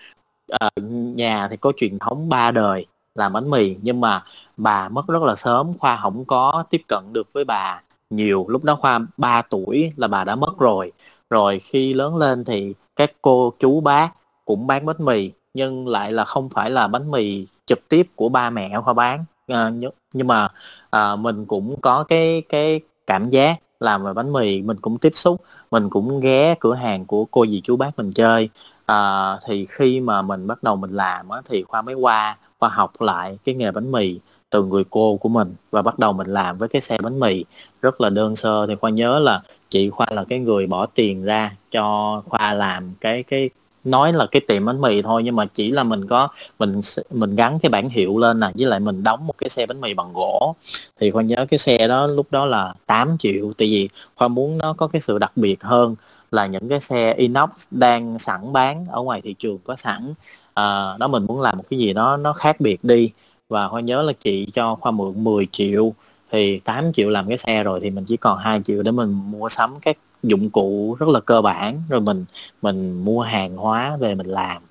uh, 0.66 0.84
nhà 1.16 1.48
thì 1.52 1.58
có 1.58 1.72
truyền 1.78 2.00
thống 2.00 2.30
ba 2.30 2.52
đời 2.52 2.86
làm 3.16 3.34
bánh 3.34 3.50
mì 3.50 3.76
nhưng 3.82 4.02
mà 4.02 4.24
bà 4.58 4.90
mất 4.90 5.08
rất 5.08 5.22
là 5.24 5.36
sớm. 5.36 5.74
Khoa 5.80 5.98
không 5.98 6.26
có 6.26 6.64
tiếp 6.70 6.82
cận 6.88 7.04
được 7.14 7.34
với 7.34 7.46
bà 7.46 7.82
nhiều. 8.10 8.46
Lúc 8.50 8.64
đó 8.64 8.76
khoa 8.76 9.00
3 9.18 9.42
tuổi 9.42 9.92
là 9.98 10.08
bà 10.08 10.24
đã 10.24 10.36
mất 10.36 10.60
rồi 10.60 10.92
rồi 11.30 11.62
khi 11.64 11.94
lớn 11.94 12.16
lên 12.16 12.44
thì 12.44 12.74
các 12.96 13.12
cô 13.22 13.54
chú 13.60 13.82
bác 13.82 14.10
cũng 14.46 14.68
bán 14.68 14.86
bánh 14.86 15.06
mì 15.06 15.32
nhưng 15.54 15.88
lại 15.88 16.12
là 16.12 16.26
không 16.26 16.50
phải 16.50 16.70
là 16.70 16.88
bánh 16.88 17.12
mì 17.12 17.46
trực 17.66 17.90
tiếp 17.90 18.08
của 18.16 18.30
ba 18.30 18.50
mẹ 18.50 18.80
khoa 18.82 18.94
bán. 18.94 19.26
À, 19.48 19.72
nhưng 20.14 20.28
mà 20.28 20.50
à, 20.90 21.16
mình 21.16 21.46
cũng 21.46 21.82
có 21.82 22.04
cái 22.04 22.44
cái 22.50 22.82
cảm 23.08 23.30
giác 23.30 23.60
làm 23.80 24.04
về 24.04 24.14
bánh 24.14 24.34
mì 24.34 24.62
mình 24.62 24.78
cũng 24.82 24.98
tiếp 24.98 25.12
xúc 25.14 25.42
mình 25.72 25.90
cũng 25.90 26.20
ghé 26.20 26.56
cửa 26.60 26.74
hàng 26.74 27.06
của 27.06 27.26
cô 27.26 27.46
dì 27.46 27.62
chú 27.62 27.78
bác 27.78 27.98
mình 27.98 28.12
chơi. 28.12 28.50
À, 28.86 29.32
thì 29.48 29.66
khi 29.70 30.00
mà 30.00 30.22
mình 30.22 30.48
bắt 30.48 30.64
đầu 30.64 30.76
mình 30.76 30.92
làm 30.92 31.30
á, 31.30 31.42
thì 31.50 31.64
khoa 31.64 31.82
mới 31.82 31.96
qua 31.96 32.38
khoa 32.60 32.70
học 32.70 33.02
lại 33.02 33.38
cái 33.46 33.56
nghề 33.56 33.72
bánh 33.72 33.92
mì 33.92 34.20
từ 34.50 34.64
người 34.64 34.84
cô 34.90 35.18
của 35.18 35.30
mình 35.30 35.56
và 35.72 35.82
bắt 35.82 36.00
đầu 36.00 36.14
mình 36.14 36.28
làm 36.28 36.58
với 36.58 36.70
cái 36.70 36.82
xe 36.82 36.98
bánh 36.98 37.20
mì 37.20 37.46
rất 37.82 38.02
là 38.02 38.10
đơn 38.10 38.36
sơ. 38.36 38.68
Thì 38.68 38.76
khoa 38.76 38.90
nhớ 38.90 39.20
là 39.20 39.42
chị 39.70 39.90
khoa 39.90 40.08
là 40.12 40.24
cái 40.24 40.40
người 40.40 40.68
bỏ 40.68 40.86
tiền 40.86 41.24
ra 41.24 41.56
cho 41.72 42.22
khoa 42.26 42.54
làm 42.54 42.94
cái 43.02 43.24
cái 43.24 43.50
nói 43.84 44.14
là 44.14 44.26
cái 44.32 44.42
tiệm 44.48 44.66
bánh 44.66 44.82
mì 44.82 45.02
thôi 45.02 45.24
nhưng 45.24 45.36
mà 45.36 45.46
chỉ 45.46 45.72
là 45.72 45.84
mình 45.84 46.08
có 46.08 46.28
mình 46.60 46.82
mình 47.12 47.36
gắn 47.36 47.60
cái 47.60 47.70
bản 47.70 47.90
hiệu 47.90 48.18
lên 48.18 48.40
nè 48.40 48.48
với 48.56 48.68
lại 48.68 48.80
mình 48.80 49.04
đóng 49.04 49.28
một 49.28 49.38
cái 49.38 49.50
xe 49.50 49.66
bánh 49.66 49.82
mì 49.82 49.94
bằng 49.94 50.14
gỗ. 50.14 50.56
Thì 51.00 51.12
khoa 51.12 51.24
nhớ 51.24 51.46
cái 51.50 51.58
xe 51.58 51.88
đó 51.88 52.08
lúc 52.08 52.28
đó 52.32 52.46
là 52.46 52.74
8 52.86 53.18
triệu 53.20 53.54
tại 53.58 53.68
vì 53.68 53.90
khoa 54.16 54.28
muốn 54.28 54.58
nó 54.58 54.74
có 54.74 54.88
cái 54.88 55.02
sự 55.02 55.18
đặc 55.18 55.32
biệt 55.36 55.64
hơn 55.64 55.96
là 56.32 56.46
những 56.48 56.70
cái 56.70 56.80
xe 56.80 57.14
inox 57.14 57.50
đang 57.72 58.20
sẵn 58.20 58.54
bán 58.54 58.86
ở 58.90 59.02
ngoài 59.02 59.22
thị 59.22 59.36
trường 59.40 59.58
có 59.64 59.76
sẵn. 59.76 60.14
À, 60.54 60.98
đó 61.00 61.08
mình 61.08 61.26
muốn 61.26 61.42
làm 61.42 61.58
một 61.58 61.64
cái 61.70 61.80
gì 61.80 61.94
đó 61.94 62.18
nó 62.18 62.34
khác 62.34 62.62
biệt 62.62 62.84
đi. 62.84 63.12
Và 63.50 63.68
khoa 63.68 63.82
nhớ 63.82 64.02
là 64.02 64.14
chị 64.20 64.48
cho 64.54 64.76
khoa 64.76 64.92
mượn 64.92 65.24
10 65.24 65.48
triệu 65.52 65.94
thì 66.32 66.60
8 66.60 66.94
triệu 66.94 67.10
làm 67.10 67.28
cái 67.28 67.38
xe 67.38 67.64
rồi 67.64 67.80
thì 67.84 67.90
mình 67.90 68.06
chỉ 68.06 68.18
còn 68.18 68.38
2 68.38 68.62
triệu 68.66 68.84
để 68.84 68.92
mình 68.92 69.12
mua 69.12 69.50
sắm 69.50 69.80
các 69.82 69.98
dụng 70.24 70.50
cụ 70.50 70.98
rất 71.00 71.10
là 71.10 71.20
cơ 71.20 71.42
bản 71.42 71.82
rồi 71.90 72.02
mình 72.02 72.26
mình 72.62 73.06
mua 73.06 73.22
hàng 73.22 73.58
hóa 73.58 73.98
về 73.98 74.16
mình 74.16 74.28
làm. 74.28 74.62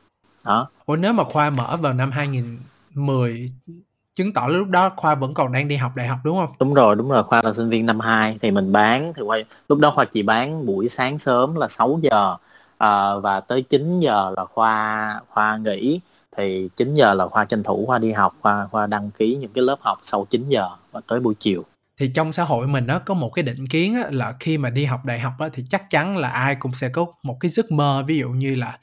Đó. 0.45 0.69
Ủa 0.87 0.97
nếu 0.97 1.13
mà 1.13 1.25
khoa 1.25 1.51
mở 1.51 1.77
vào 1.81 1.93
năm 1.93 2.11
2010 2.11 3.51
chứng 4.15 4.33
tỏ 4.33 4.47
lúc 4.47 4.69
đó 4.69 4.91
khoa 4.97 5.15
vẫn 5.15 5.35
còn 5.35 5.53
đang 5.53 5.69
đi 5.69 5.77
học 5.77 5.93
đại 5.97 6.09
học 6.09 6.19
đúng 6.25 6.37
không? 6.37 6.55
Đúng 6.61 6.75
rồi 6.75 6.97
đúng 6.97 7.09
rồi 7.09 7.23
khoa 7.23 7.43
là 7.43 7.53
sinh 7.53 7.69
viên 7.69 7.87
năm 7.87 8.01
2 8.01 8.39
thì 8.43 8.51
mình 8.51 8.73
bán 8.73 9.13
thì 9.17 9.23
khoa 9.27 9.39
lúc 9.69 9.79
đó 9.79 9.91
khoa 9.91 10.05
chỉ 10.05 10.23
bán 10.23 10.67
buổi 10.67 10.89
sáng 10.89 11.19
sớm 11.19 11.55
là 11.55 11.69
6 11.69 12.01
giờ 12.03 12.37
à, 12.79 13.15
và 13.23 13.41
tới 13.41 13.63
9 13.63 14.01
giờ 14.01 14.33
là 14.37 14.45
khoa 14.45 15.21
khoa 15.29 15.57
nghỉ 15.57 16.01
thì 16.39 16.69
9 16.77 16.95
giờ 16.95 17.15
là 17.15 17.27
khoa 17.27 17.45
tranh 17.45 17.63
thủ 17.63 17.87
khoa 17.87 17.99
đi 17.99 18.13
học 18.13 18.37
khoa 18.41 18.67
khoa 18.67 18.87
đăng 18.87 19.11
ký 19.11 19.37
những 19.41 19.51
cái 19.55 19.65
lớp 19.65 19.77
học 19.81 19.99
sau 20.03 20.27
9 20.31 20.49
giờ 20.49 20.69
và 20.93 21.01
tới 21.09 21.21
buổi 21.21 21.35
chiều. 21.39 21.65
Thì 21.99 22.07
trong 22.15 22.33
xã 22.33 22.45
hội 22.45 22.67
mình 22.67 22.87
nó 22.87 22.99
có 22.99 23.15
một 23.15 23.31
cái 23.31 23.43
định 23.43 23.67
kiến 23.67 23.95
á, 23.95 24.05
là 24.11 24.35
khi 24.41 24.59
mà 24.59 24.71
đi 24.71 24.85
học 24.85 25.05
đại 25.05 25.21
học 25.21 25.33
á, 25.39 25.49
thì 25.53 25.65
chắc 25.71 25.91
chắn 25.91 26.17
là 26.17 26.29
ai 26.29 26.55
cũng 26.55 26.73
sẽ 26.75 26.89
có 26.89 27.07
một 27.23 27.37
cái 27.41 27.49
giấc 27.49 27.71
mơ 27.71 28.05
ví 28.07 28.19
dụ 28.19 28.29
như 28.29 28.55
là 28.55 28.79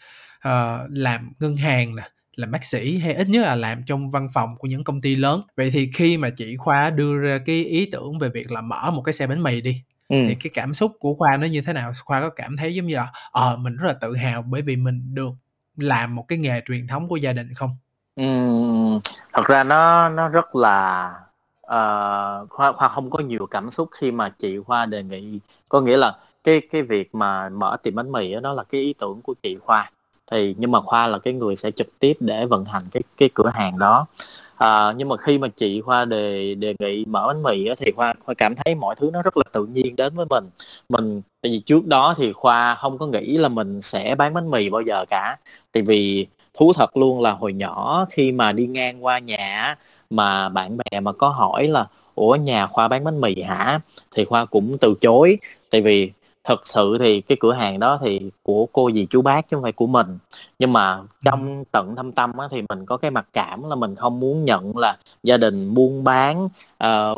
uh, 0.48 0.89
làm 0.89 1.32
ngân 1.39 1.58
hàng 1.58 1.96
nè 1.96 2.10
làm 2.36 2.52
bác 2.52 2.65
sĩ 2.65 2.98
hay 2.98 3.13
ít 3.13 3.30
nhất 3.30 3.41
là 3.41 3.56
làm 3.56 3.84
trong 3.84 4.12
văn 4.12 4.28
phòng 4.34 4.58
của 4.58 4.68
những 4.68 4.84
công 4.84 5.02
ty 5.02 5.15
lớn. 5.15 5.41
Vậy 5.58 5.70
thì 5.72 5.91
khi 5.94 6.18
mà 6.18 6.30
chị 6.30 6.58
khoa 6.58 6.89
đưa 6.89 7.18
ra 7.18 7.38
cái 7.46 7.65
ý 7.65 7.89
tưởng 7.91 8.20
về 8.20 8.30
việc 8.30 8.52
là 8.52 8.62
mở 8.62 8.91
một 8.91 9.02
cái 9.02 9.13
xe 9.13 9.28
bánh 9.28 9.44
mì 9.44 9.62
đi 9.62 9.82
ừ. 10.08 10.15
thì 10.28 10.36
cái 10.36 10.52
cảm 10.54 10.74
xúc 10.74 10.91
của 11.00 11.15
khoa 11.15 11.38
nó 11.38 11.48
như 11.48 11.62
thế 11.62 11.74
nào? 11.74 11.91
Khoa 12.04 12.22
có 12.22 12.30
cảm 12.30 12.56
thấy 12.58 12.76
giống 12.76 12.88
như 12.88 12.96
là 12.96 13.08
ờ 13.32 13.54
à, 13.54 13.58
mình 13.58 13.76
rất 13.76 13.88
là 13.88 13.94
tự 13.94 14.15
hào 14.15 14.41
bởi 14.41 14.62
vì 14.62 14.76
mình 14.76 15.13
được 15.13 15.32
làm 15.78 16.16
một 16.16 16.28
cái 16.28 16.38
nghề 16.38 16.62
truyền 16.68 16.88
thống 16.88 17.08
của 17.08 17.16
gia 17.16 17.34
đình 17.34 17.54
không? 17.54 17.78
Ừ, 18.16 18.24
thật 19.34 19.46
ra 19.46 19.64
nó 19.64 20.10
nó 20.10 20.30
rất 20.30 20.56
là 20.56 21.12
ờ, 21.62 22.42
uh, 22.44 22.50
khoa 22.50 22.72
khoa 22.72 22.90
không 22.90 23.10
có 23.10 23.20
nhiều 23.20 23.48
cảm 23.52 23.70
xúc 23.70 23.90
khi 23.92 24.12
mà 24.12 24.30
chị 24.30 24.60
khoa 24.60 24.86
đề 24.86 25.04
nghị. 25.04 25.40
Có 25.70 25.82
nghĩa 25.82 25.98
là 25.98 26.16
cái 26.44 26.62
cái 26.72 26.82
việc 26.82 27.16
mà 27.16 27.50
mở 27.50 27.78
tiệm 27.84 27.96
bánh 27.96 28.12
mì 28.12 28.34
đó, 28.34 28.40
đó 28.40 28.54
là 28.54 28.64
cái 28.64 28.82
ý 28.82 28.94
tưởng 28.94 29.22
của 29.22 29.34
chị 29.44 29.58
khoa 29.66 29.92
thì 30.32 30.56
nhưng 30.58 30.72
mà 30.72 30.82
khoa 30.82 31.08
là 31.08 31.20
cái 31.20 31.34
người 31.34 31.56
sẽ 31.56 31.72
trực 31.72 31.88
tiếp 32.00 32.14
để 32.20 32.46
vận 32.46 32.66
hành 32.66 32.84
cái 32.92 33.04
cái 33.18 33.30
cửa 33.34 33.52
hàng 33.54 33.80
đó 33.80 34.06
à, 34.58 34.94
nhưng 34.98 35.10
mà 35.10 35.18
khi 35.18 35.38
mà 35.38 35.48
chị 35.48 35.82
khoa 35.82 36.06
đề 36.06 36.56
đề 36.56 36.76
nghị 36.80 37.06
mở 37.06 37.28
bánh 37.28 37.44
mì 37.44 37.68
á, 37.68 37.76
thì 37.78 37.91
khoa 37.96 38.13
khoa 38.26 38.36
cảm 38.36 38.56
thấy 38.56 38.76
mọi 38.76 38.96
thứ 38.96 39.10
nó 39.13 39.22
rất 39.22 39.38
là 39.38 39.44
tự 39.52 39.65
nhiên 39.65 39.96
đến 39.96 40.13
với 40.15 40.26
mình. 40.30 40.50
Mình 40.89 41.22
tại 41.41 41.52
vì 41.52 41.60
trước 41.60 41.86
đó 41.88 42.13
thì 42.18 42.34
khoa 42.34 42.76
không 42.76 42.98
có 42.98 43.08
nghĩ 43.08 43.38
là 43.38 43.50
mình 43.50 43.82
sẽ 43.82 44.15
bán 44.15 44.34
bánh 44.34 44.52
mì 44.52 44.70
bao 44.70 44.82
giờ 44.82 45.06
cả. 45.10 45.38
Tại 45.72 45.84
vì 45.84 46.28
thú 46.54 46.74
thật 46.76 46.98
luôn 46.98 47.22
là 47.22 47.32
hồi 47.32 47.54
nhỏ 47.54 48.06
khi 48.12 48.32
mà 48.32 48.52
đi 48.52 48.68
ngang 48.68 49.06
qua 49.06 49.20
nhà 49.20 49.76
mà 50.10 50.50
bạn 50.50 50.78
bè 50.78 51.00
mà 51.00 51.12
có 51.12 51.30
hỏi 51.30 51.68
là 51.68 51.88
ủa 52.15 52.36
nhà 52.36 52.68
khoa 52.68 52.88
bán 52.88 53.04
bánh 53.04 53.22
mì 53.22 53.41
hả? 53.41 53.80
Thì 54.15 54.26
khoa 54.26 54.46
cũng 54.46 54.78
từ 54.82 54.94
chối. 55.02 55.38
Tại 55.70 55.82
vì 55.82 56.12
thật 56.46 56.68
sự 56.68 56.98
thì 57.00 57.22
cái 57.22 57.38
cửa 57.40 57.54
hàng 57.54 57.80
đó 57.80 58.00
thì 58.02 58.30
của 58.44 58.66
cô 58.74 58.92
dì 58.92 59.06
chú 59.10 59.22
bác 59.22 59.50
chứ 59.50 59.56
không 59.56 59.64
phải 59.64 59.72
của 59.72 59.88
mình. 59.88 60.18
Nhưng 60.60 60.74
mà 60.74 61.00
trong 61.26 61.64
tận 61.72 61.96
thâm 61.96 62.12
tâm 62.12 62.38
á, 62.38 62.48
thì 62.52 62.62
mình 62.70 62.86
có 62.86 62.98
cái 62.98 63.12
mặc 63.12 63.26
cảm 63.34 63.70
là 63.70 63.76
mình 63.76 63.96
không 63.96 64.20
muốn 64.20 64.46
nhận 64.46 64.78
là 64.78 64.98
gia 65.24 65.38
đình 65.38 65.74
buôn 65.74 66.04
bán 66.04 66.46
uh, 66.84 67.18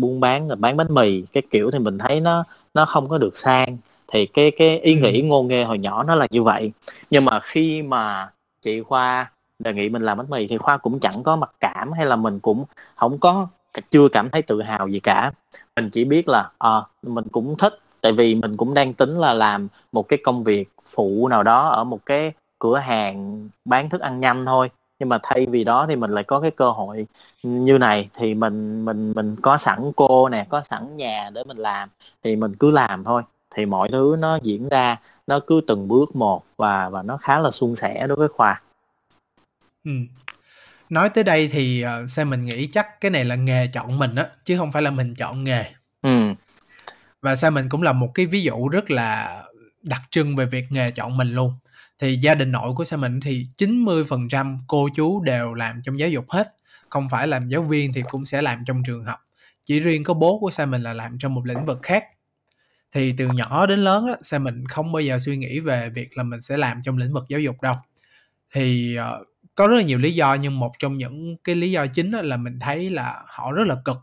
buôn 0.00 0.20
bán 0.20 0.48
là 0.48 0.54
bán 0.54 0.76
bánh 0.76 0.94
mì. 0.94 1.22
Cái 1.22 1.42
kiểu 1.50 1.70
thì 1.70 1.78
mình 1.78 1.98
thấy 1.98 2.20
nó 2.20 2.44
nó 2.74 2.84
không 2.84 3.08
có 3.08 3.18
được 3.18 3.36
sang. 3.36 3.76
Thì 4.12 4.26
cái 4.26 4.50
cái 4.50 4.80
ý 4.80 4.94
nghĩ 4.94 5.22
ngô 5.22 5.42
nghê 5.42 5.64
hồi 5.64 5.78
nhỏ 5.78 6.02
nó 6.02 6.14
là 6.14 6.26
như 6.30 6.42
vậy. 6.42 6.72
Nhưng 7.10 7.24
mà 7.24 7.40
khi 7.40 7.82
mà 7.82 8.30
chị 8.62 8.82
khoa 8.82 9.30
đề 9.58 9.72
nghị 9.72 9.88
mình 9.88 10.02
làm 10.02 10.18
bánh 10.18 10.30
mì 10.30 10.46
thì 10.46 10.58
khoa 10.58 10.76
cũng 10.76 11.00
chẳng 11.00 11.22
có 11.22 11.36
mặc 11.36 11.50
cảm 11.60 11.92
hay 11.92 12.06
là 12.06 12.16
mình 12.16 12.40
cũng 12.40 12.64
không 12.96 13.18
có 13.18 13.46
chưa 13.90 14.08
cảm 14.08 14.30
thấy 14.30 14.42
tự 14.42 14.62
hào 14.62 14.88
gì 14.88 15.00
cả. 15.00 15.32
Mình 15.76 15.90
chỉ 15.90 16.04
biết 16.04 16.28
là 16.28 16.50
à, 16.58 16.82
mình 17.02 17.24
cũng 17.32 17.56
thích 17.58 17.78
tại 18.00 18.12
vì 18.12 18.34
mình 18.34 18.56
cũng 18.56 18.74
đang 18.74 18.94
tính 18.94 19.18
là 19.18 19.34
làm 19.34 19.68
một 19.92 20.08
cái 20.08 20.18
công 20.24 20.44
việc 20.44 20.70
phụ 20.86 21.28
nào 21.28 21.42
đó 21.42 21.68
ở 21.68 21.84
một 21.84 22.06
cái 22.06 22.32
cửa 22.58 22.76
hàng 22.76 23.48
bán 23.64 23.90
thức 23.90 24.00
ăn 24.00 24.20
nhanh 24.20 24.46
thôi. 24.46 24.70
Nhưng 24.98 25.08
mà 25.08 25.18
thay 25.22 25.46
vì 25.46 25.64
đó 25.64 25.86
thì 25.88 25.96
mình 25.96 26.10
lại 26.10 26.24
có 26.24 26.40
cái 26.40 26.50
cơ 26.50 26.70
hội 26.70 27.06
như 27.42 27.78
này. 27.78 28.08
Thì 28.14 28.34
mình 28.34 28.84
mình 28.84 29.12
mình 29.12 29.36
có 29.42 29.58
sẵn 29.58 29.92
cô 29.96 30.28
nè 30.28 30.46
có 30.48 30.62
sẵn 30.62 30.96
nhà 30.96 31.30
để 31.32 31.44
mình 31.44 31.56
làm 31.56 31.88
thì 32.24 32.36
mình 32.36 32.56
cứ 32.56 32.70
làm 32.70 33.04
thôi. 33.04 33.22
Thì 33.54 33.66
mọi 33.66 33.88
thứ 33.88 34.16
nó 34.18 34.38
diễn 34.42 34.68
ra 34.68 34.96
nó 35.26 35.40
cứ 35.46 35.60
từng 35.66 35.88
bước 35.88 36.16
một 36.16 36.44
và 36.56 36.88
và 36.88 37.02
nó 37.02 37.16
khá 37.16 37.38
là 37.38 37.50
suôn 37.50 37.74
sẻ 37.74 38.06
đối 38.06 38.16
với 38.16 38.28
khoa. 38.28 38.62
Ừ. 39.84 39.90
nói 40.90 41.08
tới 41.08 41.24
đây 41.24 41.48
thì 41.48 41.84
uh, 41.84 42.10
xem 42.10 42.30
mình 42.30 42.44
nghĩ 42.44 42.66
chắc 42.66 43.00
cái 43.00 43.10
này 43.10 43.24
là 43.24 43.34
nghề 43.34 43.66
chọn 43.66 43.98
mình 43.98 44.14
á 44.14 44.26
chứ 44.44 44.58
không 44.58 44.72
phải 44.72 44.82
là 44.82 44.90
mình 44.90 45.14
chọn 45.14 45.44
nghề. 45.44 45.64
Ừ 46.02 46.34
và 47.22 47.36
sao 47.36 47.50
mình 47.50 47.68
cũng 47.68 47.82
là 47.82 47.92
một 47.92 48.10
cái 48.14 48.26
ví 48.26 48.42
dụ 48.42 48.68
rất 48.68 48.90
là 48.90 49.42
đặc 49.82 50.00
trưng 50.10 50.36
về 50.36 50.46
việc 50.46 50.64
nghề 50.70 50.86
chọn 50.94 51.16
mình 51.16 51.34
luôn. 51.34 51.52
Thì 51.98 52.16
gia 52.16 52.34
đình 52.34 52.52
nội 52.52 52.74
của 52.74 52.84
Sa 52.84 52.96
Mình 52.96 53.20
thì 53.20 53.46
90% 53.58 54.58
cô 54.66 54.88
chú 54.94 55.20
đều 55.20 55.54
làm 55.54 55.82
trong 55.82 55.98
giáo 55.98 56.08
dục 56.08 56.30
hết. 56.30 56.54
Không 56.88 57.08
phải 57.08 57.26
làm 57.26 57.48
giáo 57.48 57.62
viên 57.62 57.92
thì 57.92 58.02
cũng 58.10 58.24
sẽ 58.24 58.42
làm 58.42 58.64
trong 58.66 58.82
trường 58.82 59.04
học. 59.04 59.18
Chỉ 59.64 59.80
riêng 59.80 60.04
có 60.04 60.14
bố 60.14 60.38
của 60.38 60.50
Sa 60.50 60.66
Mình 60.66 60.82
là 60.82 60.94
làm 60.94 61.18
trong 61.18 61.34
một 61.34 61.46
lĩnh 61.46 61.66
vực 61.66 61.78
khác. 61.82 62.04
Thì 62.92 63.14
từ 63.16 63.26
nhỏ 63.26 63.66
đến 63.66 63.78
lớn 63.78 64.06
á, 64.06 64.14
Sa 64.22 64.38
Mình 64.38 64.66
không 64.66 64.92
bao 64.92 65.00
giờ 65.00 65.18
suy 65.18 65.36
nghĩ 65.36 65.60
về 65.60 65.88
việc 65.88 66.16
là 66.16 66.22
mình 66.22 66.42
sẽ 66.42 66.56
làm 66.56 66.82
trong 66.82 66.98
lĩnh 66.98 67.12
vực 67.12 67.24
giáo 67.28 67.40
dục 67.40 67.62
đâu. 67.62 67.74
Thì 68.52 68.96
uh, 68.98 69.26
có 69.54 69.66
rất 69.66 69.76
là 69.76 69.82
nhiều 69.82 69.98
lý 69.98 70.14
do 70.14 70.34
nhưng 70.34 70.58
một 70.58 70.72
trong 70.78 70.96
những 70.96 71.36
cái 71.44 71.54
lý 71.54 71.70
do 71.70 71.86
chính 71.86 72.10
là 72.10 72.36
mình 72.36 72.58
thấy 72.60 72.90
là 72.90 73.22
họ 73.26 73.52
rất 73.52 73.66
là 73.66 73.76
cực 73.84 73.96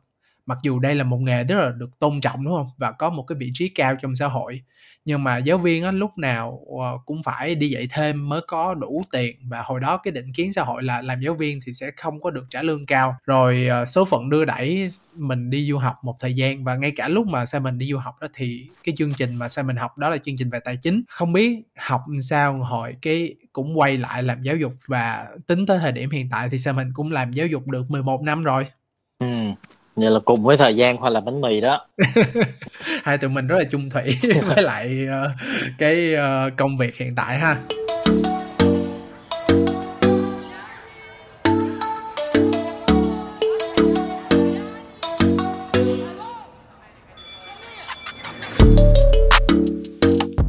mặc 0.48 0.58
dù 0.64 0.80
đây 0.80 0.96
là 0.96 1.04
một 1.04 1.18
nghề 1.18 1.44
rất 1.44 1.58
là 1.60 1.72
được 1.78 2.00
tôn 2.00 2.22
trọng 2.22 2.46
đúng 2.46 2.56
không? 2.56 2.70
Và 2.78 2.92
có 2.92 3.10
một 3.10 3.24
cái 3.24 3.38
vị 3.40 3.52
trí 3.54 3.70
cao 3.70 3.96
trong 4.02 4.16
xã 4.16 4.28
hội. 4.28 4.62
Nhưng 5.06 5.24
mà 5.24 5.38
giáo 5.38 5.58
viên 5.58 5.84
á, 5.84 5.92
lúc 5.92 6.18
nào 6.18 6.60
ờ, 6.82 6.98
cũng 7.06 7.24
phải 7.24 7.56
đi 7.56 7.70
dạy 7.70 7.88
thêm 7.92 8.30
mới 8.30 8.42
có 8.48 8.74
đủ 8.74 9.04
tiền. 9.12 9.36
Và 9.50 9.62
hồi 9.62 9.80
đó 9.80 9.98
cái 9.98 10.12
định 10.12 10.34
kiến 10.34 10.54
xã 10.54 10.64
hội 10.64 10.84
là 10.84 11.02
làm 11.02 11.22
giáo 11.22 11.34
viên 11.34 11.60
thì 11.66 11.74
sẽ 11.74 11.92
không 11.98 12.22
có 12.22 12.30
được 12.30 12.46
trả 12.50 12.62
lương 12.62 12.86
cao. 12.86 13.16
Rồi 13.26 13.68
ờ, 13.68 13.86
số 13.86 14.06
phận 14.06 14.30
đưa 14.30 14.46
đẩy 14.46 14.92
mình 15.16 15.50
đi 15.50 15.70
du 15.70 15.78
học 15.78 15.96
một 16.04 16.16
thời 16.20 16.34
gian. 16.36 16.64
Và 16.64 16.76
ngay 16.76 16.92
cả 16.96 17.08
lúc 17.08 17.28
mà 17.28 17.46
sao 17.46 17.62
mình 17.62 17.78
đi 17.78 17.92
du 17.92 17.98
học 17.98 18.16
đó 18.22 18.28
thì 18.34 18.68
cái 18.84 18.96
chương 18.98 19.12
trình 19.12 19.36
mà 19.36 19.50
sao 19.50 19.64
mình 19.64 19.76
học 19.76 19.98
đó 19.98 20.10
là 20.10 20.18
chương 20.18 20.38
trình 20.38 20.50
về 20.50 20.60
tài 20.60 20.78
chính. 20.78 21.04
Không 21.10 21.34
biết 21.34 21.58
học 21.78 22.02
sao 22.22 22.64
hồi 22.64 22.96
cái 23.02 23.36
cũng 23.54 23.80
quay 23.80 23.98
lại 23.98 24.24
làm 24.24 24.42
giáo 24.42 24.56
dục. 24.56 24.74
Và 24.88 25.28
tính 25.48 25.66
tới 25.66 25.80
thời 25.80 25.92
điểm 25.92 26.10
hiện 26.10 26.30
tại 26.32 26.50
thì 26.50 26.58
sao 26.58 26.74
mình 26.74 26.92
cũng 26.94 27.12
làm 27.12 27.34
giáo 27.34 27.48
dục 27.48 27.68
được 27.68 27.92
11 27.92 28.22
năm 28.22 28.44
rồi. 28.44 28.66
Ừ. 29.20 29.28
Vậy 29.98 30.12
là 30.12 30.20
cùng 30.26 30.44
với 30.44 30.58
thời 30.58 30.76
gian 30.76 30.98
khoa 30.98 31.10
làm 31.10 31.26
bánh 31.26 31.42
mì 31.42 31.62
đó. 31.62 31.88
Hai 33.04 33.18
tụi 33.18 33.30
mình 33.30 33.48
rất 33.48 33.58
là 33.58 33.64
chung 33.72 33.90
thủy 33.90 34.18
với 34.48 34.64
lại 34.64 35.08
uh, 35.08 35.32
cái 35.78 36.14
uh, 36.16 36.54
công 36.58 36.78
việc 36.78 36.98
hiện 36.98 37.16
tại 37.16 37.38
ha. 37.38 37.58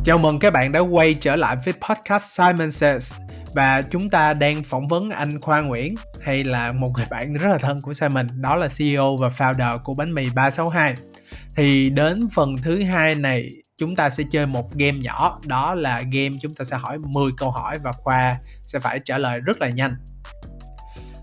Chào 0.04 0.18
mừng 0.18 0.38
các 0.38 0.52
bạn 0.52 0.72
đã 0.72 0.80
quay 0.80 1.14
trở 1.14 1.36
lại 1.36 1.56
với 1.64 1.74
podcast 1.88 2.24
Simon 2.24 2.70
Says 2.70 3.27
và 3.54 3.82
chúng 3.82 4.08
ta 4.08 4.34
đang 4.34 4.62
phỏng 4.62 4.88
vấn 4.88 5.10
anh 5.10 5.40
Khoa 5.40 5.60
Nguyễn 5.60 5.94
hay 6.20 6.44
là 6.44 6.72
một 6.72 6.90
người 6.96 7.06
bạn 7.10 7.34
rất 7.34 7.48
là 7.50 7.58
thân 7.58 7.80
của 7.82 7.92
Simon 7.92 8.26
đó 8.34 8.56
là 8.56 8.68
CEO 8.78 9.16
và 9.16 9.28
founder 9.28 9.78
của 9.78 9.94
bánh 9.94 10.14
mì 10.14 10.28
362 10.34 10.94
thì 11.56 11.90
đến 11.90 12.28
phần 12.34 12.56
thứ 12.62 12.82
hai 12.82 13.14
này 13.14 13.50
chúng 13.76 13.96
ta 13.96 14.10
sẽ 14.10 14.24
chơi 14.30 14.46
một 14.46 14.74
game 14.74 14.98
nhỏ 14.98 15.38
đó 15.46 15.74
là 15.74 16.00
game 16.00 16.36
chúng 16.40 16.54
ta 16.54 16.64
sẽ 16.64 16.76
hỏi 16.76 16.98
10 16.98 17.32
câu 17.36 17.50
hỏi 17.50 17.78
và 17.82 17.92
khoa 17.92 18.38
sẽ 18.62 18.78
phải 18.78 19.00
trả 19.04 19.18
lời 19.18 19.40
rất 19.40 19.60
là 19.60 19.68
nhanh. 19.68 19.96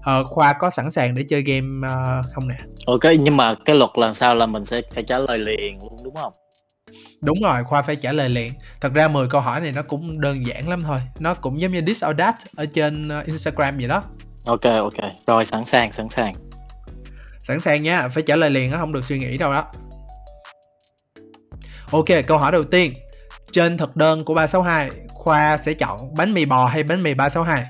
Ờ, 0.02 0.24
khoa 0.24 0.54
có 0.54 0.70
sẵn 0.70 0.92
sàng 0.92 1.16
để 1.16 1.24
chơi 1.30 1.42
game 1.42 1.68
uh, 1.88 2.26
không 2.34 2.48
nè? 2.48 2.56
Ok 2.86 3.04
nhưng 3.20 3.38
mà 3.38 3.54
cái 3.66 3.76
luật 3.76 3.90
là 3.96 4.14
sao 4.14 4.36
là 4.36 4.46
mình 4.46 4.66
sẽ 4.66 4.82
phải 4.94 5.04
trả 5.04 5.20
lời 5.20 5.40
liền 5.40 5.80
luôn 5.82 6.04
đúng 6.04 6.16
không? 6.16 6.34
Đúng 7.26 7.40
rồi 7.44 7.64
khoa 7.64 7.82
phải 7.82 7.96
trả 7.96 8.12
lời 8.12 8.30
liền. 8.30 8.54
Thật 8.82 8.94
ra 8.94 9.08
10 9.08 9.28
câu 9.30 9.42
hỏi 9.42 9.62
này 9.62 9.72
nó 9.72 9.82
cũng 9.82 10.22
đơn 10.22 10.46
giản 10.46 10.70
lắm 10.70 10.82
thôi. 10.84 11.00
Nó 11.20 11.34
cũng 11.34 11.62
giống 11.62 11.72
như 11.72 11.82
this 11.82 12.06
or 12.10 12.18
that 12.18 12.36
ở 12.58 12.66
trên 12.66 13.08
uh, 13.20 13.26
instagram 13.26 13.78
vậy 13.78 13.88
đó. 13.88 14.04
Ok 14.46 14.64
ok. 14.64 14.94
Rồi 15.28 15.46
sẵn 15.46 15.66
sàng 15.66 15.92
sẵn 15.92 16.10
sàng. 16.10 16.34
Sẵn 17.40 17.60
sàng 17.60 17.84
nha 17.84 18.08
phải 18.08 18.24
trả 18.24 18.36
lời 18.36 18.50
liền 18.50 18.72
á 18.72 18.78
không 18.78 18.94
được 18.94 19.06
suy 19.06 19.20
nghĩ 19.20 19.38
đâu 19.38 19.54
đó. 19.54 19.66
Ok 21.92 22.06
câu 22.28 22.38
hỏi 22.38 22.52
đầu 22.52 22.64
tiên. 22.64 22.94
Trên 23.52 23.78
thực 23.78 23.96
đơn 23.96 24.26
của 24.26 24.34
362 24.34 24.90
khoa 25.10 25.58
sẽ 25.58 25.74
chọn 25.74 26.14
bánh 26.16 26.34
mì 26.34 26.46
bò 26.46 26.66
hay 26.66 26.84
bánh 26.84 27.04
mì 27.04 27.14
362 27.14 27.66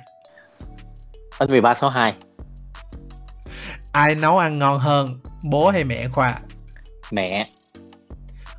bánh 1.39 1.51
mì 1.51 1.61
362 1.61 2.13
ai 3.95 4.15
nấu 4.15 4.37
ăn 4.37 4.59
ngon 4.59 4.79
hơn 4.79 5.19
bố 5.43 5.69
hay 5.69 5.83
mẹ 5.83 6.07
khoa? 6.07 6.39
Mẹ 7.11 7.49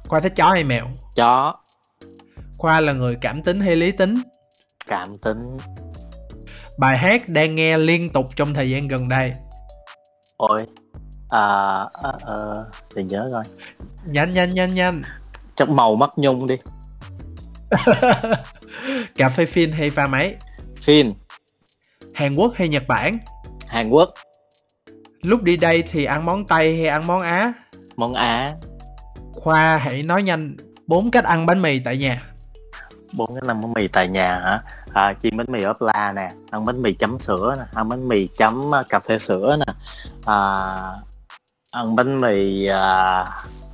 khoa 0.09 0.21
thích 0.21 0.33
chó 0.37 0.51
hay 0.51 0.65
mèo? 0.65 0.87
Chó. 1.17 1.55
Khoa 2.59 2.81
là 2.81 2.93
người 2.93 3.17
cảm 3.21 3.43
tính 3.43 3.61
hay 3.61 3.77
lý 3.77 3.93
tính? 3.93 4.15
Cảm 4.87 5.19
tính. 5.19 5.57
Bài 6.79 6.99
hát 6.99 7.29
đang 7.29 7.55
nghe 7.55 7.79
liên 7.79 8.11
tục 8.11 8.27
trong 8.37 8.55
thời 8.55 8.71
gian 8.71 8.89
gần 8.89 9.09
đây. 9.09 9.33
Ôi. 10.37 10.67
À, 11.31 11.41
à, 11.93 12.13
à 12.27 12.37
để 12.95 13.03
nhớ 13.03 13.29
coi. 13.33 13.45
Nhanh 14.07 14.33
nhanh 14.33 14.55
nhanh 14.55 14.75
nhanh. 14.75 15.03
Chắc 15.57 15.69
màu 15.69 15.95
mắt 15.95 16.11
nhung 16.17 16.47
đi. 16.47 16.57
Cà 19.17 19.29
phê 19.29 19.47
phin 19.47 19.73
hay 19.73 19.91
pha 19.91 20.07
máy? 20.07 20.35
Phin 20.83 21.13
hàn 22.15 22.35
quốc 22.35 22.53
hay 22.55 22.69
nhật 22.69 22.83
bản? 22.89 23.19
Hàn 23.67 23.91
quốc. 23.91 24.15
Lúc 25.23 25.43
đi 25.43 25.57
đây 25.57 25.83
thì 25.89 26.05
ăn 26.05 26.27
món 26.27 26.47
tây 26.47 26.77
hay 26.77 26.87
ăn 26.87 27.07
món 27.07 27.21
á? 27.21 27.53
Món 27.97 28.15
á 28.15 28.55
khoa 29.37 29.77
hãy 29.77 30.03
nói 30.03 30.23
nhanh 30.23 30.57
bốn 30.87 31.11
cách 31.11 31.25
ăn 31.25 31.47
bánh 31.47 31.63
mì 31.63 31.79
tại 31.79 31.99
nhà. 31.99 32.23
Bốn 33.13 33.35
cách 33.35 33.49
ăn 33.49 33.63
bánh 33.63 33.73
mì 33.73 33.89
tại 33.89 34.09
nhà 34.09 34.39
hả? 34.39 34.61
À, 34.93 35.15
chiên 35.23 35.37
bánh 35.37 35.47
mì 35.49 35.63
ốp 35.63 35.83
la 35.83 36.13
nè 36.17 36.29
ăn 36.51 36.65
bánh 36.65 36.83
mì 36.83 36.93
chấm 36.93 37.19
sữa 37.19 37.55
nè 37.59 37.65
ăn 37.75 37.89
bánh 37.89 38.09
mì 38.09 38.27
chấm 38.27 38.71
uh, 38.81 38.89
cà 38.89 39.01
phê 39.01 39.19
sữa 39.19 39.57
nè. 39.67 39.73
À, 40.27 40.37
ăn 41.71 41.97
bánh 41.97 42.21
mì 42.21 42.69
uh, 42.71 43.29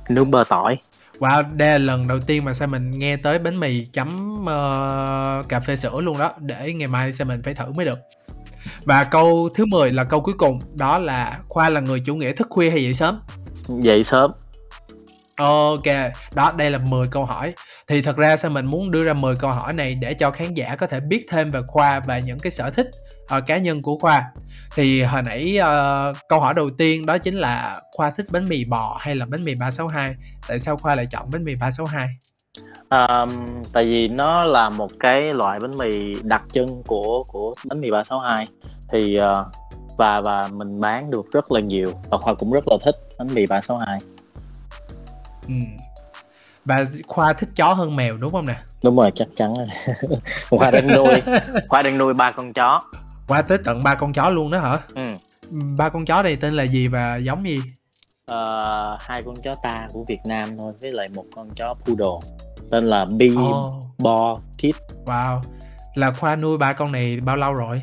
nướng 0.09 0.31
bơ 0.31 0.43
tỏi. 0.43 0.77
Wow, 1.19 1.43
đây 1.53 1.69
là 1.69 1.77
lần 1.77 2.07
đầu 2.07 2.19
tiên 2.19 2.45
mà 2.45 2.53
sao 2.53 2.67
mình 2.67 2.91
nghe 2.91 3.17
tới 3.17 3.39
bánh 3.39 3.59
mì 3.59 3.85
chấm 3.85 4.41
uh, 4.41 5.49
cà 5.49 5.59
phê 5.59 5.75
sữa 5.75 6.01
luôn 6.01 6.17
đó. 6.17 6.31
Để 6.37 6.73
ngày 6.73 6.87
mai 6.87 7.13
sao 7.13 7.27
mình 7.27 7.39
phải 7.43 7.53
thử 7.53 7.65
mới 7.75 7.85
được. 7.85 7.99
Và 8.85 9.03
câu 9.03 9.49
thứ 9.55 9.65
10 9.65 9.91
là 9.91 10.03
câu 10.03 10.21
cuối 10.21 10.33
cùng 10.37 10.59
Đó 10.73 10.99
là 10.99 11.39
Khoa 11.47 11.69
là 11.69 11.79
người 11.79 11.99
chủ 12.05 12.15
nghĩa 12.15 12.33
thức 12.33 12.47
khuya 12.49 12.69
hay 12.69 12.83
dậy 12.83 12.93
sớm? 12.93 13.19
Dậy 13.67 14.03
sớm 14.03 14.31
Ok, 15.37 15.83
đó 16.35 16.51
đây 16.57 16.71
là 16.71 16.77
10 16.77 17.07
câu 17.11 17.25
hỏi. 17.25 17.53
Thì 17.87 18.01
thật 18.01 18.17
ra 18.17 18.37
sao 18.37 18.51
mình 18.51 18.65
muốn 18.65 18.91
đưa 18.91 19.03
ra 19.03 19.13
10 19.13 19.35
câu 19.35 19.51
hỏi 19.51 19.73
này 19.73 19.95
để 19.95 20.13
cho 20.13 20.31
khán 20.31 20.53
giả 20.53 20.75
có 20.75 20.87
thể 20.87 20.99
biết 20.99 21.25
thêm 21.29 21.49
về 21.49 21.59
Khoa 21.67 21.99
và 21.99 22.19
những 22.19 22.39
cái 22.39 22.51
sở 22.51 22.69
thích 22.69 22.89
uh, 23.37 23.43
cá 23.45 23.57
nhân 23.57 23.81
của 23.81 23.97
Khoa. 23.97 24.31
Thì 24.75 25.03
hồi 25.03 25.21
nãy 25.21 25.57
uh, 25.59 26.17
câu 26.29 26.39
hỏi 26.39 26.53
đầu 26.53 26.69
tiên 26.77 27.05
đó 27.05 27.17
chính 27.17 27.35
là 27.35 27.81
Khoa 27.91 28.11
thích 28.11 28.25
bánh 28.31 28.49
mì 28.49 28.63
bò 28.65 28.97
hay 28.99 29.15
là 29.15 29.25
bánh 29.25 29.43
mì 29.43 29.55
362? 29.55 30.15
Tại 30.47 30.59
sao 30.59 30.77
Khoa 30.77 30.95
lại 30.95 31.07
chọn 31.11 31.31
bánh 31.31 31.43
mì 31.43 31.55
362? 31.55 32.07
Um, 32.89 33.45
tại 33.73 33.85
vì 33.85 34.07
nó 34.07 34.43
là 34.43 34.69
một 34.69 34.91
cái 34.99 35.33
loại 35.33 35.59
bánh 35.59 35.77
mì 35.77 36.15
đặc 36.23 36.41
trưng 36.51 36.83
của 36.87 37.23
của 37.27 37.55
bánh 37.65 37.81
mì 37.81 37.91
362 37.91 38.47
thì 38.91 39.19
uh, 39.19 39.45
và 39.97 40.21
và 40.21 40.47
mình 40.47 40.79
bán 40.79 41.11
được 41.11 41.25
rất 41.31 41.51
là 41.51 41.59
nhiều 41.59 41.91
và 42.09 42.17
Khoa 42.17 42.33
cũng 42.33 42.51
rất 42.51 42.63
là 42.67 42.77
thích 42.85 42.95
bánh 43.17 43.33
mì 43.33 43.45
362 43.45 43.99
Ừ. 45.47 45.53
Và 46.65 46.85
Khoa 47.07 47.33
thích 47.33 47.49
chó 47.55 47.73
hơn 47.73 47.95
mèo 47.95 48.17
đúng 48.17 48.31
không 48.31 48.45
nè? 48.45 48.55
Đúng 48.83 48.95
rồi, 48.95 49.11
chắc 49.15 49.27
chắn 49.35 49.53
rồi. 49.53 49.67
Khoa 50.49 50.71
đang 50.71 50.87
nuôi, 50.87 51.21
Khoa 51.67 51.81
đang 51.81 51.97
nuôi 51.97 52.13
ba 52.13 52.31
con 52.31 52.53
chó. 52.53 52.81
Khoa 53.27 53.41
tới 53.41 53.57
tận 53.65 53.83
ba 53.83 53.95
con 53.95 54.13
chó 54.13 54.29
luôn 54.29 54.51
đó 54.51 54.59
hả? 54.59 54.79
Ừ. 54.95 55.07
Ba 55.77 55.89
con 55.89 56.05
chó 56.05 56.23
này 56.23 56.35
tên 56.35 56.53
là 56.53 56.63
gì 56.63 56.87
và 56.87 57.17
giống 57.17 57.47
gì? 57.47 57.61
Ờ, 58.25 58.97
hai 58.99 59.23
con 59.25 59.35
chó 59.43 59.55
ta 59.55 59.87
của 59.93 60.03
Việt 60.07 60.19
Nam 60.25 60.57
thôi 60.57 60.73
với 60.81 60.91
lại 60.91 61.09
một 61.09 61.25
con 61.35 61.49
chó 61.49 61.73
poodle 61.73 62.29
tên 62.71 62.83
là 62.83 63.05
Bi 63.05 63.35
oh. 63.35 63.83
Bo 63.97 64.37
Kid. 64.57 64.75
Wow. 65.05 65.41
Là 65.95 66.11
Khoa 66.11 66.35
nuôi 66.35 66.57
ba 66.57 66.73
con 66.73 66.91
này 66.91 67.19
bao 67.25 67.35
lâu 67.35 67.53
rồi? 67.53 67.81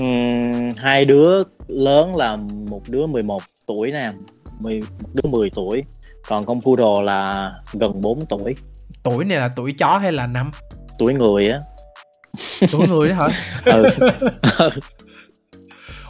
Uhm, 0.00 0.70
hai 0.76 1.04
đứa 1.04 1.42
lớn 1.68 2.16
là 2.16 2.36
một 2.70 2.88
đứa 2.88 3.06
11 3.06 3.42
tuổi 3.66 3.92
nè, 3.92 4.10
một 4.60 4.70
đứa 5.14 5.30
10 5.30 5.50
tuổi 5.50 5.84
còn 6.26 6.46
con 6.46 6.60
poodle 6.60 7.04
là 7.04 7.52
gần 7.72 8.00
4 8.00 8.26
tuổi. 8.26 8.56
Tuổi 9.02 9.24
này 9.24 9.38
là 9.38 9.48
tuổi 9.56 9.74
chó 9.78 9.98
hay 9.98 10.12
là 10.12 10.26
năm? 10.26 10.50
Tuổi 10.98 11.14
người 11.14 11.50
á. 11.50 11.58
Tuổi 12.72 12.88
người 12.88 13.08
đó 13.08 13.14
hả? 13.14 13.28
Ừ. 13.64 13.90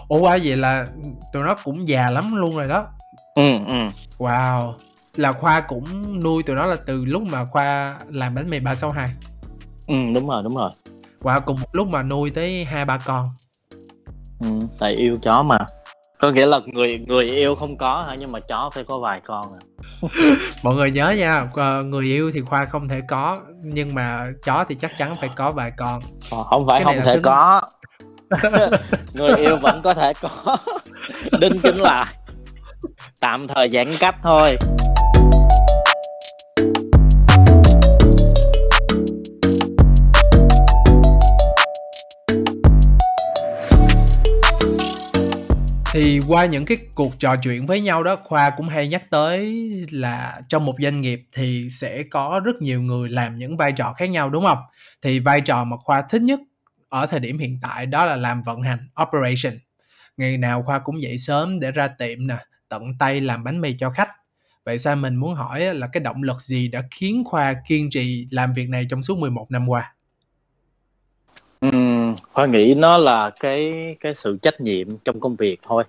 Ủa 0.08 0.20
qua 0.20 0.38
vậy 0.44 0.56
là 0.56 0.86
tụi 1.32 1.42
nó 1.42 1.54
cũng 1.64 1.88
già 1.88 2.10
lắm 2.10 2.36
luôn 2.36 2.56
rồi 2.56 2.68
đó. 2.68 2.84
Ừ 3.34 3.58
ừ. 3.68 3.76
Wow. 4.18 4.72
Là 5.16 5.32
khoa 5.32 5.60
cũng 5.60 6.20
nuôi 6.22 6.42
tụi 6.42 6.56
nó 6.56 6.66
là 6.66 6.76
từ 6.86 7.04
lúc 7.04 7.22
mà 7.22 7.44
khoa 7.44 7.98
làm 8.10 8.34
bánh 8.34 8.50
mì 8.50 8.60
362 8.60 9.08
ừ 9.86 9.94
đúng 10.14 10.28
rồi 10.28 10.42
đúng 10.42 10.54
rồi. 10.54 10.70
Wow 11.22 11.40
cùng 11.40 11.60
một 11.60 11.68
lúc 11.72 11.88
mà 11.88 12.02
nuôi 12.02 12.30
tới 12.30 12.64
hai 12.64 12.84
ba 12.84 12.98
con. 12.98 13.30
Ừ 14.40 14.46
tại 14.78 14.92
yêu 14.92 15.18
chó 15.22 15.42
mà. 15.42 15.58
Có 16.20 16.30
nghĩa 16.30 16.46
là 16.46 16.60
người 16.66 16.98
người 16.98 17.24
yêu 17.24 17.54
không 17.54 17.76
có 17.76 18.02
hả? 18.02 18.14
Nhưng 18.14 18.32
mà 18.32 18.40
chó 18.40 18.70
phải 18.74 18.84
có 18.84 18.98
vài 18.98 19.20
con 19.20 19.46
à 19.52 19.75
mọi 20.62 20.74
người 20.74 20.90
nhớ 20.90 21.10
nha 21.10 21.48
ờ, 21.54 21.82
người 21.82 22.06
yêu 22.06 22.30
thì 22.34 22.40
khoa 22.40 22.64
không 22.64 22.88
thể 22.88 23.00
có 23.08 23.40
nhưng 23.62 23.94
mà 23.94 24.26
chó 24.44 24.64
thì 24.68 24.74
chắc 24.74 24.98
chắn 24.98 25.14
phải 25.20 25.30
có 25.36 25.52
vài 25.52 25.72
con. 25.76 26.02
Ờ, 26.30 26.42
không 26.42 26.66
phải 26.66 26.84
không 26.84 26.96
thể 27.04 27.12
xứng... 27.12 27.22
có. 27.22 27.62
Người 29.14 29.36
yêu 29.36 29.56
vẫn 29.56 29.80
có 29.82 29.94
thể 29.94 30.12
có. 30.20 30.56
Đính 31.40 31.60
chính 31.62 31.76
là 31.76 32.12
tạm 33.20 33.48
thời 33.48 33.70
giãn 33.70 33.86
cách 34.00 34.14
thôi 34.22 34.56
thì 45.96 46.20
qua 46.28 46.44
những 46.44 46.64
cái 46.64 46.78
cuộc 46.94 47.18
trò 47.18 47.36
chuyện 47.36 47.66
với 47.66 47.80
nhau 47.80 48.02
đó, 48.02 48.16
khoa 48.24 48.50
cũng 48.50 48.68
hay 48.68 48.88
nhắc 48.88 49.10
tới 49.10 49.70
là 49.90 50.40
trong 50.48 50.64
một 50.64 50.74
doanh 50.82 51.00
nghiệp 51.00 51.22
thì 51.34 51.68
sẽ 51.70 52.02
có 52.02 52.40
rất 52.44 52.62
nhiều 52.62 52.82
người 52.82 53.08
làm 53.08 53.38
những 53.38 53.56
vai 53.56 53.72
trò 53.72 53.92
khác 53.92 54.06
nhau, 54.06 54.30
đúng 54.30 54.44
không? 54.44 54.58
Thì 55.02 55.20
vai 55.20 55.40
trò 55.40 55.64
mà 55.64 55.76
khoa 55.76 56.02
thích 56.10 56.22
nhất 56.22 56.40
ở 56.88 57.06
thời 57.06 57.20
điểm 57.20 57.38
hiện 57.38 57.58
tại 57.62 57.86
đó 57.86 58.04
là 58.04 58.16
làm 58.16 58.42
vận 58.42 58.62
hành 58.62 58.88
operation. 59.02 59.52
Ngày 60.16 60.38
nào 60.38 60.62
khoa 60.62 60.78
cũng 60.78 61.02
dậy 61.02 61.18
sớm 61.18 61.60
để 61.60 61.70
ra 61.70 61.88
tiệm 61.88 62.26
nè, 62.26 62.38
tận 62.68 62.82
tay 62.98 63.20
làm 63.20 63.44
bánh 63.44 63.60
mì 63.60 63.74
cho 63.78 63.90
khách. 63.90 64.08
Vậy 64.64 64.78
sao 64.78 64.96
mình 64.96 65.16
muốn 65.16 65.34
hỏi 65.34 65.74
là 65.74 65.86
cái 65.92 66.00
động 66.00 66.22
lực 66.22 66.40
gì 66.40 66.68
đã 66.68 66.82
khiến 66.90 67.24
khoa 67.24 67.54
kiên 67.68 67.90
trì 67.90 68.26
làm 68.30 68.52
việc 68.52 68.68
này 68.68 68.86
trong 68.90 69.02
suốt 69.02 69.18
11 69.18 69.46
năm 69.50 69.68
qua? 69.68 69.95
Khoa 72.36 72.46
nghĩ 72.46 72.74
nó 72.74 72.98
là 72.98 73.30
cái 73.30 73.96
cái 74.00 74.14
sự 74.14 74.38
trách 74.42 74.60
nhiệm 74.60 74.88
trong 75.04 75.20
công 75.20 75.36
việc 75.36 75.58
thôi. 75.62 75.84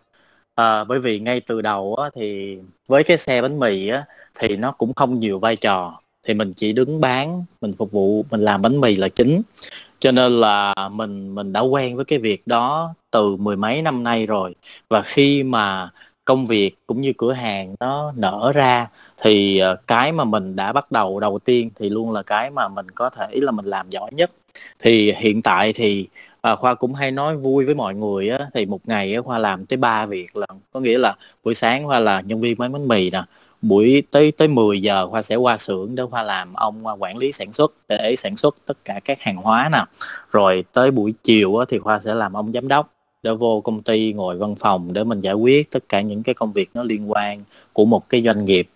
À, 0.56 0.84
bởi 0.84 1.00
vì 1.00 1.20
ngay 1.20 1.42
từ 1.42 1.62
đầu 1.62 1.96
á, 1.96 2.10
thì 2.16 2.58
với 2.88 3.04
cái 3.04 3.18
xe 3.18 3.42
bánh 3.42 3.60
mì 3.60 3.88
á, 3.88 4.06
thì 4.40 4.56
nó 4.56 4.72
cũng 4.72 4.94
không 4.94 5.20
nhiều 5.20 5.40
vai 5.40 5.56
trò. 5.56 6.02
Thì 6.28 6.34
mình 6.34 6.54
chỉ 6.54 6.74
đứng 6.74 7.02
bán, 7.02 7.46
mình 7.62 7.74
phục 7.78 7.92
vụ, 7.92 8.26
mình 8.32 8.42
làm 8.42 8.62
bánh 8.62 8.82
mì 8.82 8.96
là 8.96 9.10
chính. 9.10 9.42
Cho 10.00 10.12
nên 10.12 10.42
là 10.42 10.76
mình 10.92 11.36
mình 11.36 11.54
đã 11.54 11.60
quen 11.60 11.96
với 11.96 12.06
cái 12.06 12.20
việc 12.20 12.48
đó 12.48 12.94
từ 13.12 13.36
mười 13.38 13.58
mấy 13.58 13.82
năm 13.82 14.04
nay 14.04 14.26
rồi. 14.26 14.56
Và 14.90 15.02
khi 15.02 15.44
mà 15.44 15.90
công 16.26 16.46
việc 16.46 16.76
cũng 16.88 17.02
như 17.02 17.14
cửa 17.18 17.34
hàng 17.34 17.76
nó 17.80 18.14
nở 18.16 18.52
ra 18.56 18.88
thì 19.22 19.60
ờ, 19.60 19.76
cái 19.88 20.12
mà 20.12 20.24
mình 20.24 20.56
đã 20.56 20.74
bắt 20.74 20.92
đầu 20.92 21.20
đầu 21.20 21.40
tiên 21.40 21.70
thì 21.80 21.90
luôn 21.90 22.12
là 22.12 22.24
cái 22.24 22.52
mà 22.52 22.68
mình 22.68 22.90
có 22.96 23.10
thể 23.10 23.28
là 23.34 23.52
mình 23.52 23.66
làm 23.66 23.90
giỏi 23.90 24.12
nhất 24.14 24.32
thì 24.80 25.14
hiện 25.14 25.42
tại 25.42 25.74
thì 25.74 26.08
à, 26.48 26.56
khoa 26.56 26.76
cũng 26.76 26.94
hay 26.94 27.12
nói 27.12 27.38
vui 27.38 27.66
với 27.66 27.76
mọi 27.76 27.96
người 27.96 28.30
á 28.30 28.50
thì 28.54 28.66
một 28.66 28.82
ngày 28.88 29.14
á, 29.16 29.22
khoa 29.22 29.38
làm 29.38 29.66
tới 29.66 29.78
ba 29.78 30.06
việc 30.06 30.36
là 30.36 30.48
có 30.74 30.80
nghĩa 30.80 30.98
là 30.98 31.16
buổi 31.44 31.54
sáng 31.54 31.86
khoa 31.88 32.00
là 32.00 32.22
nhân 32.22 32.42
viên 32.42 32.58
bán 32.58 32.72
bánh 32.72 32.88
mì 32.88 33.10
nè 33.10 33.24
buổi 33.62 34.04
tới 34.12 34.32
tới 34.32 34.48
10 34.48 34.82
giờ 34.82 35.08
khoa 35.08 35.22
sẽ 35.22 35.36
qua 35.36 35.58
xưởng 35.58 35.96
để 35.96 36.04
khoa 36.12 36.24
làm 36.24 36.54
ông 36.54 36.88
à, 36.88 36.94
quản 36.94 37.18
lý 37.18 37.32
sản 37.32 37.54
xuất 37.54 37.74
để 37.90 38.16
sản 38.18 38.38
xuất 38.38 38.56
tất 38.66 38.78
cả 38.86 39.00
các 39.06 39.22
hàng 39.22 39.38
hóa 39.38 39.70
nè. 39.72 39.84
Rồi 40.32 40.64
tới 40.74 40.92
buổi 40.92 41.14
chiều 41.24 41.58
á, 41.58 41.66
thì 41.70 41.80
khoa 41.80 42.00
sẽ 42.00 42.14
làm 42.14 42.34
ông 42.34 42.52
giám 42.54 42.68
đốc 42.68 42.94
để 43.24 43.34
vô 43.34 43.62
công 43.62 43.84
ty 43.84 44.14
ngồi 44.14 44.38
văn 44.38 44.56
phòng 44.56 44.94
để 44.94 45.04
mình 45.04 45.20
giải 45.20 45.34
quyết 45.34 45.72
tất 45.72 45.90
cả 45.90 46.02
những 46.02 46.24
cái 46.24 46.36
công 46.36 46.54
việc 46.54 46.70
nó 46.74 46.84
liên 46.84 47.12
quan 47.12 47.44
của 47.74 47.86
một 47.86 48.10
cái 48.10 48.24
doanh 48.26 48.46
nghiệp 48.46 48.70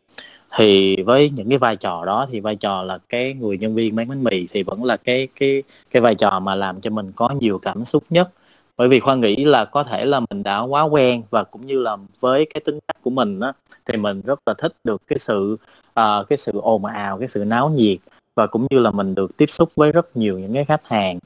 thì 0.56 0.96
với 1.04 1.30
những 1.30 1.50
cái 1.50 1.58
vai 1.58 1.76
trò 1.76 2.06
đó 2.06 2.28
thì 2.32 2.40
vai 2.40 2.56
trò 2.56 2.84
là 2.84 2.98
cái 3.10 3.34
người 3.34 3.58
nhân 3.58 3.76
viên 3.76 3.96
bán 3.96 4.08
bánh 4.08 4.24
mì 4.24 4.48
thì 4.48 4.64
vẫn 4.64 4.84
là 4.84 4.98
cái 4.98 5.28
cái 5.36 5.64
cái 5.92 6.02
vai 6.02 6.16
trò 6.16 6.40
mà 6.40 6.56
làm 6.56 6.82
cho 6.82 6.90
mình 6.90 7.12
có 7.16 7.30
nhiều 7.30 7.60
cảm 7.60 7.86
xúc 7.86 8.04
nhất. 8.10 8.30
Bởi 8.78 8.88
vì 8.90 9.00
khoa 9.00 9.16
nghĩ 9.16 9.44
là 9.44 9.66
có 9.66 9.84
thể 9.84 10.06
là 10.06 10.20
mình 10.20 10.44
đã 10.44 10.60
quá 10.60 10.82
quen 10.82 11.24
và 11.30 11.44
cũng 11.44 11.68
như 11.68 11.80
là 11.80 11.98
với 12.20 12.46
cái 12.54 12.62
tính 12.66 12.80
cách 12.88 12.98
của 13.04 13.10
mình 13.10 13.40
á 13.40 13.54
thì 13.86 13.98
mình 13.98 14.22
rất 14.22 14.40
là 14.46 14.54
thích 14.58 14.74
được 14.84 15.02
cái 15.08 15.20
sự 15.20 15.58
uh, 16.00 16.30
cái 16.30 16.38
sự 16.38 16.52
ồn 16.62 16.86
ào 16.86 17.20
cái 17.20 17.28
sự 17.28 17.46
náo 17.46 17.70
nhiệt 17.70 17.98
và 18.36 18.48
cũng 18.48 18.68
như 18.70 18.80
là 18.80 18.92
mình 18.92 19.16
được 19.16 19.38
tiếp 19.38 19.50
xúc 19.50 19.70
với 19.76 19.92
rất 19.92 20.18
nhiều 20.18 20.40
những 20.40 20.54
cái 20.54 20.66
khách 20.66 20.88
hàng. 20.88 21.20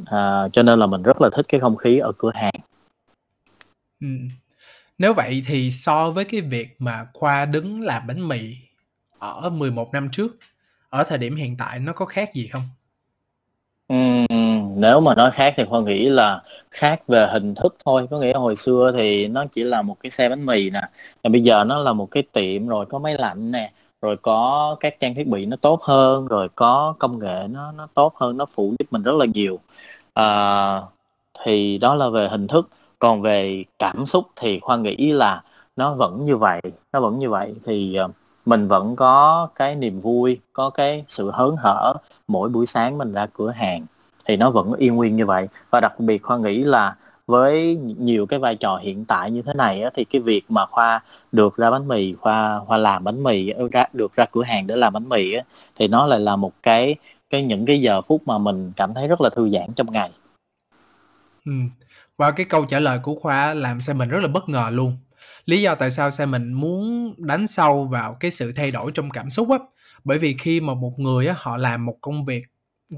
Uh, 0.00 0.52
cho 0.52 0.62
nên 0.62 0.78
là 0.78 0.86
mình 0.86 1.02
rất 1.02 1.20
là 1.20 1.30
thích 1.32 1.46
cái 1.48 1.60
không 1.60 1.76
khí 1.76 1.98
ở 1.98 2.12
cửa 2.12 2.30
hàng. 2.34 2.54
Ừ 4.00 4.08
nếu 5.02 5.14
vậy 5.14 5.42
thì 5.46 5.70
so 5.70 6.10
với 6.10 6.24
cái 6.24 6.40
việc 6.40 6.68
mà 6.78 7.06
khoa 7.12 7.44
đứng 7.44 7.80
làm 7.80 8.06
bánh 8.06 8.28
mì 8.28 8.56
ở 9.18 9.50
11 9.50 9.92
năm 9.92 10.08
trước 10.12 10.36
ở 10.90 11.04
thời 11.04 11.18
điểm 11.18 11.36
hiện 11.36 11.56
tại 11.58 11.78
nó 11.78 11.92
có 11.92 12.04
khác 12.04 12.34
gì 12.34 12.46
không? 12.46 12.62
Ừ, 13.88 13.96
nếu 14.76 15.00
mà 15.00 15.14
nói 15.14 15.30
khác 15.30 15.54
thì 15.56 15.64
Khoa 15.64 15.80
nghĩ 15.80 16.08
là 16.08 16.42
khác 16.70 17.08
về 17.08 17.26
hình 17.32 17.54
thức 17.54 17.76
thôi, 17.84 18.06
có 18.10 18.18
nghĩa 18.18 18.34
hồi 18.34 18.56
xưa 18.56 18.92
thì 18.96 19.28
nó 19.28 19.44
chỉ 19.52 19.62
là 19.62 19.82
một 19.82 19.96
cái 20.00 20.10
xe 20.10 20.28
bánh 20.28 20.46
mì 20.46 20.70
nè, 20.70 20.82
và 21.22 21.30
bây 21.30 21.42
giờ 21.42 21.64
nó 21.64 21.78
là 21.78 21.92
một 21.92 22.10
cái 22.10 22.22
tiệm 22.22 22.68
rồi 22.68 22.86
có 22.86 22.98
máy 22.98 23.14
lạnh 23.18 23.50
nè, 23.52 23.72
rồi 24.02 24.16
có 24.16 24.76
các 24.80 25.00
trang 25.00 25.14
thiết 25.14 25.26
bị 25.26 25.46
nó 25.46 25.56
tốt 25.56 25.82
hơn, 25.82 26.26
rồi 26.26 26.48
có 26.54 26.94
công 26.98 27.18
nghệ 27.18 27.46
nó 27.50 27.72
nó 27.72 27.88
tốt 27.94 28.14
hơn, 28.16 28.36
nó 28.36 28.46
phụ 28.46 28.74
giúp 28.78 28.86
mình 28.90 29.02
rất 29.02 29.14
là 29.14 29.26
nhiều. 29.34 29.58
À, 30.14 30.80
thì 31.44 31.78
đó 31.78 31.94
là 31.94 32.08
về 32.08 32.28
hình 32.28 32.46
thức, 32.46 32.68
còn 33.02 33.22
về 33.22 33.64
cảm 33.78 34.06
xúc 34.06 34.26
thì 34.36 34.60
Khoa 34.60 34.76
nghĩ 34.76 35.12
là 35.12 35.42
nó 35.76 35.94
vẫn 35.94 36.24
như 36.24 36.36
vậy, 36.36 36.60
nó 36.92 37.00
vẫn 37.00 37.18
như 37.18 37.30
vậy. 37.30 37.54
Thì 37.66 37.94
ờ, 37.94 38.08
mình 38.46 38.68
vẫn 38.68 38.96
có 38.96 39.48
cái 39.54 39.74
niềm 39.74 40.00
vui, 40.00 40.38
có 40.52 40.70
cái 40.70 41.04
sự 41.08 41.30
hớn 41.30 41.56
hở 41.58 41.94
mỗi 42.28 42.48
buổi 42.48 42.66
sáng 42.66 42.98
mình 42.98 43.12
ra 43.12 43.26
cửa 43.26 43.50
hàng 43.50 43.86
thì 44.24 44.36
nó 44.36 44.50
vẫn 44.50 44.72
yên 44.72 44.96
nguyên 44.96 45.16
như 45.16 45.26
vậy. 45.26 45.48
Và 45.70 45.80
đặc 45.80 46.00
biệt 46.00 46.22
khoa 46.22 46.36
nghĩ 46.36 46.64
là 46.64 46.96
với 47.26 47.78
nhiều 47.98 48.26
cái 48.26 48.38
vai 48.38 48.56
trò 48.56 48.76
hiện 48.76 49.04
tại 49.04 49.30
như 49.30 49.42
thế 49.42 49.54
này 49.54 49.82
á, 49.82 49.90
thì 49.94 50.04
cái 50.04 50.20
việc 50.20 50.42
mà 50.48 50.66
khoa 50.66 51.00
được 51.32 51.56
ra 51.56 51.70
bánh 51.70 51.88
mì 51.88 52.14
khoa 52.14 52.60
khoa 52.66 52.76
làm 52.78 53.04
bánh 53.04 53.22
mì 53.22 53.50
ừ, 53.50 53.68
ra 53.72 53.84
được 53.92 54.16
ra 54.16 54.24
cửa 54.32 54.42
hàng 54.42 54.66
để 54.66 54.76
làm 54.76 54.92
bánh 54.92 55.08
mì 55.08 55.32
á, 55.32 55.42
thì 55.76 55.88
nó 55.88 56.06
lại 56.06 56.20
là 56.20 56.36
một 56.36 56.52
cái 56.62 56.94
cái 57.30 57.42
những 57.42 57.66
cái 57.66 57.80
giờ 57.80 58.02
phút 58.02 58.22
mà 58.26 58.38
mình 58.38 58.72
cảm 58.76 58.94
thấy 58.94 59.08
rất 59.08 59.20
là 59.20 59.30
thư 59.30 59.50
giãn 59.50 59.72
trong 59.76 59.90
ngày. 59.90 60.10
Ừ 61.46 61.52
và 62.22 62.30
cái 62.30 62.46
câu 62.46 62.64
trả 62.64 62.80
lời 62.80 62.98
của 63.02 63.14
khoa 63.14 63.54
làm 63.54 63.80
sao 63.80 63.94
mình 63.94 64.08
rất 64.08 64.20
là 64.20 64.28
bất 64.28 64.48
ngờ 64.48 64.68
luôn. 64.72 64.98
Lý 65.44 65.62
do 65.62 65.74
tại 65.74 65.90
sao 65.90 66.10
sao 66.10 66.26
mình 66.26 66.52
muốn 66.52 67.14
đánh 67.18 67.46
sâu 67.46 67.84
vào 67.86 68.14
cái 68.20 68.30
sự 68.30 68.52
thay 68.52 68.70
đổi 68.70 68.90
trong 68.94 69.10
cảm 69.10 69.30
xúc 69.30 69.50
á. 69.50 69.58
Bởi 70.04 70.18
vì 70.18 70.36
khi 70.38 70.60
mà 70.60 70.74
một 70.74 70.98
người 70.98 71.26
á, 71.26 71.34
họ 71.38 71.56
làm 71.56 71.86
một 71.86 71.96
công 72.00 72.24
việc 72.24 72.42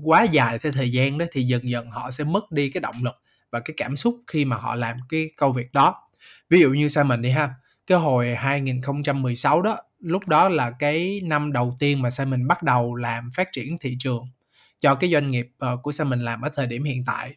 quá 0.03 0.23
dài 0.23 0.59
theo 0.59 0.73
thời 0.73 0.93
gian 0.93 1.19
đó, 1.19 1.27
thì 1.33 1.43
dần 1.43 1.71
dần 1.71 1.91
họ 1.91 2.11
sẽ 2.11 2.25
mất 2.25 2.53
đi 2.53 2.71
cái 2.71 2.81
động 2.81 2.97
lực 3.03 3.15
và 3.51 3.61
cái 3.61 3.75
cảm 3.77 3.97
xúc 3.97 4.17
khi 4.27 4.45
mà 4.45 4.57
họ 4.57 4.75
làm 4.75 4.97
cái 5.09 5.31
công 5.37 5.53
việc 5.53 5.73
đó. 5.73 6.09
Ví 6.51 6.61
dụ 6.61 6.71
như 6.71 6.89
Simon 6.89 7.09
mình 7.09 7.23
đi 7.23 7.31
ha, 7.31 7.55
cái 7.87 7.99
hồi 7.99 8.35
2016 8.35 9.63
đó, 9.63 9.79
lúc 10.01 10.29
đó 10.29 10.49
là 10.49 10.71
cái 10.79 11.21
năm 11.25 11.53
đầu 11.53 11.77
tiên 11.79 12.03
mà 12.03 12.11
Simon 12.11 12.49
bắt 12.49 12.63
đầu 12.63 12.95
làm 12.95 13.31
phát 13.35 13.49
triển 13.53 13.79
thị 13.79 13.97
trường 13.99 14.25
cho 14.79 14.95
cái 14.95 15.11
doanh 15.11 15.27
nghiệp 15.27 15.49
ờ, 15.59 15.77
của 15.83 15.93
Simon 15.93 16.21
làm 16.21 16.41
ở 16.43 16.49
thời 16.55 16.67
điểm 16.67 16.85
hiện 16.85 17.05
tại 17.07 17.35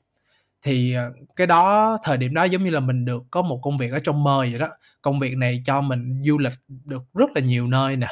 thì 0.61 0.93
ờ, 0.93 1.11
cái 1.35 1.47
đó 1.47 1.97
thời 2.03 2.17
điểm 2.17 2.33
đó 2.33 2.43
giống 2.43 2.63
như 2.63 2.69
là 2.69 2.79
mình 2.79 3.05
được 3.05 3.23
có 3.31 3.41
một 3.41 3.59
công 3.63 3.77
việc 3.77 3.91
ở 3.91 3.99
trong 3.99 4.23
mơ 4.23 4.37
vậy 4.51 4.59
đó. 4.59 4.69
Công 5.01 5.19
việc 5.19 5.37
này 5.37 5.61
cho 5.65 5.81
mình 5.81 6.21
du 6.23 6.37
lịch 6.37 6.53
được 6.85 7.03
rất 7.13 7.29
là 7.35 7.41
nhiều 7.41 7.67
nơi 7.67 7.95
nè 7.95 8.07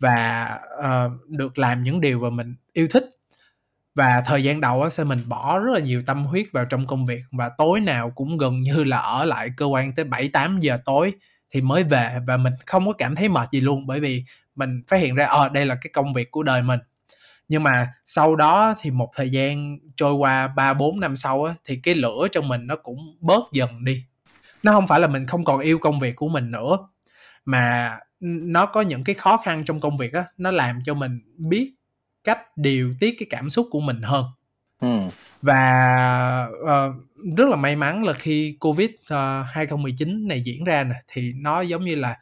và 0.00 0.48
uh, 0.78 1.28
được 1.28 1.58
làm 1.58 1.82
những 1.82 2.00
điều 2.00 2.20
mà 2.20 2.30
mình 2.30 2.54
yêu 2.72 2.86
thích. 2.90 3.04
Và 3.94 4.22
thời 4.26 4.44
gian 4.44 4.60
đầu 4.60 4.82
á 4.82 4.90
sẽ 4.90 5.04
mình 5.04 5.28
bỏ 5.28 5.58
rất 5.58 5.72
là 5.74 5.80
nhiều 5.80 6.02
tâm 6.06 6.24
huyết 6.24 6.46
vào 6.52 6.64
trong 6.64 6.86
công 6.86 7.06
việc 7.06 7.22
và 7.32 7.50
tối 7.58 7.80
nào 7.80 8.10
cũng 8.10 8.38
gần 8.38 8.62
như 8.62 8.84
là 8.84 8.98
ở 8.98 9.24
lại 9.24 9.50
cơ 9.56 9.66
quan 9.66 9.94
tới 9.94 10.04
7 10.04 10.28
8 10.28 10.60
giờ 10.60 10.78
tối 10.84 11.12
thì 11.50 11.60
mới 11.62 11.84
về 11.84 12.18
và 12.26 12.36
mình 12.36 12.52
không 12.66 12.86
có 12.86 12.92
cảm 12.92 13.14
thấy 13.16 13.28
mệt 13.28 13.48
gì 13.52 13.60
luôn. 13.60 13.86
Bởi 13.86 14.00
vì 14.00 14.24
mình 14.54 14.82
phát 14.88 14.96
hiện 14.96 15.14
ra 15.14 15.26
ờ 15.26 15.46
à, 15.46 15.48
đây 15.48 15.66
là 15.66 15.74
cái 15.74 15.90
công 15.92 16.14
việc 16.14 16.30
của 16.30 16.42
đời 16.42 16.62
mình. 16.62 16.80
Nhưng 17.50 17.62
mà 17.62 17.92
sau 18.06 18.36
đó 18.36 18.74
thì 18.80 18.90
một 18.90 19.10
thời 19.14 19.30
gian 19.30 19.78
trôi 19.96 20.14
qua 20.14 20.48
3 20.48 20.74
4 20.74 21.00
năm 21.00 21.16
sau 21.16 21.44
á 21.44 21.54
thì 21.64 21.76
cái 21.82 21.94
lửa 21.94 22.28
trong 22.32 22.48
mình 22.48 22.66
nó 22.66 22.76
cũng 22.76 23.16
bớt 23.20 23.42
dần 23.52 23.84
đi. 23.84 24.04
Nó 24.64 24.72
không 24.72 24.86
phải 24.86 25.00
là 25.00 25.06
mình 25.06 25.26
không 25.26 25.44
còn 25.44 25.60
yêu 25.60 25.78
công 25.78 26.00
việc 26.00 26.16
của 26.16 26.28
mình 26.28 26.50
nữa 26.50 26.78
mà 27.44 27.98
nó 28.20 28.66
có 28.66 28.80
những 28.80 29.04
cái 29.04 29.14
khó 29.14 29.36
khăn 29.36 29.64
trong 29.64 29.80
công 29.80 29.96
việc 29.96 30.12
á 30.12 30.24
nó 30.38 30.50
làm 30.50 30.78
cho 30.84 30.94
mình 30.94 31.20
biết 31.36 31.74
cách 32.24 32.56
điều 32.56 32.94
tiết 33.00 33.16
cái 33.18 33.26
cảm 33.30 33.50
xúc 33.50 33.68
của 33.70 33.80
mình 33.80 34.02
hơn 34.02 34.24
ừ. 34.80 34.98
và 35.42 36.48
uh, 36.62 36.94
rất 37.36 37.48
là 37.48 37.56
may 37.56 37.76
mắn 37.76 38.04
là 38.04 38.12
khi 38.12 38.56
covid 38.60 38.90
uh, 38.90 39.08
ờ, 39.08 39.42
2019 39.42 40.28
này 40.28 40.42
diễn 40.42 40.64
ra 40.64 40.84
nè 40.84 40.94
thì 41.08 41.32
nó 41.32 41.60
giống 41.60 41.84
như 41.84 41.94
là 41.94 42.16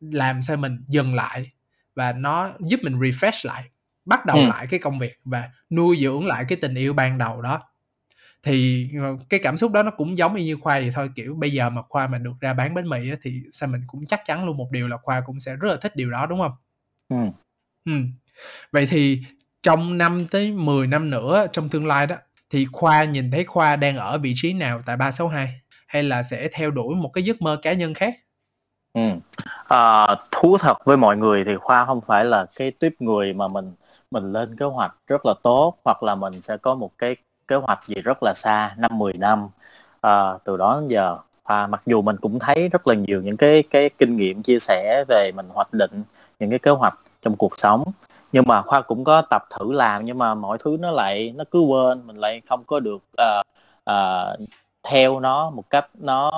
làm 0.00 0.42
sao 0.42 0.56
mình 0.56 0.84
dừng 0.86 1.14
lại 1.14 1.50
và 1.94 2.12
nó 2.12 2.52
giúp 2.60 2.80
mình 2.82 2.98
refresh 2.98 3.48
lại 3.48 3.64
bắt 4.08 4.26
đầu 4.26 4.36
ừ. 4.36 4.46
lại 4.48 4.66
cái 4.66 4.80
công 4.80 4.98
việc 4.98 5.18
và 5.24 5.50
nuôi 5.70 5.98
dưỡng 6.00 6.26
lại 6.26 6.44
cái 6.48 6.58
tình 6.60 6.74
yêu 6.74 6.92
ban 6.92 7.18
đầu 7.18 7.42
đó 7.42 7.62
thì 8.42 8.88
ờ, 9.00 9.16
cái 9.28 9.40
cảm 9.42 9.56
xúc 9.56 9.72
đó 9.72 9.82
nó 9.82 9.90
cũng 9.90 10.18
giống 10.18 10.36
như 10.36 10.56
khoa 10.60 10.80
vậy 10.80 10.90
thôi 10.94 11.10
kiểu 11.14 11.34
bây 11.34 11.50
giờ 11.52 11.70
mà 11.70 11.82
khoa 11.82 12.06
mà 12.06 12.18
được 12.18 12.32
ra 12.40 12.54
bán 12.54 12.74
bánh 12.74 12.88
mì 12.88 13.10
á, 13.10 13.16
thì 13.22 13.42
sao 13.52 13.68
mình 13.68 13.80
cũng 13.86 14.06
chắc 14.06 14.20
chắn 14.24 14.46
luôn 14.46 14.56
một 14.56 14.68
điều 14.70 14.88
là 14.88 14.96
khoa 14.96 15.20
cũng 15.20 15.40
sẽ 15.40 15.56
rất 15.56 15.68
là 15.68 15.76
thích 15.76 15.96
điều 15.96 16.10
đó 16.10 16.26
đúng 16.26 16.40
không 16.40 16.52
ừ. 17.08 17.16
ừ. 17.84 17.92
vậy 18.72 18.86
thì 18.86 19.22
trong 19.62 19.98
năm 19.98 20.26
tới 20.30 20.52
10 20.52 20.86
năm 20.86 21.10
nữa 21.10 21.46
trong 21.52 21.68
tương 21.68 21.86
lai 21.86 22.06
đó 22.06 22.16
thì 22.50 22.66
khoa 22.72 23.04
nhìn 23.04 23.30
thấy 23.30 23.44
khoa 23.44 23.76
đang 23.76 23.96
ở 23.96 24.18
vị 24.18 24.32
trí 24.36 24.52
nào 24.52 24.82
tại 24.86 24.96
362 24.96 25.60
hay 25.86 26.02
là 26.02 26.22
sẽ 26.22 26.48
theo 26.52 26.70
đuổi 26.70 26.96
một 26.96 27.08
cái 27.08 27.24
giấc 27.24 27.42
mơ 27.42 27.58
cá 27.62 27.72
nhân 27.72 27.94
khác 27.94 28.14
ừ. 28.94 29.00
à, 29.68 30.06
thú 30.30 30.58
thật 30.58 30.84
với 30.84 30.96
mọi 30.96 31.16
người 31.16 31.44
thì 31.44 31.56
khoa 31.56 31.84
không 31.86 32.00
phải 32.00 32.24
là 32.24 32.46
cái 32.56 32.70
tuyếp 32.70 32.92
người 33.00 33.32
mà 33.34 33.48
mình 33.48 33.72
mình 34.10 34.32
lên 34.32 34.56
kế 34.56 34.66
hoạch 34.66 34.94
rất 35.06 35.26
là 35.26 35.34
tốt 35.42 35.74
hoặc 35.84 36.02
là 36.02 36.14
mình 36.14 36.42
sẽ 36.42 36.56
có 36.56 36.74
một 36.74 36.90
cái 36.98 37.16
kế 37.48 37.56
hoạch 37.56 37.86
gì 37.86 37.94
rất 37.94 38.18
là 38.22 38.34
xa 38.36 38.74
năm 38.78 38.98
10 38.98 39.12
năm. 39.12 39.48
À, 40.00 40.38
từ 40.44 40.56
đó 40.56 40.76
đến 40.80 40.88
giờ 40.88 41.16
à, 41.44 41.66
mặc 41.66 41.82
dù 41.86 42.02
mình 42.02 42.16
cũng 42.16 42.38
thấy 42.38 42.68
rất 42.68 42.86
là 42.86 42.94
nhiều 42.94 43.22
những 43.22 43.36
cái 43.36 43.62
cái 43.70 43.90
kinh 43.98 44.16
nghiệm 44.16 44.42
chia 44.42 44.58
sẻ 44.58 45.04
về 45.08 45.32
mình 45.36 45.46
hoạch 45.54 45.72
định 45.72 46.02
những 46.38 46.50
cái 46.50 46.58
kế 46.58 46.70
hoạch 46.70 46.98
trong 47.22 47.36
cuộc 47.36 47.58
sống. 47.58 47.84
Nhưng 48.32 48.44
mà 48.46 48.62
khoa 48.62 48.80
cũng 48.80 49.04
có 49.04 49.22
tập 49.22 49.42
thử 49.58 49.72
làm 49.72 50.04
nhưng 50.04 50.18
mà 50.18 50.34
mọi 50.34 50.58
thứ 50.60 50.76
nó 50.80 50.90
lại 50.90 51.32
nó 51.36 51.44
cứ 51.50 51.60
quên 51.60 52.06
mình 52.06 52.16
lại 52.16 52.42
không 52.48 52.64
có 52.64 52.80
được 52.80 53.02
uh, 53.22 53.46
uh, 53.90 54.48
theo 54.82 55.20
nó 55.20 55.50
một 55.50 55.70
cách 55.70 55.88
nó 55.94 56.30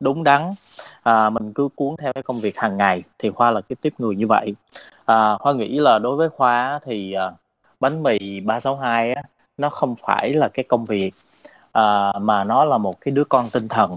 đúng 0.00 0.24
đắn 0.24 0.50
à, 1.06 1.30
mình 1.30 1.52
cứ 1.52 1.68
cuốn 1.74 1.96
theo 1.98 2.12
cái 2.12 2.22
công 2.22 2.40
việc 2.40 2.58
hàng 2.58 2.76
ngày 2.76 3.02
thì 3.18 3.30
khoa 3.30 3.50
là 3.50 3.60
cái 3.60 3.76
tiếp 3.80 3.94
người 3.98 4.16
như 4.16 4.26
vậy. 4.26 4.54
À, 5.06 5.36
khoa 5.38 5.52
nghĩ 5.52 5.78
là 5.78 5.98
đối 5.98 6.16
với 6.16 6.28
khoa 6.28 6.80
thì 6.84 7.12
à, 7.12 7.32
bánh 7.80 8.02
mì 8.02 8.40
362 8.40 9.12
á, 9.12 9.22
nó 9.56 9.68
không 9.70 9.94
phải 10.06 10.32
là 10.32 10.48
cái 10.48 10.64
công 10.68 10.84
việc 10.84 11.10
à, 11.72 12.12
mà 12.20 12.44
nó 12.44 12.64
là 12.64 12.78
một 12.78 13.00
cái 13.00 13.12
đứa 13.14 13.24
con 13.24 13.46
tinh 13.52 13.68
thần. 13.68 13.90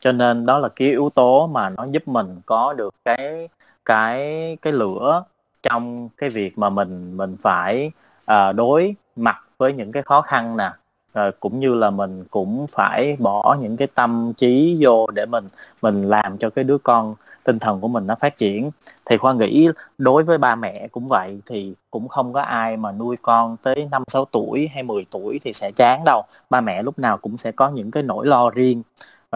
Cho 0.00 0.12
nên 0.12 0.46
đó 0.46 0.58
là 0.58 0.68
cái 0.68 0.88
yếu 0.88 1.10
tố 1.14 1.46
mà 1.46 1.70
nó 1.70 1.86
giúp 1.90 2.08
mình 2.08 2.40
có 2.46 2.74
được 2.74 2.94
cái 3.04 3.48
cái 3.84 4.56
cái 4.62 4.72
lửa 4.72 5.24
trong 5.62 6.08
cái 6.16 6.30
việc 6.30 6.58
mà 6.58 6.70
mình 6.70 7.16
mình 7.16 7.36
phải 7.42 7.90
à, 8.24 8.52
đối 8.52 8.94
mặt 9.16 9.36
với 9.58 9.72
những 9.72 9.92
cái 9.92 10.02
khó 10.02 10.20
khăn 10.20 10.56
nè 10.56 10.70
à, 11.14 11.30
cũng 11.40 11.60
như 11.60 11.74
là 11.74 11.90
mình 11.90 12.24
cũng 12.30 12.66
phải 12.66 13.16
bỏ 13.18 13.56
những 13.60 13.76
cái 13.76 13.88
tâm 13.94 14.32
trí 14.36 14.76
vô 14.80 15.06
để 15.14 15.26
mình 15.26 15.48
mình 15.82 16.02
làm 16.02 16.38
cho 16.38 16.50
cái 16.50 16.64
đứa 16.64 16.78
con 16.78 17.14
tinh 17.44 17.58
thần 17.58 17.80
của 17.80 17.88
mình 17.88 18.06
nó 18.06 18.14
phát 18.20 18.36
triển. 18.36 18.70
Thì 19.04 19.16
khoa 19.16 19.32
nghĩ 19.32 19.68
đối 19.98 20.24
với 20.24 20.38
ba 20.38 20.56
mẹ 20.56 20.88
cũng 20.88 21.06
vậy 21.08 21.40
thì 21.46 21.74
cũng 21.90 22.08
không 22.08 22.32
có 22.32 22.40
ai 22.40 22.76
mà 22.76 22.92
nuôi 22.92 23.16
con 23.22 23.56
tới 23.62 23.88
năm 23.90 24.02
sáu 24.06 24.24
tuổi 24.24 24.68
hay 24.74 24.82
10 24.82 25.06
tuổi 25.10 25.40
thì 25.44 25.52
sẽ 25.52 25.70
chán 25.76 26.00
đâu. 26.04 26.22
Ba 26.50 26.60
mẹ 26.60 26.82
lúc 26.82 26.98
nào 26.98 27.18
cũng 27.18 27.36
sẽ 27.36 27.52
có 27.52 27.68
những 27.70 27.90
cái 27.90 28.02
nỗi 28.02 28.26
lo 28.26 28.50
riêng. 28.50 28.82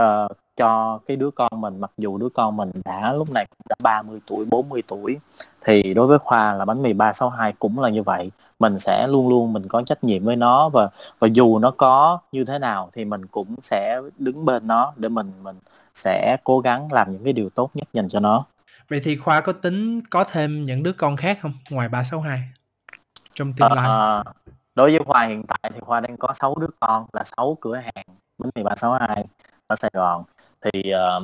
Uh, 0.00 0.32
cho 0.58 0.98
cái 1.06 1.16
đứa 1.16 1.30
con 1.30 1.48
mình 1.60 1.80
mặc 1.80 1.90
dù 1.98 2.18
đứa 2.18 2.28
con 2.28 2.56
mình 2.56 2.70
đã 2.84 3.12
lúc 3.12 3.28
này 3.34 3.46
cũng 3.50 3.66
đã 3.68 3.76
30 3.82 4.20
tuổi 4.26 4.46
40 4.50 4.82
tuổi 4.88 5.16
thì 5.64 5.94
đối 5.94 6.06
với 6.06 6.18
khoa 6.18 6.54
là 6.54 6.64
bánh 6.64 6.82
mì 6.82 6.92
362 6.92 7.52
cũng 7.58 7.78
là 7.78 7.88
như 7.88 8.02
vậy 8.02 8.30
mình 8.58 8.78
sẽ 8.78 9.06
luôn 9.06 9.28
luôn 9.28 9.52
mình 9.52 9.68
có 9.68 9.82
trách 9.82 10.04
nhiệm 10.04 10.24
với 10.24 10.36
nó 10.36 10.68
và 10.68 10.88
và 11.18 11.28
dù 11.32 11.58
nó 11.58 11.70
có 11.70 12.18
như 12.32 12.44
thế 12.44 12.58
nào 12.58 12.90
thì 12.94 13.04
mình 13.04 13.26
cũng 13.26 13.54
sẽ 13.62 14.00
đứng 14.18 14.44
bên 14.44 14.66
nó 14.66 14.92
để 14.96 15.08
mình 15.08 15.32
mình 15.42 15.56
sẽ 15.94 16.36
cố 16.44 16.60
gắng 16.60 16.88
làm 16.92 17.12
những 17.12 17.24
cái 17.24 17.32
điều 17.32 17.50
tốt 17.50 17.70
nhất 17.74 17.88
dành 17.92 18.08
cho 18.08 18.20
nó. 18.20 18.44
Vậy 18.88 19.00
thì 19.04 19.16
khoa 19.16 19.40
có 19.40 19.52
tính 19.52 20.02
có 20.10 20.24
thêm 20.24 20.62
những 20.62 20.82
đứa 20.82 20.92
con 20.92 21.16
khác 21.16 21.38
không? 21.42 21.52
Ngoài 21.70 21.88
362 21.88 22.42
trong 23.34 23.52
tương 23.52 23.72
lai. 23.72 23.88
À, 23.88 24.24
đối 24.74 24.90
với 24.90 25.00
khoa 25.06 25.26
hiện 25.26 25.42
tại 25.48 25.70
thì 25.74 25.80
khoa 25.80 26.00
đang 26.00 26.16
có 26.16 26.28
6 26.34 26.54
đứa 26.60 26.66
con 26.80 27.06
là 27.12 27.24
6 27.24 27.56
cửa 27.60 27.74
hàng 27.74 28.04
bánh 28.38 28.50
mì 28.54 28.62
362 28.62 29.24
ở 29.66 29.76
Sài 29.76 29.90
Gòn. 29.94 30.24
Thì 30.62 30.92
uh, 30.94 31.22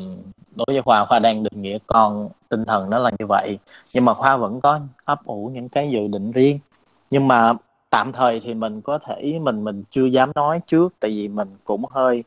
đối 0.57 0.67
với 0.67 0.83
khoa 0.83 1.05
khoa 1.05 1.19
đang 1.19 1.43
định 1.43 1.63
nghĩa 1.63 1.79
con 1.87 2.29
tinh 2.49 2.65
thần 2.65 2.91
nó 2.91 2.99
là 2.99 3.11
như 3.19 3.27
vậy. 3.27 3.59
Nhưng 3.93 4.05
mà 4.05 4.15
khoa 4.15 4.37
vẫn 4.37 4.61
có 4.61 4.81
ấp 5.05 5.25
ủ 5.25 5.51
những 5.55 5.69
cái 5.69 5.91
dự 5.91 6.09
định 6.09 6.33
riêng 6.33 6.59
nhưng 7.15 7.29
mà 7.29 7.53
tạm 7.91 8.13
thời 8.13 8.41
thì 8.41 8.55
mình 8.55 8.81
có 8.83 8.99
thể 8.99 9.39
mình 9.43 9.65
mình 9.65 9.85
chưa 9.91 10.05
dám 10.05 10.33
nói 10.35 10.61
trước 10.67 10.95
tại 11.01 11.11
vì 11.11 11.29
mình 11.29 11.57
cũng 11.65 11.85
hơi 11.91 12.25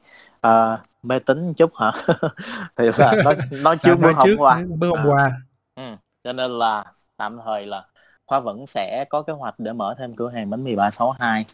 uh, 0.47 0.79
mê 1.03 1.19
tín 1.19 1.53
chút 1.53 1.71
hả 1.75 1.91
thì 2.77 2.89
là 2.97 3.13
nó 3.23 3.33
nó 3.51 3.75
chưa 3.75 3.95
bước 3.95 4.15
hôm 4.15 4.29
qua 4.38 4.63
bước 4.77 4.89
hôm 4.89 5.07
qua 5.07 5.31
ừ. 5.75 5.83
cho 6.23 6.33
nên 6.33 6.51
là 6.51 6.85
tạm 7.17 7.39
thời 7.45 7.65
là 7.65 7.83
khoa 8.25 8.39
vẫn 8.39 8.65
sẽ 8.65 9.05
có 9.09 9.21
kế 9.21 9.33
hoạch 9.33 9.55
để 9.57 9.73
mở 9.73 9.95
thêm 9.97 10.15
cửa 10.15 10.29
hàng 10.29 10.49
bánh 10.49 10.63
mì 10.63 10.75
362 10.75 11.45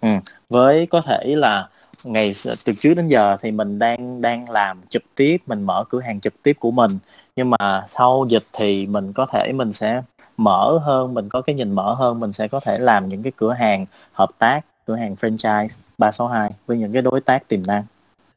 ừ. 0.00 0.08
với 0.48 0.86
có 0.86 1.00
thể 1.00 1.34
là 1.36 1.68
ngày 2.04 2.32
từ 2.64 2.72
trước 2.78 2.94
đến 2.94 3.08
giờ 3.08 3.36
thì 3.40 3.50
mình 3.50 3.78
đang 3.78 4.20
đang 4.20 4.50
làm 4.50 4.80
trực 4.90 5.02
tiếp 5.14 5.36
mình 5.46 5.62
mở 5.62 5.84
cửa 5.88 6.00
hàng 6.00 6.20
trực 6.20 6.42
tiếp 6.42 6.56
của 6.60 6.70
mình 6.70 6.90
nhưng 7.36 7.50
mà 7.50 7.84
sau 7.88 8.26
dịch 8.28 8.44
thì 8.52 8.86
mình 8.86 9.12
có 9.12 9.26
thể 9.26 9.52
mình 9.52 9.72
sẽ 9.72 10.02
mở 10.38 10.78
hơn 10.78 11.14
mình 11.14 11.28
có 11.28 11.40
cái 11.40 11.54
nhìn 11.54 11.72
mở 11.72 11.94
hơn 11.94 12.20
mình 12.20 12.32
sẽ 12.32 12.48
có 12.48 12.60
thể 12.60 12.78
làm 12.78 13.08
những 13.08 13.22
cái 13.22 13.32
cửa 13.36 13.52
hàng 13.52 13.86
hợp 14.12 14.30
tác 14.38 14.60
cửa 14.86 14.96
hàng 14.96 15.14
franchise 15.14 15.68
362 15.98 16.50
với 16.66 16.78
những 16.78 16.92
cái 16.92 17.02
đối 17.02 17.20
tác 17.20 17.48
tiềm 17.48 17.62
năng. 17.66 17.84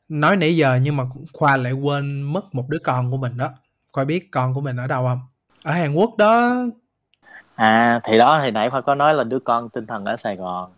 Nói 0.10 0.36
nãy 0.36 0.58
giờ 0.58 0.80
nhưng 0.82 0.98
mà 0.98 1.04
khoa 1.34 1.58
lại 1.58 1.74
quên 1.74 2.22
mất 2.22 2.56
một 2.56 2.70
đứa 2.70 2.80
con 2.84 3.12
của 3.12 3.18
mình 3.18 3.38
đó. 3.38 3.50
Khoa 3.92 4.04
biết 4.04 4.32
con 4.32 4.54
của 4.54 4.62
mình 4.62 4.78
ở 4.78 4.88
đâu 4.88 5.04
không? 5.04 5.20
Ở 5.64 5.74
hàn 5.74 5.94
quốc 5.94 6.18
đó. 6.18 6.56
À 7.56 8.00
thì 8.04 8.18
đó 8.18 8.40
thì 8.44 8.52
nãy 8.52 8.70
khoa 8.70 8.82
có 8.82 8.96
nói 8.96 9.14
là 9.14 9.24
đứa 9.24 9.40
con 9.40 9.70
tinh 9.70 9.88
thần 9.88 10.06
ở 10.06 10.16
sài 10.16 10.36
gòn. 10.36 10.72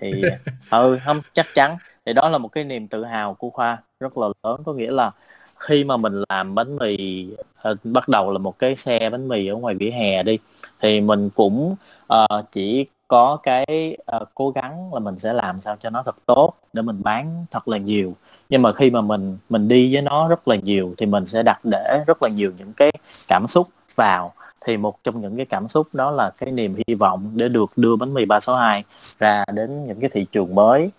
Thì 0.00 0.22
ừ 0.70 0.98
không 1.04 1.20
chắc 1.32 1.46
chắn. 1.54 1.76
Thì 2.06 2.12
đó 2.12 2.28
là 2.28 2.38
một 2.38 2.48
cái 2.48 2.64
niềm 2.64 2.88
tự 2.88 3.04
hào 3.04 3.34
của 3.34 3.50
khoa 3.50 3.78
rất 4.00 4.18
là 4.18 4.28
lớn. 4.42 4.62
Có 4.66 4.72
nghĩa 4.72 4.90
là 4.90 5.10
khi 5.58 5.84
mà 5.84 5.96
mình 5.96 6.22
làm 6.28 6.54
bánh 6.54 6.76
mì 6.76 7.26
uh, 7.70 7.78
bắt 7.84 8.08
đầu 8.08 8.32
là 8.32 8.38
một 8.38 8.58
cái 8.58 8.76
xe 8.76 9.10
bánh 9.10 9.28
mì 9.28 9.46
ở 9.46 9.56
ngoài 9.56 9.74
vỉa 9.74 9.90
hè 9.90 10.22
đi 10.22 10.38
thì 10.80 11.00
mình 11.00 11.30
cũng 11.30 11.76
uh, 12.14 12.44
chỉ 12.52 12.86
có 13.08 13.38
cái 13.42 13.96
uh, 14.16 14.28
cố 14.34 14.50
gắng 14.50 14.94
là 14.94 15.00
mình 15.00 15.18
sẽ 15.18 15.32
làm 15.32 15.60
sao 15.60 15.76
cho 15.80 15.90
nó 15.90 16.02
thật 16.02 16.16
tốt 16.26 16.54
để 16.72 16.82
mình 16.82 17.02
bán 17.02 17.46
thật 17.50 17.68
là 17.68 17.78
nhiều. 17.78 18.14
Nhưng 18.48 18.62
mà 18.62 18.72
khi 18.72 18.90
mà 18.90 19.00
mình 19.00 19.38
mình 19.48 19.68
đi 19.68 19.94
với 19.94 20.02
nó 20.02 20.28
rất 20.28 20.48
là 20.48 20.56
nhiều 20.56 20.94
thì 20.98 21.06
mình 21.06 21.26
sẽ 21.26 21.42
đặt 21.42 21.60
để 21.64 22.04
rất 22.06 22.22
là 22.22 22.28
nhiều 22.28 22.52
những 22.58 22.72
cái 22.72 22.92
cảm 23.28 23.46
xúc 23.46 23.68
vào. 23.94 24.32
Thì 24.66 24.76
một 24.76 25.04
trong 25.04 25.20
những 25.20 25.36
cái 25.36 25.46
cảm 25.46 25.68
xúc 25.68 25.86
đó 25.92 26.10
là 26.10 26.30
cái 26.30 26.50
niềm 26.50 26.74
hy 26.88 26.94
vọng 26.94 27.30
để 27.34 27.48
được 27.48 27.70
đưa 27.76 27.96
bánh 27.96 28.14
mì 28.14 28.24
362 28.24 28.84
ra 29.18 29.44
đến 29.52 29.86
những 29.86 30.00
cái 30.00 30.10
thị 30.12 30.26
trường 30.32 30.54
mới. 30.54 30.90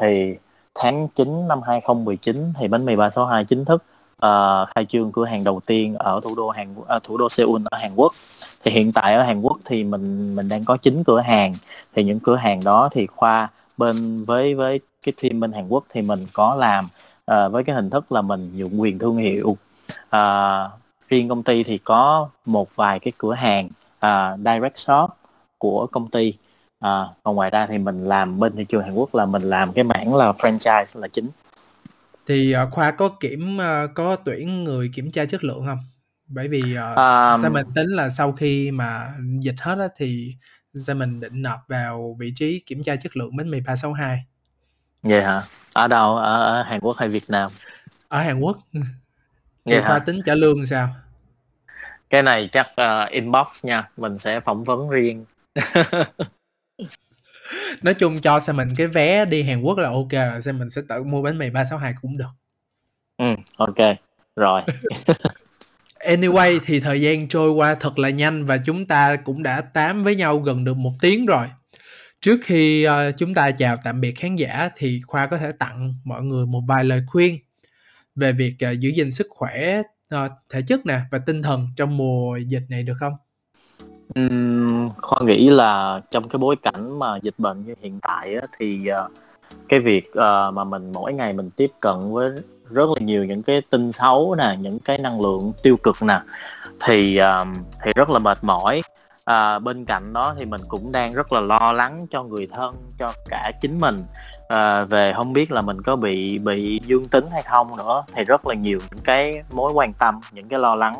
Thì 0.00 0.34
tháng 0.74 1.08
9 1.14 1.48
năm 1.48 1.62
2019 1.62 2.52
thì 2.58 2.68
bánh 2.68 2.84
mì 2.84 2.96
362 2.96 3.44
chính 3.44 3.64
thức 3.64 3.82
uh, 4.26 4.68
khai 4.74 4.86
trương 4.88 5.12
cửa 5.12 5.24
hàng 5.24 5.44
đầu 5.44 5.60
tiên 5.66 5.94
ở 5.94 6.20
thủ 6.24 6.34
đô 6.36 6.48
Hàn 6.48 6.74
uh, 6.80 7.02
thủ 7.02 7.16
đô 7.16 7.28
Seoul 7.28 7.62
ở 7.70 7.78
Hàn 7.78 7.90
Quốc. 7.96 8.12
Thì 8.62 8.70
hiện 8.70 8.92
tại 8.92 9.14
ở 9.14 9.22
Hàn 9.22 9.40
Quốc 9.40 9.58
thì 9.64 9.84
mình 9.84 10.36
mình 10.36 10.48
đang 10.48 10.64
có 10.64 10.76
9 10.76 11.04
cửa 11.04 11.20
hàng. 11.20 11.52
Thì 11.94 12.04
những 12.04 12.20
cửa 12.20 12.36
hàng 12.36 12.60
đó 12.64 12.88
thì 12.92 13.06
khoa 13.06 13.48
bên 13.76 14.24
với 14.24 14.54
với 14.54 14.80
cái 15.02 15.12
team 15.22 15.40
bên 15.40 15.52
Hàn 15.52 15.68
Quốc 15.68 15.84
thì 15.90 16.02
mình 16.02 16.24
có 16.32 16.54
làm 16.54 16.88
uh, 17.30 17.52
với 17.52 17.64
cái 17.64 17.76
hình 17.76 17.90
thức 17.90 18.12
là 18.12 18.22
mình 18.22 18.50
dụng 18.56 18.80
quyền 18.80 18.98
thương 18.98 19.16
hiệu. 19.16 19.56
Uh, 20.16 20.70
riêng 21.08 21.28
công 21.28 21.42
ty 21.42 21.62
thì 21.62 21.78
có 21.78 22.28
một 22.46 22.76
vài 22.76 22.98
cái 22.98 23.12
cửa 23.18 23.34
hàng 23.34 23.68
uh, 24.06 24.38
direct 24.38 24.78
shop 24.78 25.10
của 25.58 25.86
công 25.86 26.10
ty. 26.10 26.34
À, 26.80 27.04
còn 27.22 27.36
ngoài 27.36 27.50
ra 27.50 27.66
thì 27.66 27.78
mình 27.78 27.98
làm 28.08 28.40
bên 28.40 28.56
thị 28.56 28.64
trường 28.64 28.82
Hàn 28.82 28.94
Quốc 28.94 29.14
là 29.14 29.26
mình 29.26 29.42
làm 29.42 29.72
cái 29.72 29.84
mảng 29.84 30.16
là 30.16 30.32
franchise 30.32 31.00
là 31.00 31.08
chính 31.08 31.28
thì 32.28 32.54
uh, 32.56 32.72
khoa 32.72 32.90
có 32.90 33.08
kiểm 33.08 33.58
uh, 33.58 33.90
có 33.94 34.16
tuyển 34.16 34.64
người 34.64 34.90
kiểm 34.94 35.10
tra 35.10 35.24
chất 35.24 35.44
lượng 35.44 35.66
không? 35.66 35.78
Bởi 36.26 36.48
vì 36.48 36.58
uh, 36.58 36.96
um, 36.96 37.42
sao 37.42 37.50
mình 37.50 37.66
tính 37.74 37.86
là 37.86 38.10
sau 38.10 38.32
khi 38.32 38.70
mà 38.70 39.14
dịch 39.40 39.60
hết 39.60 39.78
á, 39.78 39.88
thì 39.96 40.34
sao 40.86 40.96
mình 40.96 41.20
định 41.20 41.42
nộp 41.42 41.60
vào 41.68 42.16
vị 42.18 42.32
trí 42.36 42.60
kiểm 42.66 42.82
tra 42.82 42.96
chất 42.96 43.16
lượng 43.16 43.36
bánh 43.36 43.50
mì 43.50 43.60
362 43.60 44.24
vậy 45.02 45.22
hả? 45.22 45.40
Ở 45.74 45.88
đâu? 45.88 46.16
Ở, 46.16 46.42
ở 46.42 46.62
Hàn 46.62 46.80
Quốc 46.80 46.96
hay 46.96 47.08
Việt 47.08 47.24
Nam? 47.28 47.50
Ở 48.08 48.22
Hàn 48.22 48.40
Quốc. 48.40 48.58
Thì 49.64 49.80
khoa 49.86 49.98
tính 49.98 50.20
trả 50.24 50.34
lương 50.34 50.66
sao? 50.66 50.94
Cái 52.10 52.22
này 52.22 52.48
chắc 52.52 52.66
uh, 52.66 53.10
inbox 53.10 53.64
nha. 53.64 53.88
Mình 53.96 54.18
sẽ 54.18 54.40
phỏng 54.40 54.64
vấn 54.64 54.88
riêng 54.88 55.24
nói 57.82 57.94
chung 57.94 58.16
cho 58.16 58.40
xem 58.40 58.56
mình 58.56 58.68
cái 58.76 58.86
vé 58.86 59.24
đi 59.24 59.42
Hàn 59.42 59.60
Quốc 59.60 59.78
là 59.78 59.88
ok 59.88 60.10
rồi 60.10 60.42
xem 60.42 60.58
mình 60.58 60.70
sẽ 60.70 60.82
tự 60.88 61.02
mua 61.02 61.22
bánh 61.22 61.38
mì 61.38 61.50
362 61.50 61.94
cũng 62.02 62.16
được. 62.16 62.30
Ừ 63.16 63.34
ok 63.56 63.96
rồi. 64.36 64.62
Anyway 65.98 66.58
thì 66.64 66.80
thời 66.80 67.00
gian 67.00 67.28
trôi 67.28 67.50
qua 67.50 67.74
thật 67.74 67.98
là 67.98 68.10
nhanh 68.10 68.46
và 68.46 68.56
chúng 68.56 68.86
ta 68.86 69.16
cũng 69.16 69.42
đã 69.42 69.60
tám 69.60 70.04
với 70.04 70.16
nhau 70.16 70.38
gần 70.38 70.64
được 70.64 70.76
một 70.76 70.92
tiếng 71.00 71.26
rồi. 71.26 71.46
Trước 72.20 72.40
khi 72.44 72.86
uh, 72.88 73.16
chúng 73.16 73.34
ta 73.34 73.50
chào 73.50 73.76
tạm 73.84 74.00
biệt 74.00 74.12
khán 74.12 74.36
giả 74.36 74.70
thì 74.76 75.00
khoa 75.06 75.26
có 75.26 75.38
thể 75.38 75.52
tặng 75.58 75.94
mọi 76.04 76.22
người 76.22 76.46
một 76.46 76.60
vài 76.68 76.84
lời 76.84 77.02
khuyên 77.06 77.38
về 78.14 78.32
việc 78.32 78.54
uh, 78.70 78.80
giữ 78.80 78.88
gìn 78.88 79.10
sức 79.10 79.26
khỏe 79.30 79.82
uh, 80.14 80.30
thể 80.50 80.62
chất 80.66 80.86
nè 80.86 81.00
và 81.10 81.18
tinh 81.18 81.42
thần 81.42 81.68
trong 81.76 81.96
mùa 81.96 82.36
dịch 82.36 82.64
này 82.68 82.82
được 82.82 82.94
không 83.00 83.12
Uhm, 84.20 84.90
Khoa 85.02 85.20
nghĩ 85.22 85.50
là 85.50 86.00
trong 86.10 86.28
cái 86.28 86.38
bối 86.38 86.56
cảnh 86.56 86.98
mà 86.98 87.16
dịch 87.22 87.34
bệnh 87.38 87.66
như 87.66 87.74
hiện 87.82 88.00
tại 88.02 88.34
á, 88.34 88.46
thì 88.58 88.88
uh, 89.04 89.12
cái 89.68 89.80
việc 89.80 90.10
uh, 90.10 90.54
mà 90.54 90.64
mình 90.64 90.92
mỗi 90.94 91.12
ngày 91.12 91.32
mình 91.32 91.50
tiếp 91.50 91.70
cận 91.80 92.12
với 92.12 92.30
rất 92.70 92.88
là 92.88 93.00
nhiều 93.00 93.24
những 93.24 93.42
cái 93.42 93.62
tin 93.70 93.92
xấu 93.92 94.34
nè, 94.34 94.56
những 94.60 94.78
cái 94.78 94.98
năng 94.98 95.20
lượng 95.20 95.52
tiêu 95.62 95.76
cực 95.76 96.02
nè 96.02 96.20
thì 96.84 97.20
uh, 97.20 97.48
thì 97.82 97.92
rất 97.92 98.10
là 98.10 98.18
mệt 98.18 98.38
mỏi. 98.42 98.82
À, 99.24 99.58
bên 99.58 99.84
cạnh 99.84 100.12
đó 100.12 100.34
thì 100.38 100.44
mình 100.44 100.60
cũng 100.68 100.92
đang 100.92 101.14
rất 101.14 101.32
là 101.32 101.40
lo 101.40 101.72
lắng 101.72 102.06
cho 102.10 102.22
người 102.22 102.46
thân, 102.46 102.74
cho 102.98 103.12
cả 103.28 103.52
chính 103.60 103.78
mình 103.78 104.02
à, 104.48 104.84
về 104.84 105.12
không 105.16 105.32
biết 105.32 105.52
là 105.52 105.62
mình 105.62 105.82
có 105.82 105.96
bị 105.96 106.38
bị 106.38 106.80
dương 106.86 107.08
tính 107.08 107.24
hay 107.32 107.42
không 107.42 107.76
nữa 107.76 108.04
thì 108.14 108.24
rất 108.24 108.46
là 108.46 108.54
nhiều 108.54 108.80
những 108.90 109.00
cái 109.04 109.42
mối 109.50 109.72
quan 109.72 109.92
tâm, 109.92 110.20
những 110.32 110.48
cái 110.48 110.58
lo 110.58 110.74
lắng. 110.74 110.94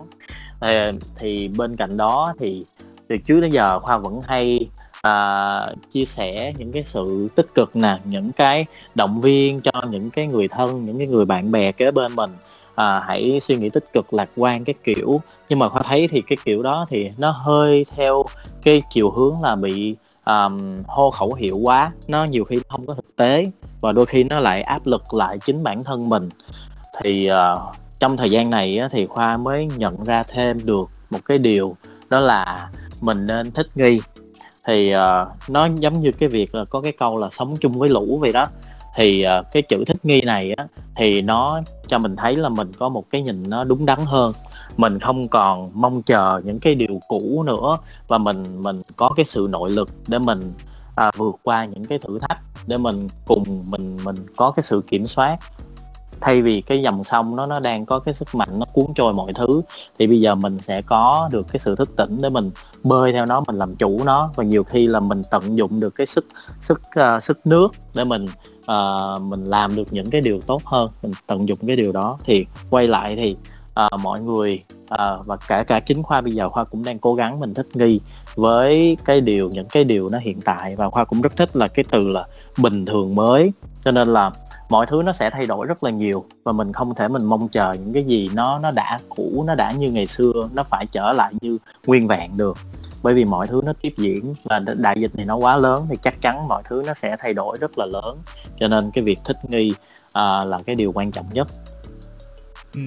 Thì, 0.61 0.75
thì 1.17 1.49
bên 1.57 1.77
cạnh 1.77 1.97
đó 1.97 2.35
thì 2.41 2.65
từ 3.09 3.17
trước 3.17 3.41
đến 3.41 3.53
giờ 3.53 3.81
khoa 3.81 3.99
vẫn 3.99 4.21
hay 4.21 4.69
à, 5.03 5.67
chia 5.93 6.05
sẻ 6.05 6.53
những 6.59 6.73
cái 6.73 6.85
sự 6.85 7.29
tích 7.35 7.47
cực 7.55 7.77
nè 7.77 7.99
những 8.05 8.33
cái 8.33 8.67
động 8.95 9.21
viên 9.21 9.61
cho 9.61 9.73
những 9.91 10.11
cái 10.11 10.27
người 10.27 10.49
thân 10.49 10.83
những 10.83 10.99
cái 10.99 11.07
người 11.07 11.25
bạn 11.25 11.53
bè 11.53 11.73
kế 11.73 11.91
bên 11.91 12.17
mình. 12.17 12.31
À, 12.75 13.01
hãy 13.01 13.41
suy 13.41 13.57
nghĩ 13.57 13.69
tích 13.69 13.85
cực 13.93 14.15
lạc 14.15 14.29
quan 14.37 14.65
cái 14.65 14.75
kiểu. 14.85 15.21
Nhưng 15.49 15.59
mà 15.59 15.69
khoa 15.69 15.83
thấy 15.83 16.09
thì 16.09 16.23
cái 16.29 16.39
kiểu 16.45 16.63
đó 16.63 16.87
thì 16.91 17.11
nó 17.19 17.31
hơi 17.31 17.87
theo 17.97 18.23
cái 18.63 18.83
chiều 18.91 19.11
hướng 19.11 19.43
là 19.43 19.57
bị 19.57 19.97
um, 20.27 20.77
hô 20.87 21.11
khẩu 21.11 21.35
hiệu 21.35 21.59
quá. 21.59 21.93
Nó 22.09 22.25
nhiều 22.25 22.45
khi 22.45 22.61
không 22.69 22.87
có 22.87 22.95
thực 22.95 23.17
tế 23.17 23.51
và 23.81 23.93
đôi 23.93 24.07
khi 24.07 24.25
nó 24.25 24.41
lại 24.41 24.63
áp 24.63 24.87
lực 24.87 25.15
lại 25.15 25.39
chính 25.47 25.63
bản 25.63 25.85
thân 25.85 26.09
mình. 26.09 26.29
Thì 27.03 27.31
uh, 27.31 27.61
trong 27.99 28.17
thời 28.17 28.31
gian 28.31 28.51
này 28.51 28.79
á, 28.79 28.89
thì 28.91 29.07
khoa 29.07 29.37
mới 29.37 29.69
nhận 29.77 30.05
ra 30.05 30.23
thêm 30.23 30.67
được 30.67 30.91
một 31.11 31.19
cái 31.25 31.39
điều 31.39 31.77
đó 32.09 32.21
là 32.21 32.71
mình 33.01 33.27
nên 33.27 33.51
thích 33.51 33.67
nghi. 33.75 34.01
Thì 34.67 34.95
uh, 34.95 35.29
nó 35.49 35.69
giống 35.79 36.01
như 36.01 36.13
cái 36.13 36.29
việc 36.29 36.55
là 36.55 36.65
có 36.65 36.81
cái 36.81 36.93
câu 36.93 37.19
là 37.19 37.29
sống 37.31 37.57
chung 37.57 37.79
với 37.79 37.89
lũ 37.89 38.19
vậy 38.21 38.33
đó. 38.33 38.47
Thì 38.97 39.27
uh, 39.27 39.47
cái 39.53 39.63
chữ 39.63 39.85
thích 39.87 40.05
nghi 40.05 40.21
này 40.21 40.53
á 40.53 40.67
thì 40.97 41.23
nó 41.23 41.61
cho 41.87 41.99
mình 41.99 42.17
thấy 42.17 42.37
là 42.37 42.49
mình 42.49 42.73
có 42.79 42.89
một 42.89 43.05
cái 43.11 43.23
nhìn 43.23 43.51
nó 43.51 43.65
đúng 43.65 43.87
đắn 43.87 43.99
hơn. 44.05 44.33
Mình 44.77 44.99
không 44.99 45.29
còn 45.29 45.71
mong 45.75 46.03
chờ 46.03 46.41
những 46.45 46.59
cái 46.59 46.75
điều 46.75 47.01
cũ 47.09 47.43
nữa 47.47 47.79
và 48.09 48.19
mình 48.19 48.63
mình 48.63 48.81
có 48.97 49.11
cái 49.17 49.27
sự 49.29 49.49
nội 49.51 49.71
lực 49.71 49.91
để 50.09 50.19
mình 50.19 50.53
à, 50.97 51.11
vượt 51.17 51.37
qua 51.43 51.65
những 51.65 51.85
cái 51.85 51.99
thử 51.99 52.19
thách 52.19 52.39
để 52.67 52.79
mình 52.79 53.09
cùng 53.27 53.63
mình 53.67 53.99
mình 54.05 54.17
có 54.37 54.51
cái 54.51 54.63
sự 54.63 54.83
kiểm 54.89 55.07
soát 55.07 55.39
thay 56.21 56.43
vì 56.43 56.61
cái 56.61 56.83
dòng 56.83 57.05
sông 57.05 57.37
nó 57.37 57.47
nó 57.47 57.61
đang 57.61 57.87
có 57.87 57.99
cái 57.99 58.15
sức 58.15 58.35
mạnh 58.35 58.59
nó 58.59 58.67
cuốn 58.73 58.87
trôi 58.95 59.13
mọi 59.13 59.33
thứ 59.33 59.63
thì 59.99 60.07
bây 60.07 60.21
giờ 60.21 60.35
mình 60.35 60.59
sẽ 60.61 60.83
có 60.83 61.29
được 61.33 61.47
cái 61.53 61.61
sự 61.61 61.77
thức 61.77 61.97
tỉnh 61.97 62.23
để 62.23 62.31
mình 62.31 62.51
bơi 62.85 63.13
theo 63.13 63.27
nó 63.27 63.43
mình 63.47 63.57
làm 63.57 63.77
chủ 63.77 64.05
nó. 64.05 64.31
Và 64.37 64.45
nhiều 64.45 64.65
khi 64.65 64.87
là 64.87 65.01
mình 65.01 65.23
tận 65.31 65.59
dụng 65.59 65.81
được 65.81 65.91
cái 65.91 66.07
sức 66.07 66.27
sức 66.61 66.81
uh, 67.01 67.23
sức 67.23 67.47
nước 67.47 67.69
để 67.95 68.05
mình 68.05 68.27
uh, 68.73 69.23
mình 69.23 69.45
làm 69.45 69.77
được 69.77 69.93
những 69.93 70.11
cái 70.11 70.21
điều 70.21 70.41
tốt 70.41 70.63
hơn 70.65 70.91
mình 71.03 71.13
tận 71.27 71.49
dụng 71.49 71.59
cái 71.67 71.77
điều 71.77 71.93
đó. 71.93 72.19
Thì 72.25 72.47
quay 72.71 72.87
lại 72.89 73.17
thì 73.17 73.37
uh, 73.95 74.01
mọi 74.01 74.21
người 74.21 74.63
uh, 74.81 75.27
và 75.27 75.37
cả 75.49 75.63
cả 75.63 75.81
chính 75.81 76.03
khoa 76.03 76.21
bây 76.21 76.33
giờ 76.33 76.49
khoa 76.49 76.65
cũng 76.65 76.85
đang 76.85 76.99
cố 76.99 77.15
gắng 77.15 77.41
mình 77.41 77.55
thích 77.55 77.67
nghi 77.75 78.01
với 78.35 78.97
cái 79.05 79.21
điều 79.21 79.51
những 79.51 79.67
cái 79.67 79.85
điều 79.85 80.09
nó 80.09 80.19
hiện 80.19 80.41
tại. 80.41 80.77
Và 80.77 80.91
khoa 80.91 81.05
cũng 81.05 81.21
rất 81.21 81.37
thích 81.37 81.57
là 81.57 81.69
cái 81.69 81.85
từ 81.91 82.09
là 82.09 82.25
bình 82.59 82.87
thường 82.87 83.15
mới. 83.15 83.53
Cho 83.85 83.93
nên 83.93 84.09
là 84.09 84.31
mọi 84.69 84.87
thứ 84.87 85.03
nó 85.07 85.13
sẽ 85.13 85.31
thay 85.31 85.47
đổi 85.47 85.67
rất 85.67 85.85
là 85.85 85.91
nhiều 85.91 86.25
và 86.45 86.53
mình 86.53 86.73
không 86.73 86.95
thể 86.95 87.09
mình 87.09 87.25
mong 87.25 87.49
chờ 87.49 87.73
những 87.73 87.93
cái 87.93 88.05
gì 88.05 88.31
nó 88.35 88.59
nó 88.59 88.71
đã 88.71 88.99
cũ 89.09 89.45
nó 89.47 89.55
đã 89.55 89.73
như 89.73 89.91
ngày 89.91 90.07
xưa 90.07 90.49
nó 90.53 90.65
phải 90.71 90.87
trở 90.93 91.13
lại 91.13 91.33
như 91.41 91.59
nguyên 91.87 92.09
vẹn 92.09 92.37
được 92.37 92.57
bởi 93.03 93.15
vì 93.15 93.25
mọi 93.25 93.47
thứ 93.47 93.61
nó 93.65 93.73
tiếp 93.81 93.95
diễn 93.97 94.35
và 94.45 94.59
đại 94.59 95.01
dịch 95.01 95.17
này 95.17 95.27
nó 95.27 95.37
quá 95.37 95.57
lớn 95.57 95.87
thì 95.91 95.97
chắc 96.03 96.21
chắn 96.21 96.49
mọi 96.49 96.63
thứ 96.65 96.83
nó 96.87 96.95
sẽ 96.95 97.17
thay 97.19 97.35
đổi 97.35 97.59
rất 97.61 97.79
là 97.79 97.87
lớn 97.87 98.19
cho 98.61 98.69
nên 98.69 98.91
cái 98.91 99.05
việc 99.05 99.19
thích 99.25 99.37
nghi 99.49 99.75
uh, 100.09 100.15
là 100.47 100.59
cái 100.67 100.77
điều 100.77 100.93
quan 100.93 101.13
trọng 101.13 101.27
nhất 101.33 101.49
ừ. 102.75 102.81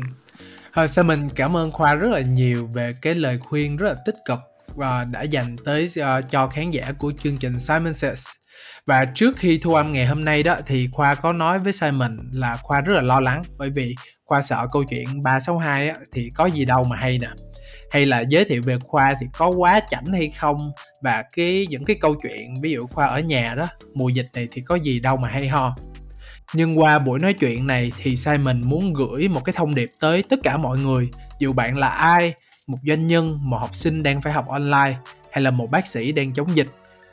Thôi 0.73 0.87
Simon 0.87 1.29
cảm 1.35 1.57
ơn 1.57 1.71
Khoa 1.71 1.95
rất 1.95 2.07
là 2.11 2.19
nhiều 2.19 2.67
về 2.73 2.91
cái 3.01 3.15
lời 3.15 3.39
khuyên 3.39 3.77
rất 3.77 3.87
là 3.87 3.95
tích 4.05 4.15
cực 4.25 4.39
và 4.75 5.05
đã 5.11 5.21
dành 5.21 5.55
tới 5.65 5.89
uh, 5.99 6.31
cho 6.31 6.47
khán 6.47 6.71
giả 6.71 6.91
của 6.99 7.11
chương 7.11 7.37
trình 7.39 7.59
Simon 7.59 7.93
Says. 7.93 8.27
Và 8.85 9.05
trước 9.05 9.37
khi 9.37 9.57
thu 9.57 9.73
âm 9.73 9.91
ngày 9.91 10.05
hôm 10.05 10.25
nay 10.25 10.43
đó 10.43 10.55
thì 10.65 10.89
Khoa 10.91 11.15
có 11.15 11.33
nói 11.33 11.59
với 11.59 11.73
Simon 11.73 12.17
là 12.31 12.57
Khoa 12.57 12.81
rất 12.81 12.93
là 12.93 13.01
lo 13.01 13.19
lắng 13.19 13.43
bởi 13.57 13.69
vì 13.69 13.95
Khoa 14.25 14.41
sợ 14.41 14.67
câu 14.71 14.83
chuyện 14.83 15.21
362 15.23 15.89
á, 15.89 15.95
thì 16.13 16.29
có 16.35 16.45
gì 16.45 16.65
đâu 16.65 16.83
mà 16.83 16.95
hay 16.95 17.19
nè. 17.19 17.27
Hay 17.91 18.05
là 18.05 18.19
giới 18.19 18.45
thiệu 18.45 18.61
về 18.65 18.77
khoa 18.77 19.15
thì 19.19 19.27
có 19.33 19.47
quá 19.47 19.81
chảnh 19.89 20.05
hay 20.05 20.29
không? 20.29 20.71
Và 21.01 21.23
cái 21.35 21.67
những 21.69 21.85
cái 21.85 21.95
câu 22.01 22.15
chuyện 22.23 22.61
ví 22.61 22.71
dụ 22.71 22.87
khoa 22.87 23.05
ở 23.05 23.19
nhà 23.19 23.55
đó 23.57 23.67
mùa 23.93 24.09
dịch 24.09 24.27
này 24.33 24.47
thì 24.51 24.61
có 24.61 24.75
gì 24.75 24.99
đâu 24.99 25.17
mà 25.17 25.27
hay 25.27 25.47
ho? 25.47 25.75
Nhưng 26.53 26.79
qua 26.79 26.99
buổi 26.99 27.19
nói 27.19 27.33
chuyện 27.33 27.67
này 27.67 27.91
thì 27.97 28.15
Simon 28.15 28.61
muốn 28.65 28.93
gửi 28.93 29.27
một 29.27 29.41
cái 29.45 29.53
thông 29.53 29.75
điệp 29.75 29.89
tới 29.99 30.23
tất 30.29 30.39
cả 30.43 30.57
mọi 30.57 30.77
người 30.77 31.09
dù 31.39 31.53
bạn 31.53 31.77
là 31.77 31.87
ai 31.87 32.33
một 32.67 32.77
doanh 32.87 33.07
nhân 33.07 33.39
một 33.43 33.57
học 33.57 33.75
sinh 33.75 34.03
đang 34.03 34.21
phải 34.21 34.33
học 34.33 34.47
online 34.47 34.95
hay 35.31 35.41
là 35.41 35.51
một 35.51 35.71
bác 35.71 35.87
sĩ 35.87 36.11
đang 36.11 36.31
chống 36.31 36.55
dịch 36.55 36.67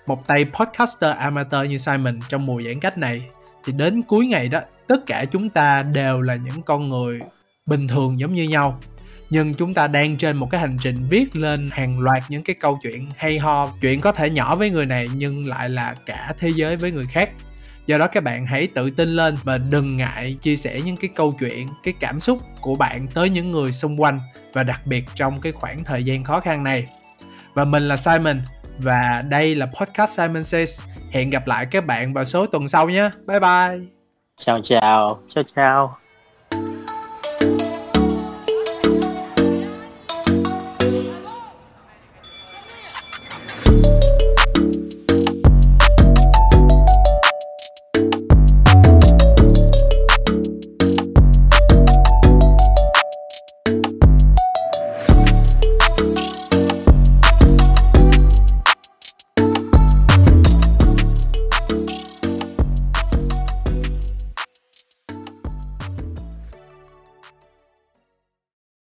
một 0.09 0.27
tay 0.27 0.45
podcaster 0.45 1.17
amateur 1.17 1.71
như 1.71 1.79
Simon 1.79 2.21
trong 2.29 2.47
mùa 2.47 2.63
giãn 2.63 2.81
cách 2.81 2.99
này, 2.99 3.23
thì 3.65 3.73
đến 3.73 4.03
cuối 4.03 4.27
ngày 4.27 4.49
đó, 4.49 4.61
tất 4.87 5.07
cả 5.07 5.25
chúng 5.25 5.51
ta 5.51 5.83
đều 5.83 6.21
là 6.21 6.35
những 6.35 6.63
con 6.63 6.89
người 6.89 7.21
bình 7.67 7.89
thường 7.89 8.21
giống 8.21 8.35
như 8.35 8.49
nhau. 8.49 8.79
Nhưng 9.31 9.55
chúng 9.55 9.75
ta 9.75 9.87
đang 9.87 10.17
trên 10.17 10.37
một 10.37 10.51
cái 10.51 10.61
hành 10.61 10.77
trình 10.81 10.97
viết 11.11 11.37
lên 11.37 11.71
hàng 11.73 12.01
loạt 12.01 12.23
những 12.29 12.43
cái 12.43 12.57
câu 12.61 12.79
chuyện 12.83 13.09
hay 13.17 13.39
ho, 13.39 13.69
chuyện 13.81 14.01
có 14.01 14.13
thể 14.13 14.31
nhỏ 14.31 14.57
với 14.57 14.71
người 14.71 14.87
này 14.87 15.09
nhưng 15.15 15.47
lại 15.47 15.69
là 15.69 15.95
cả 16.07 16.35
thế 16.39 16.49
giới 16.49 16.77
với 16.77 16.93
người 16.93 17.07
khác. 17.13 17.31
Do 17.87 17.99
đó 17.99 18.07
các 18.07 18.23
bạn 18.23 18.47
hãy 18.47 18.67
tự 18.67 18.91
tin 18.91 19.09
lên 19.09 19.37
và 19.45 19.59
đừng 19.59 19.97
ngại 19.97 20.37
chia 20.43 20.57
sẻ 20.57 20.81
những 20.81 20.97
cái 20.97 21.11
câu 21.15 21.33
chuyện, 21.41 21.69
cái 21.85 21.95
cảm 22.01 22.21
xúc 22.21 22.39
của 22.61 22.75
bạn 22.75 23.07
tới 23.15 23.31
những 23.31 23.53
người 23.53 23.73
xung 23.73 24.01
quanh 24.01 24.19
và 24.53 24.63
đặc 24.63 24.87
biệt 24.87 25.05
trong 25.15 25.41
cái 25.41 25.53
khoảng 25.53 25.85
thời 25.85 26.05
gian 26.05 26.25
khó 26.25 26.41
khăn 26.41 26.65
này. 26.65 26.87
Và 27.55 27.65
mình 27.65 27.89
là 27.89 27.97
Simon 27.97 28.41
và 28.79 29.23
đây 29.29 29.55
là 29.55 29.67
podcast 29.67 30.17
Simon 30.17 30.45
Says. 30.45 30.83
Hẹn 31.11 31.31
gặp 31.31 31.47
lại 31.47 31.67
các 31.71 31.87
bạn 31.87 32.15
vào 32.15 32.25
số 32.25 32.47
tuần 32.47 32.69
sau 32.69 32.89
nhé. 32.89 33.11
Bye 33.27 33.41
bye. 33.41 33.79
Chào 34.37 34.61
chào. 34.63 35.23
Chào 35.29 35.45
chào. 35.55 36.08